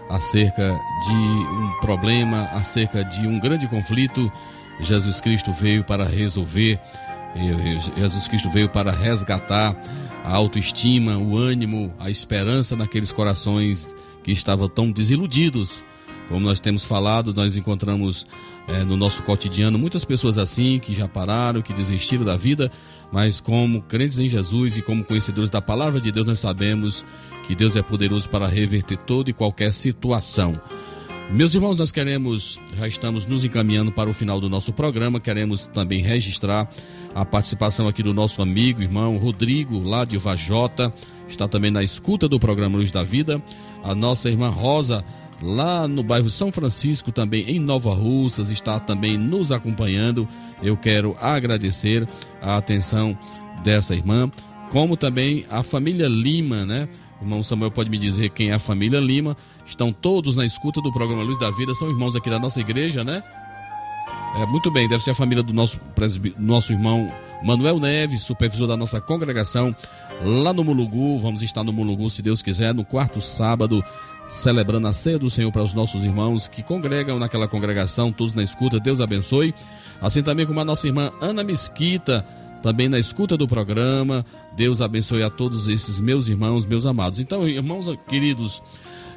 acerca 0.09 0.73
de 1.07 1.13
um 1.13 1.77
problema, 1.81 2.43
acerca 2.53 3.03
de 3.03 3.27
um 3.27 3.37
grande 3.37 3.67
conflito, 3.67 4.31
Jesus 4.79 5.19
Cristo 5.19 5.51
veio 5.51 5.83
para 5.83 6.05
resolver, 6.05 6.79
Jesus 7.95 8.27
Cristo 8.27 8.49
veio 8.49 8.69
para 8.69 8.91
resgatar 8.91 9.75
a 10.23 10.35
autoestima, 10.35 11.17
o 11.17 11.37
ânimo, 11.37 11.93
a 11.99 12.09
esperança 12.09 12.75
naqueles 12.75 13.11
corações 13.11 13.93
que 14.23 14.31
estavam 14.31 14.67
tão 14.67 14.91
desiludidos. 14.91 15.83
Como 16.27 16.41
nós 16.41 16.59
temos 16.59 16.85
falado, 16.85 17.33
nós 17.33 17.57
encontramos 17.57 18.25
eh, 18.67 18.83
no 18.83 18.95
nosso 18.95 19.23
cotidiano 19.23 19.77
muitas 19.77 20.05
pessoas 20.05 20.37
assim 20.37 20.79
que 20.79 20.93
já 20.93 21.07
pararam, 21.07 21.61
que 21.61 21.73
desistiram 21.73 22.23
da 22.23 22.37
vida, 22.37 22.71
mas 23.11 23.41
como 23.41 23.81
crentes 23.81 24.19
em 24.19 24.29
Jesus 24.29 24.77
e 24.77 24.81
como 24.81 25.03
conhecedores 25.03 25.49
da 25.49 25.61
palavra 25.61 25.99
de 25.99 26.11
Deus, 26.11 26.25
nós 26.25 26.39
sabemos 26.39 27.05
que 27.47 27.55
Deus 27.55 27.75
é 27.75 27.81
poderoso 27.81 28.29
para 28.29 28.47
reverter 28.47 28.97
toda 28.97 29.29
e 29.29 29.33
qualquer 29.33 29.73
situação. 29.73 30.61
Meus 31.33 31.55
irmãos, 31.55 31.77
nós 31.77 31.93
queremos, 31.93 32.59
já 32.77 32.85
estamos 32.85 33.25
nos 33.25 33.45
encaminhando 33.45 33.89
para 33.89 34.09
o 34.09 34.13
final 34.13 34.41
do 34.41 34.49
nosso 34.49 34.73
programa, 34.73 35.17
queremos 35.17 35.65
também 35.65 36.01
registrar 36.01 36.69
a 37.15 37.23
participação 37.23 37.87
aqui 37.87 38.03
do 38.03 38.13
nosso 38.13 38.41
amigo, 38.41 38.81
irmão 38.81 39.15
Rodrigo, 39.17 39.79
lá 39.79 40.03
de 40.03 40.17
Vajota, 40.17 40.93
está 41.29 41.47
também 41.47 41.71
na 41.71 41.81
escuta 41.81 42.27
do 42.27 42.37
programa 42.37 42.77
Luz 42.77 42.91
da 42.91 43.01
Vida, 43.01 43.41
a 43.81 43.95
nossa 43.95 44.29
irmã 44.29 44.49
Rosa, 44.49 45.05
lá 45.41 45.87
no 45.87 46.03
bairro 46.03 46.29
São 46.29 46.51
Francisco, 46.51 47.13
também 47.13 47.49
em 47.49 47.59
Nova 47.59 47.93
Russas, 47.93 48.49
está 48.49 48.77
também 48.77 49.17
nos 49.17 49.53
acompanhando. 49.53 50.27
Eu 50.61 50.75
quero 50.75 51.15
agradecer 51.17 52.05
a 52.41 52.57
atenção 52.57 53.17
dessa 53.63 53.95
irmã, 53.95 54.29
como 54.69 54.97
também 54.97 55.45
a 55.49 55.63
família 55.63 56.09
Lima, 56.09 56.65
né? 56.65 56.89
Irmão 57.21 57.43
Samuel 57.43 57.71
pode 57.71 57.89
me 57.89 57.97
dizer 57.97 58.29
quem 58.29 58.49
é 58.49 58.53
a 58.53 58.59
família 58.59 58.99
Lima. 58.99 59.37
Estão 59.65 59.93
todos 59.93 60.35
na 60.35 60.45
escuta 60.45 60.81
do 60.81 60.91
programa 60.91 61.21
Luz 61.23 61.37
da 61.37 61.51
Vida, 61.51 61.73
são 61.73 61.89
irmãos 61.89 62.15
aqui 62.15 62.29
da 62.29 62.39
nossa 62.39 62.59
igreja, 62.59 63.03
né? 63.03 63.23
É, 64.35 64.45
muito 64.45 64.71
bem, 64.71 64.87
deve 64.87 65.03
ser 65.03 65.11
a 65.11 65.15
família 65.15 65.43
do 65.43 65.53
nosso, 65.53 65.79
nosso 66.39 66.71
irmão 66.71 67.11
Manuel 67.43 67.79
Neves, 67.79 68.21
supervisor 68.21 68.67
da 68.67 68.77
nossa 68.77 69.01
congregação 69.01 69.75
lá 70.23 70.53
no 70.53 70.63
Mulugu. 70.63 71.19
Vamos 71.19 71.41
estar 71.41 71.63
no 71.63 71.73
Mulugu, 71.73 72.09
se 72.09 72.21
Deus 72.21 72.41
quiser, 72.41 72.73
no 72.73 72.85
quarto 72.85 73.19
sábado, 73.19 73.83
celebrando 74.27 74.87
a 74.87 74.93
ceia 74.93 75.19
do 75.19 75.29
Senhor 75.29 75.51
para 75.51 75.63
os 75.63 75.73
nossos 75.73 76.03
irmãos 76.05 76.47
que 76.47 76.63
congregam 76.63 77.19
naquela 77.19 77.47
congregação, 77.47 78.11
todos 78.11 78.33
na 78.33 78.41
escuta. 78.41 78.79
Deus 78.79 79.01
abençoe. 79.01 79.53
Assim 80.01 80.23
também 80.23 80.45
como 80.45 80.59
a 80.59 80.65
nossa 80.65 80.87
irmã 80.87 81.11
Ana 81.19 81.43
Mesquita, 81.43 82.25
também 82.61 82.87
na 82.87 82.99
escuta 82.99 83.35
do 83.37 83.47
programa. 83.47 84.25
Deus 84.55 84.81
abençoe 84.81 85.23
a 85.23 85.29
todos 85.29 85.67
esses 85.67 85.99
meus 85.99 86.27
irmãos, 86.27 86.65
meus 86.65 86.85
amados. 86.85 87.19
Então, 87.19 87.47
irmãos 87.47 87.87
queridos, 88.07 88.61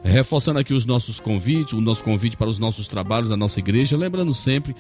reforçando 0.03 0.59
aqui 0.59 0.75
os 0.75 0.85
nossos 0.85 1.19
convites, 1.19 1.73
o 1.73 1.81
nosso 1.81 2.05
convite 2.05 2.37
para 2.37 2.49
os 2.49 2.59
nossos 2.59 2.87
trabalhos 2.87 3.29
da 3.29 3.37
nossa 3.37 3.59
igreja, 3.59 3.97
lembrando 3.97 4.35
sempre 4.35 4.75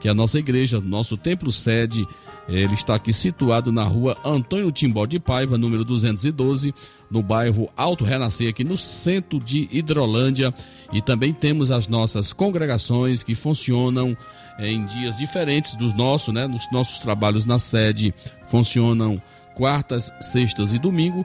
que 0.00 0.08
a 0.08 0.14
nossa 0.14 0.38
igreja, 0.38 0.80
nosso 0.80 1.16
templo 1.16 1.50
sede, 1.50 2.06
ele 2.48 2.72
está 2.72 2.94
aqui 2.94 3.12
situado 3.12 3.70
na 3.70 3.84
rua 3.84 4.16
Antônio 4.24 4.72
Timbó 4.72 5.04
de 5.04 5.20
Paiva, 5.20 5.58
número 5.58 5.84
212, 5.84 6.74
no 7.10 7.22
bairro 7.22 7.68
Alto 7.76 8.04
Renascer, 8.04 8.48
aqui 8.48 8.64
no 8.64 8.76
centro 8.76 9.38
de 9.38 9.68
Hidrolândia. 9.70 10.54
E 10.92 11.02
também 11.02 11.32
temos 11.32 11.70
as 11.70 11.88
nossas 11.88 12.32
congregações 12.32 13.22
que 13.22 13.34
funcionam 13.34 14.16
eh, 14.58 14.70
em 14.70 14.86
dias 14.86 15.18
diferentes 15.18 15.76
dos 15.76 15.94
nossos, 15.94 16.32
né? 16.32 16.46
Nos 16.46 16.70
nossos 16.72 16.98
trabalhos 16.98 17.44
na 17.44 17.58
sede 17.58 18.14
funcionam 18.48 19.16
quartas, 19.54 20.10
sextas 20.20 20.72
e 20.72 20.78
domingo. 20.78 21.24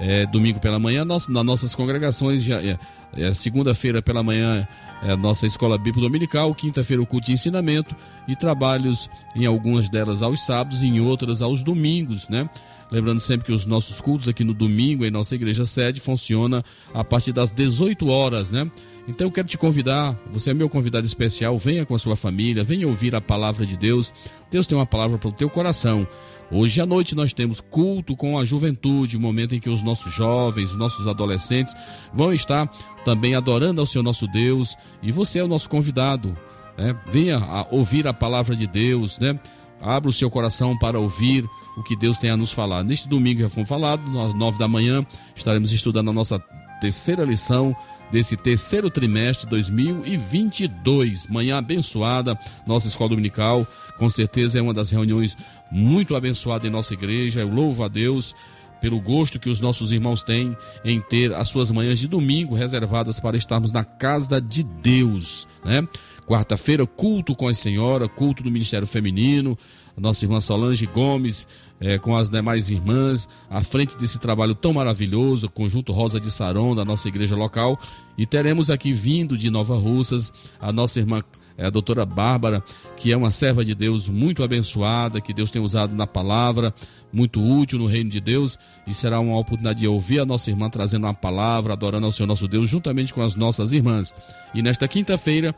É, 0.00 0.24
domingo 0.26 0.58
pela 0.58 0.78
manhã, 0.78 1.04
nós, 1.04 1.28
nas 1.28 1.44
nossas 1.44 1.74
congregações, 1.74 2.42
já, 2.42 2.60
é, 2.62 2.78
é, 3.14 3.34
segunda-feira 3.34 4.00
pela 4.00 4.22
manhã 4.22 4.66
é 5.02 5.16
nossa 5.16 5.46
escola 5.46 5.78
bíblica 5.78 6.00
dominical, 6.00 6.54
quinta-feira 6.54 7.02
o 7.02 7.06
culto 7.06 7.26
de 7.26 7.32
ensinamento 7.32 7.94
e 8.28 8.36
trabalhos 8.36 9.08
em 9.34 9.46
algumas 9.46 9.88
delas 9.88 10.22
aos 10.22 10.44
sábados 10.44 10.82
e 10.82 10.86
em 10.86 11.00
outras 11.00 11.40
aos 11.40 11.62
domingos, 11.62 12.28
né? 12.28 12.48
Lembrando 12.90 13.20
sempre 13.20 13.46
que 13.46 13.52
os 13.52 13.66
nossos 13.66 14.00
cultos 14.00 14.28
aqui 14.28 14.42
no 14.42 14.52
domingo 14.52 15.04
em 15.04 15.10
nossa 15.10 15.34
igreja 15.34 15.64
sede 15.64 16.00
funciona 16.00 16.64
a 16.92 17.04
partir 17.04 17.32
das 17.32 17.52
18 17.52 18.08
horas, 18.08 18.50
né? 18.50 18.70
Então 19.08 19.26
eu 19.26 19.30
quero 19.32 19.48
te 19.48 19.56
convidar, 19.56 20.18
você 20.32 20.50
é 20.50 20.54
meu 20.54 20.68
convidado 20.68 21.06
especial, 21.06 21.56
venha 21.56 21.86
com 21.86 21.94
a 21.94 21.98
sua 21.98 22.16
família, 22.16 22.62
venha 22.62 22.86
ouvir 22.86 23.14
a 23.14 23.20
palavra 23.20 23.64
de 23.64 23.76
Deus. 23.76 24.12
Deus 24.50 24.66
tem 24.66 24.76
uma 24.76 24.86
palavra 24.86 25.18
para 25.18 25.28
o 25.28 25.32
teu 25.32 25.48
coração. 25.48 26.06
Hoje 26.52 26.80
à 26.80 26.86
noite 26.86 27.14
nós 27.14 27.32
temos 27.32 27.60
culto 27.60 28.16
com 28.16 28.36
a 28.36 28.44
juventude, 28.44 29.16
o 29.16 29.20
momento 29.20 29.54
em 29.54 29.60
que 29.60 29.70
os 29.70 29.82
nossos 29.82 30.12
jovens, 30.12 30.74
nossos 30.74 31.06
adolescentes 31.06 31.74
vão 32.12 32.32
estar 32.32 32.66
também 33.04 33.36
adorando 33.36 33.80
ao 33.80 33.86
Senhor 33.86 34.02
nosso 34.02 34.26
Deus. 34.26 34.76
E 35.00 35.12
você 35.12 35.38
é 35.38 35.44
o 35.44 35.48
nosso 35.48 35.70
convidado. 35.70 36.36
Né? 36.76 36.96
Venha 37.12 37.38
a 37.38 37.66
ouvir 37.70 38.08
a 38.08 38.12
palavra 38.12 38.56
de 38.56 38.66
Deus, 38.66 39.18
né? 39.18 39.38
Abra 39.80 40.10
o 40.10 40.12
seu 40.12 40.30
coração 40.30 40.76
para 40.76 40.98
ouvir 40.98 41.48
o 41.76 41.82
que 41.82 41.96
Deus 41.96 42.18
tem 42.18 42.30
a 42.30 42.36
nos 42.36 42.52
falar. 42.52 42.82
Neste 42.82 43.08
domingo 43.08 43.40
já 43.40 43.48
foi 43.48 43.64
falado, 43.64 44.02
às 44.20 44.34
nove 44.34 44.58
da 44.58 44.68
manhã, 44.68 45.06
estaremos 45.34 45.72
estudando 45.72 46.10
a 46.10 46.12
nossa 46.12 46.38
terceira 46.80 47.24
lição 47.24 47.74
desse 48.10 48.36
terceiro 48.36 48.90
trimestre 48.90 49.46
de 49.46 49.50
2022. 49.50 51.28
Manhã 51.28 51.58
abençoada, 51.58 52.38
nossa 52.66 52.88
escola 52.88 53.10
dominical. 53.10 53.66
Com 53.98 54.10
certeza 54.10 54.58
é 54.58 54.62
uma 54.62 54.74
das 54.74 54.90
reuniões 54.90 55.36
muito 55.70 56.16
abençoadas 56.16 56.66
em 56.66 56.70
nossa 56.70 56.94
igreja. 56.94 57.40
Eu 57.40 57.48
louvo 57.48 57.84
a 57.84 57.88
Deus 57.88 58.34
pelo 58.80 59.00
gosto 59.00 59.38
que 59.38 59.50
os 59.50 59.60
nossos 59.60 59.92
irmãos 59.92 60.22
têm 60.22 60.56
em 60.84 61.00
ter 61.00 61.32
as 61.34 61.48
suas 61.48 61.70
manhãs 61.70 61.98
de 61.98 62.08
domingo 62.08 62.54
reservadas 62.54 63.20
para 63.20 63.36
estarmos 63.36 63.72
na 63.72 63.84
casa 63.84 64.40
de 64.40 64.62
Deus, 64.62 65.46
né? 65.64 65.86
Quarta-feira, 66.26 66.86
culto 66.86 67.34
com 67.34 67.48
a 67.48 67.54
senhora, 67.54 68.08
culto 68.08 68.42
do 68.42 68.50
Ministério 68.50 68.86
Feminino, 68.86 69.58
nossa 69.96 70.24
irmã 70.24 70.40
Solange 70.40 70.86
Gomes, 70.86 71.46
eh, 71.80 71.98
com 71.98 72.16
as 72.16 72.30
demais 72.30 72.70
irmãs, 72.70 73.28
à 73.48 73.62
frente 73.62 73.96
desse 73.96 74.18
trabalho 74.18 74.54
tão 74.54 74.72
maravilhoso, 74.72 75.48
Conjunto 75.50 75.92
Rosa 75.92 76.18
de 76.18 76.30
Saron, 76.30 76.74
da 76.74 76.84
nossa 76.84 77.08
igreja 77.08 77.36
local. 77.36 77.78
E 78.16 78.26
teremos 78.26 78.70
aqui 78.70 78.92
vindo 78.92 79.36
de 79.36 79.50
Nova 79.50 79.76
Russas 79.76 80.32
a 80.60 80.72
nossa 80.72 80.98
irmã 80.98 81.22
é 81.60 81.66
a 81.66 81.70
doutora 81.70 82.06
Bárbara, 82.06 82.64
que 82.96 83.12
é 83.12 83.16
uma 83.16 83.30
serva 83.30 83.62
de 83.62 83.74
Deus 83.74 84.08
muito 84.08 84.42
abençoada, 84.42 85.20
que 85.20 85.34
Deus 85.34 85.50
tem 85.50 85.60
usado 85.60 85.94
na 85.94 86.06
palavra, 86.06 86.74
muito 87.12 87.38
útil 87.38 87.78
no 87.78 87.86
reino 87.86 88.08
de 88.08 88.18
Deus, 88.18 88.58
e 88.86 88.94
será 88.94 89.20
uma 89.20 89.36
oportunidade 89.36 89.80
de 89.80 89.86
ouvir 89.86 90.20
a 90.20 90.24
nossa 90.24 90.48
irmã 90.48 90.70
trazendo 90.70 91.06
uma 91.06 91.12
palavra, 91.12 91.74
adorando 91.74 92.06
ao 92.06 92.12
Senhor 92.12 92.26
nosso 92.26 92.48
Deus, 92.48 92.70
juntamente 92.70 93.12
com 93.12 93.20
as 93.20 93.34
nossas 93.34 93.72
irmãs. 93.72 94.14
E 94.54 94.62
nesta 94.62 94.88
quinta-feira, 94.88 95.54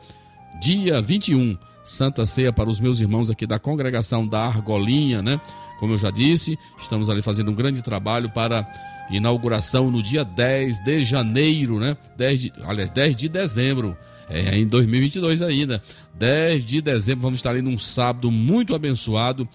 dia 0.59 1.01
21, 1.01 1.57
Santa 1.85 2.25
Ceia 2.25 2.51
para 2.51 2.69
os 2.69 2.81
meus 2.81 2.99
irmãos 2.99 3.29
aqui 3.29 3.47
da 3.47 3.57
congregação 3.57 4.27
da 4.27 4.41
Argolinha, 4.41 5.21
né? 5.21 5.39
Como 5.79 5.93
eu 5.93 5.97
já 5.97 6.11
disse, 6.11 6.59
estamos 6.81 7.09
ali 7.09 7.21
fazendo 7.21 7.49
um 7.49 7.55
grande 7.55 7.81
trabalho 7.81 8.29
para 8.29 8.67
inauguração 9.09 9.89
no 9.89 10.03
dia 10.03 10.25
10 10.25 10.79
de 10.79 11.01
janeiro, 11.05 11.79
né? 11.79 11.95
10 12.17 12.41
de, 12.41 12.53
aliás, 12.65 12.89
10 12.89 13.15
de 13.15 13.29
dezembro. 13.29 13.97
É 14.29 14.57
em 14.57 14.67
2022 14.67 15.41
ainda. 15.41 15.83
10 16.15 16.65
de 16.65 16.81
dezembro, 16.81 17.23
vamos 17.23 17.39
estar 17.39 17.49
ali 17.51 17.61
num 17.61 17.77
sábado 17.77 18.29
muito 18.29 18.75
abençoado, 18.75 19.47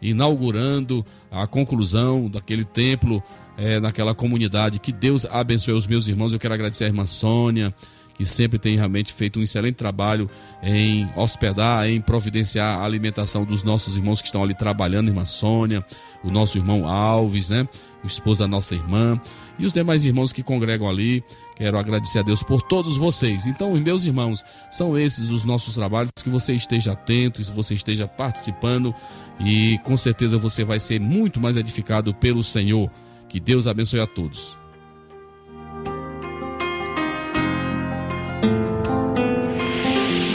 inaugurando 0.00 1.04
a 1.30 1.46
conclusão 1.46 2.28
daquele 2.28 2.64
templo 2.64 3.22
é, 3.56 3.80
naquela 3.80 4.14
comunidade. 4.14 4.78
Que 4.78 4.92
Deus 4.92 5.24
abençoe 5.26 5.74
os 5.74 5.86
meus 5.86 6.06
irmãos. 6.06 6.32
Eu 6.32 6.38
quero 6.38 6.54
agradecer 6.54 6.84
a 6.84 6.88
irmã 6.88 7.06
Sônia, 7.06 7.74
que 8.16 8.24
sempre 8.24 8.58
tem 8.58 8.76
realmente 8.76 9.12
feito 9.12 9.38
um 9.38 9.42
excelente 9.42 9.76
trabalho 9.76 10.28
em 10.62 11.08
hospedar, 11.16 11.86
em 11.86 12.00
providenciar 12.00 12.78
a 12.78 12.84
alimentação 12.84 13.44
dos 13.44 13.62
nossos 13.62 13.96
irmãos 13.96 14.20
que 14.20 14.28
estão 14.28 14.42
ali 14.42 14.54
trabalhando, 14.54 15.08
irmã 15.08 15.24
Sônia, 15.24 15.84
o 16.24 16.30
nosso 16.30 16.56
irmão 16.56 16.88
Alves, 16.88 17.50
né? 17.50 17.68
O 18.02 18.06
esposo 18.06 18.40
da 18.40 18.48
nossa 18.48 18.74
irmã 18.74 19.20
e 19.58 19.66
os 19.66 19.72
demais 19.72 20.04
irmãos 20.04 20.32
que 20.32 20.42
congregam 20.42 20.88
ali. 20.88 21.22
Quero 21.56 21.78
agradecer 21.78 22.18
a 22.18 22.22
Deus 22.22 22.42
por 22.42 22.60
todos 22.60 22.98
vocês. 22.98 23.46
Então, 23.46 23.74
meus 23.76 24.04
irmãos, 24.04 24.44
são 24.70 24.96
esses 24.96 25.30
os 25.30 25.44
nossos 25.44 25.74
trabalhos. 25.74 26.10
Que 26.22 26.28
você 26.28 26.52
esteja 26.52 26.92
atento, 26.92 27.40
que 27.40 27.50
você 27.50 27.74
esteja 27.74 28.06
participando 28.06 28.94
e 29.40 29.78
com 29.82 29.96
certeza 29.96 30.38
você 30.38 30.64
vai 30.64 30.78
ser 30.78 31.00
muito 31.00 31.40
mais 31.40 31.56
edificado 31.56 32.12
pelo 32.14 32.42
Senhor. 32.42 32.90
Que 33.28 33.40
Deus 33.40 33.66
abençoe 33.66 34.00
a 34.00 34.06
todos. 34.06 34.56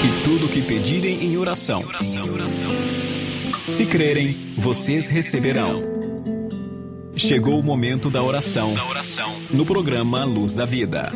E 0.04 0.24
tudo 0.24 0.48
que 0.52 0.62
pedirem 0.62 1.24
em 1.24 1.38
oração. 1.38 1.84
Se 3.68 3.86
crerem, 3.86 4.36
vocês 4.58 5.08
receberão. 5.08 5.91
Chegou 7.22 7.60
o 7.60 7.64
momento 7.64 8.10
da 8.10 8.24
oração. 8.24 8.74
No 9.52 9.64
programa 9.64 10.26
Luz 10.26 10.56
da 10.56 10.66
Vida. 10.66 11.14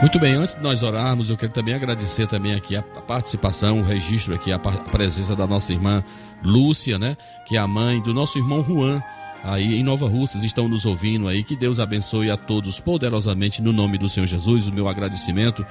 Muito 0.00 0.18
bem, 0.18 0.34
antes 0.34 0.56
de 0.56 0.60
nós 0.60 0.82
orarmos, 0.82 1.30
eu 1.30 1.36
quero 1.36 1.52
também 1.52 1.72
agradecer 1.72 2.26
também 2.26 2.52
aqui 2.52 2.74
a 2.74 2.82
participação, 2.82 3.78
o 3.78 3.84
registro 3.84 4.34
aqui, 4.34 4.50
a 4.50 4.58
presença 4.58 5.36
da 5.36 5.46
nossa 5.46 5.72
irmã 5.72 6.02
Lúcia, 6.42 6.98
né? 6.98 7.16
Que 7.46 7.56
é 7.56 7.60
a 7.60 7.68
mãe 7.68 8.02
do 8.02 8.12
nosso 8.12 8.38
irmão 8.38 8.64
Juan, 8.64 9.00
aí 9.44 9.76
em 9.76 9.84
Nova 9.84 10.08
Russas, 10.08 10.42
estão 10.42 10.68
nos 10.68 10.84
ouvindo 10.84 11.28
aí. 11.28 11.44
Que 11.44 11.54
Deus 11.54 11.78
abençoe 11.78 12.28
a 12.28 12.36
todos 12.36 12.80
poderosamente 12.80 13.62
no 13.62 13.72
nome 13.72 13.96
do 13.96 14.08
Senhor 14.08 14.26
Jesus. 14.26 14.66
O 14.66 14.72
meu 14.72 14.88
agradecimento 14.88 15.64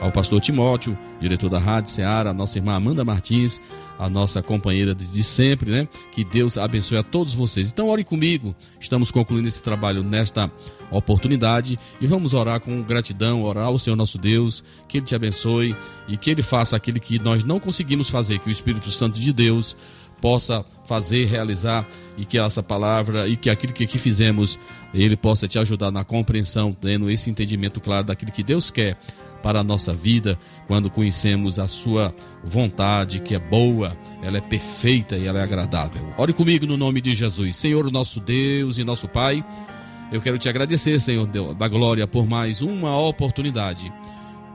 ao 0.00 0.10
pastor 0.10 0.40
Timóteo, 0.40 0.98
diretor 1.20 1.50
da 1.50 1.58
Rádio 1.58 1.90
Ceará, 1.90 2.30
a 2.30 2.34
nossa 2.34 2.56
irmã 2.56 2.74
Amanda 2.74 3.04
Martins, 3.04 3.60
a 4.00 4.08
nossa 4.08 4.42
companheira 4.42 4.94
de 4.94 5.22
sempre, 5.22 5.70
né? 5.70 5.86
Que 6.10 6.24
Deus 6.24 6.56
abençoe 6.56 6.96
a 6.96 7.02
todos 7.02 7.34
vocês. 7.34 7.70
Então, 7.70 7.86
ore 7.86 8.02
comigo. 8.02 8.56
Estamos 8.80 9.10
concluindo 9.10 9.46
esse 9.46 9.62
trabalho 9.62 10.02
nesta 10.02 10.50
oportunidade 10.90 11.78
e 12.00 12.06
vamos 12.06 12.32
orar 12.32 12.60
com 12.60 12.82
gratidão, 12.82 13.42
orar 13.42 13.66
ao 13.66 13.78
Senhor 13.78 13.96
nosso 13.96 14.16
Deus, 14.16 14.64
que 14.88 14.96
Ele 14.96 15.06
te 15.06 15.14
abençoe 15.14 15.76
e 16.08 16.16
que 16.16 16.30
Ele 16.30 16.42
faça 16.42 16.74
aquilo 16.76 16.98
que 16.98 17.18
nós 17.18 17.44
não 17.44 17.60
conseguimos 17.60 18.08
fazer, 18.08 18.38
que 18.38 18.48
o 18.48 18.50
Espírito 18.50 18.90
Santo 18.90 19.20
de 19.20 19.34
Deus 19.34 19.76
possa 20.18 20.64
fazer, 20.86 21.26
realizar 21.26 21.86
e 22.16 22.24
que 22.24 22.38
essa 22.38 22.62
palavra 22.62 23.28
e 23.28 23.36
que 23.36 23.50
aquilo 23.50 23.74
que 23.74 23.84
aqui 23.84 23.98
fizemos, 23.98 24.58
Ele 24.94 25.16
possa 25.16 25.46
te 25.46 25.58
ajudar 25.58 25.90
na 25.90 26.04
compreensão, 26.04 26.72
tendo 26.72 27.10
esse 27.10 27.28
entendimento 27.28 27.82
claro 27.82 28.06
daquilo 28.06 28.32
que 28.32 28.42
Deus 28.42 28.70
quer 28.70 28.98
para 29.42 29.60
a 29.60 29.64
nossa 29.64 29.92
vida, 29.92 30.38
quando 30.66 30.90
conhecemos 30.90 31.58
a 31.58 31.66
sua 31.66 32.14
vontade, 32.44 33.20
que 33.20 33.34
é 33.34 33.38
boa, 33.38 33.96
ela 34.22 34.38
é 34.38 34.40
perfeita 34.40 35.16
e 35.16 35.26
ela 35.26 35.40
é 35.40 35.42
agradável. 35.42 36.02
Ore 36.16 36.32
comigo 36.32 36.66
no 36.66 36.76
nome 36.76 37.00
de 37.00 37.14
Jesus. 37.14 37.56
Senhor, 37.56 37.90
nosso 37.90 38.20
Deus 38.20 38.78
e 38.78 38.84
nosso 38.84 39.08
Pai, 39.08 39.44
eu 40.12 40.20
quero 40.20 40.38
te 40.38 40.48
agradecer, 40.48 41.00
Senhor 41.00 41.26
da 41.54 41.68
glória, 41.68 42.06
por 42.06 42.26
mais 42.26 42.60
uma 42.62 42.98
oportunidade. 42.98 43.92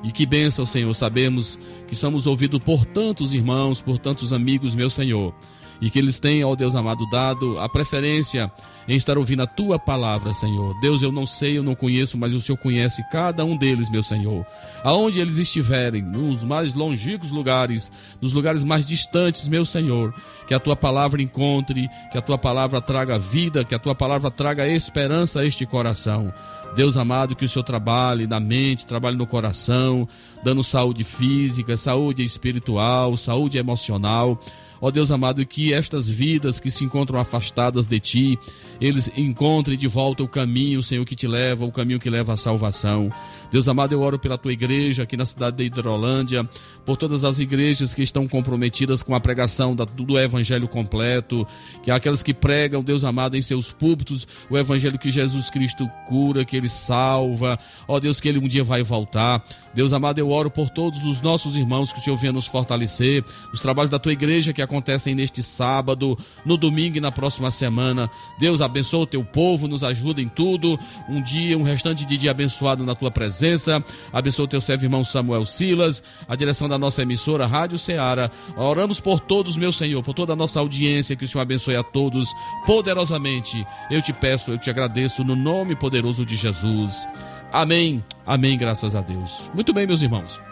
E 0.03 0.11
que 0.11 0.25
bênção, 0.25 0.65
Senhor. 0.65 0.93
Sabemos 0.93 1.57
que 1.87 1.95
somos 1.95 2.27
ouvidos 2.27 2.59
por 2.59 2.85
tantos 2.85 3.33
irmãos, 3.33 3.81
por 3.81 3.97
tantos 3.97 4.31
amigos, 4.31 4.75
meu 4.75 4.89
Senhor. 4.89 5.33
E 5.81 5.89
que 5.89 5.99
eles 5.99 6.19
têm, 6.19 6.43
ó 6.43 6.55
Deus 6.55 6.75
amado, 6.75 7.07
dado 7.09 7.59
a 7.59 7.67
preferência 7.67 8.51
em 8.87 8.95
estar 8.95 9.17
ouvindo 9.17 9.41
a 9.41 9.47
tua 9.47 9.79
palavra, 9.79 10.33
Senhor. 10.33 10.79
Deus, 10.79 11.01
eu 11.01 11.11
não 11.11 11.25
sei, 11.25 11.57
eu 11.57 11.63
não 11.63 11.75
conheço, 11.75 12.17
mas 12.17 12.33
o 12.33 12.41
Senhor 12.41 12.57
conhece 12.57 13.03
cada 13.11 13.43
um 13.43 13.57
deles, 13.57 13.89
meu 13.89 14.03
Senhor. 14.03 14.45
Aonde 14.83 15.19
eles 15.19 15.37
estiverem, 15.37 16.01
nos 16.01 16.43
mais 16.43 16.73
longínquos 16.73 17.31
lugares, 17.31 17.91
nos 18.21 18.33
lugares 18.33 18.63
mais 18.63 18.85
distantes, 18.85 19.47
meu 19.47 19.65
Senhor, 19.65 20.13
que 20.47 20.53
a 20.53 20.59
tua 20.59 20.75
palavra 20.75 21.21
encontre, 21.21 21.89
que 22.11 22.17
a 22.17 22.21
tua 22.21 22.37
palavra 22.37 22.79
traga 22.79 23.17
vida, 23.17 23.63
que 23.63 23.73
a 23.73 23.79
tua 23.79 23.95
palavra 23.95 24.29
traga 24.29 24.67
esperança 24.67 25.39
a 25.39 25.45
este 25.45 25.65
coração. 25.65 26.31
Deus 26.75 26.97
amado, 26.97 27.35
que 27.35 27.45
o 27.45 27.49
Senhor 27.49 27.63
trabalhe 27.63 28.27
na 28.27 28.39
mente, 28.39 28.85
trabalhe 28.85 29.15
no 29.15 29.25
coração, 29.25 30.07
dando 30.43 30.63
saúde 30.63 31.03
física, 31.03 31.77
saúde 31.77 32.23
espiritual, 32.23 33.15
saúde 33.15 33.57
emocional. 33.57 34.39
Ó 34.81 34.91
Deus 34.91 35.11
amado, 35.11 35.45
que 35.45 35.73
estas 35.73 36.07
vidas 36.07 36.59
que 36.59 36.69
se 36.69 36.83
encontram 36.83 37.19
afastadas 37.19 37.87
de 37.87 37.99
Ti, 37.99 38.39
eles 38.79 39.09
encontrem 39.15 39.77
de 39.77 39.87
volta 39.87 40.23
o 40.23 40.27
caminho, 40.27 40.83
Senhor, 40.83 41.05
que 41.05 41.15
te 41.15 41.27
leva, 41.27 41.65
o 41.65 41.71
caminho 41.71 41.99
que 41.99 42.09
leva 42.09 42.33
à 42.33 42.37
salvação. 42.37 43.11
Deus 43.51 43.67
amado, 43.67 43.93
eu 43.93 44.01
oro 44.01 44.19
pela 44.19 44.37
Tua 44.37 44.53
igreja 44.53 45.03
aqui 45.03 45.15
na 45.15 45.25
cidade 45.25 45.57
de 45.57 45.63
Hidrolândia, 45.63 46.47
por 46.85 46.97
todas 46.97 47.23
as 47.23 47.39
igrejas 47.39 47.95
que 47.95 48.03
estão 48.03 48.27
comprometidas 48.27 49.01
com 49.01 49.15
a 49.15 49.19
pregação 49.19 49.75
do 49.75 50.19
Evangelho 50.19 50.67
completo, 50.67 51.47
que 51.83 51.89
aquelas 51.89 52.21
que 52.21 52.33
pregam, 52.33 52.83
Deus 52.83 53.03
amado, 53.03 53.35
em 53.35 53.41
seus 53.41 53.71
púlpitos, 53.71 54.27
o 54.49 54.57
Evangelho 54.57 54.99
que 54.99 55.11
Jesus 55.11 55.49
Cristo 55.49 55.89
cura, 56.07 56.45
que 56.45 56.55
Ele 56.55 56.69
salva. 56.69 57.57
Ó 57.87 57.99
Deus, 57.99 58.19
que 58.19 58.27
Ele 58.27 58.39
um 58.39 58.47
dia 58.47 58.63
vai 58.63 58.83
voltar. 58.83 59.43
Deus 59.73 59.93
amado, 59.93 60.19
eu 60.19 60.29
oro 60.29 60.49
por 60.49 60.69
todos 60.69 61.03
os 61.05 61.21
nossos 61.21 61.55
irmãos 61.55 61.91
que 61.91 61.99
o 61.99 62.01
Senhor 62.01 62.15
venha 62.15 62.33
nos 62.33 62.47
fortalecer, 62.47 63.23
os 63.53 63.61
trabalhos 63.61 63.89
da 63.89 63.99
Tua 63.99 64.13
igreja 64.13 64.53
que 64.53 64.61
acontecem 64.61 65.15
neste 65.15 65.41
sábado, 65.41 66.17
no 66.45 66.57
domingo 66.57 66.97
e 66.97 67.01
na 67.01 67.11
próxima 67.11 67.49
semana. 67.49 68.09
Deus 68.39 68.61
abençoe 68.61 69.01
o 69.01 69.07
teu 69.07 69.23
povo, 69.23 69.67
nos 69.67 69.83
ajuda 69.83 70.21
em 70.21 70.29
tudo. 70.29 70.79
Um 71.09 71.21
dia, 71.21 71.57
um 71.57 71.63
restante 71.63 72.05
de 72.05 72.17
dia 72.17 72.31
abençoado 72.31 72.85
na 72.85 72.95
tua 72.95 73.09
presença. 73.09 73.83
Abençoe 74.13 74.45
o 74.45 74.47
teu 74.47 74.61
servo 74.61 74.85
irmão 74.85 75.03
Samuel 75.03 75.45
Silas, 75.45 76.03
a 76.27 76.35
direção 76.35 76.69
da 76.69 76.74
nossa 76.77 77.01
emissora 77.01 77.45
Rádio 77.45 77.77
Ceará. 77.77 78.29
Oramos 78.55 78.99
por 78.99 79.19
todos, 79.19 79.57
meu 79.57 79.71
Senhor, 79.71 80.01
por 80.03 80.13
toda 80.13 80.33
a 80.33 80.35
nossa 80.35 80.59
audiência, 80.59 81.15
que 81.15 81.25
o 81.25 81.27
Senhor 81.27 81.41
abençoe 81.41 81.75
a 81.75 81.83
todos 81.83 82.29
poderosamente. 82.65 83.65
Eu 83.89 84.01
te 84.01 84.13
peço, 84.13 84.51
eu 84.51 84.57
te 84.57 84.69
agradeço 84.69 85.23
no 85.23 85.35
nome 85.35 85.75
poderoso 85.75 86.25
de 86.25 86.35
Jesus. 86.35 87.07
Amém. 87.51 88.03
Amém, 88.25 88.57
graças 88.57 88.95
a 88.95 89.01
Deus. 89.01 89.49
Muito 89.53 89.73
bem, 89.73 89.87
meus 89.87 90.01
irmãos. 90.01 90.44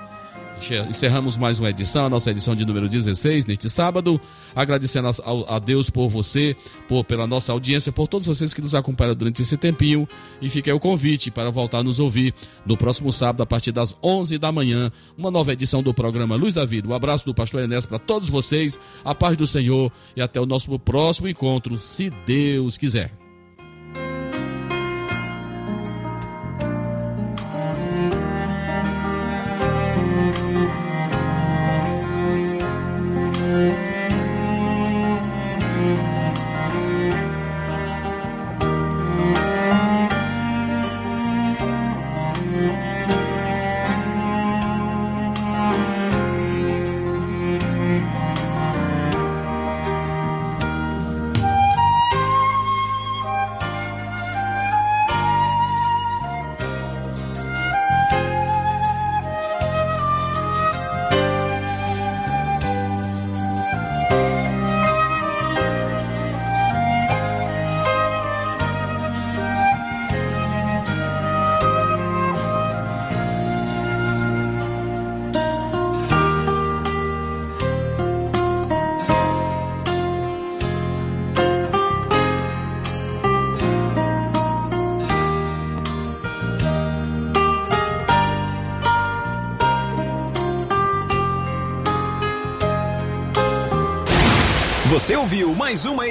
Encerramos 0.71 1.35
mais 1.35 1.59
uma 1.59 1.69
edição, 1.69 2.05
a 2.05 2.09
nossa 2.09 2.31
edição 2.31 2.55
de 2.55 2.65
número 2.65 2.87
16, 2.87 3.45
neste 3.45 3.69
sábado. 3.69 4.19
Agradecendo 4.55 5.09
a, 5.47 5.59
Deus 5.59 5.89
por 5.89 6.07
você, 6.07 6.55
por, 6.87 7.03
pela 7.03 7.27
nossa 7.27 7.51
audiência, 7.51 7.91
por 7.91 8.07
todos 8.07 8.25
vocês 8.25 8.53
que 8.53 8.61
nos 8.61 8.73
acompanham 8.73 9.13
durante 9.13 9.41
esse 9.41 9.57
tempinho. 9.57 10.07
E 10.41 10.49
fica 10.49 10.71
aí 10.71 10.73
o 10.73 10.79
convite 10.79 11.29
para 11.29 11.51
voltar 11.51 11.79
a 11.79 11.83
nos 11.83 11.99
ouvir 11.99 12.33
no 12.65 12.77
próximo 12.77 13.11
sábado, 13.11 13.43
a 13.43 13.45
partir 13.45 13.73
das 13.73 13.93
11 14.01 14.37
da 14.37 14.51
manhã, 14.51 14.89
uma 15.17 15.29
nova 15.29 15.51
edição 15.51 15.83
do 15.83 15.93
programa 15.93 16.35
Luz 16.35 16.53
da 16.53 16.63
Vida. 16.63 16.87
Um 16.87 16.93
abraço 16.93 17.25
do 17.25 17.33
pastor 17.33 17.61
Enéas 17.61 17.85
para 17.85 17.99
todos 17.99 18.29
vocês, 18.29 18.79
a 19.03 19.13
paz 19.13 19.35
do 19.35 19.45
Senhor 19.45 19.91
e 20.15 20.21
até 20.21 20.39
o 20.39 20.45
nosso 20.45 20.79
próximo 20.79 21.27
encontro, 21.27 21.77
se 21.77 22.09
Deus 22.25 22.77
quiser. 22.77 23.22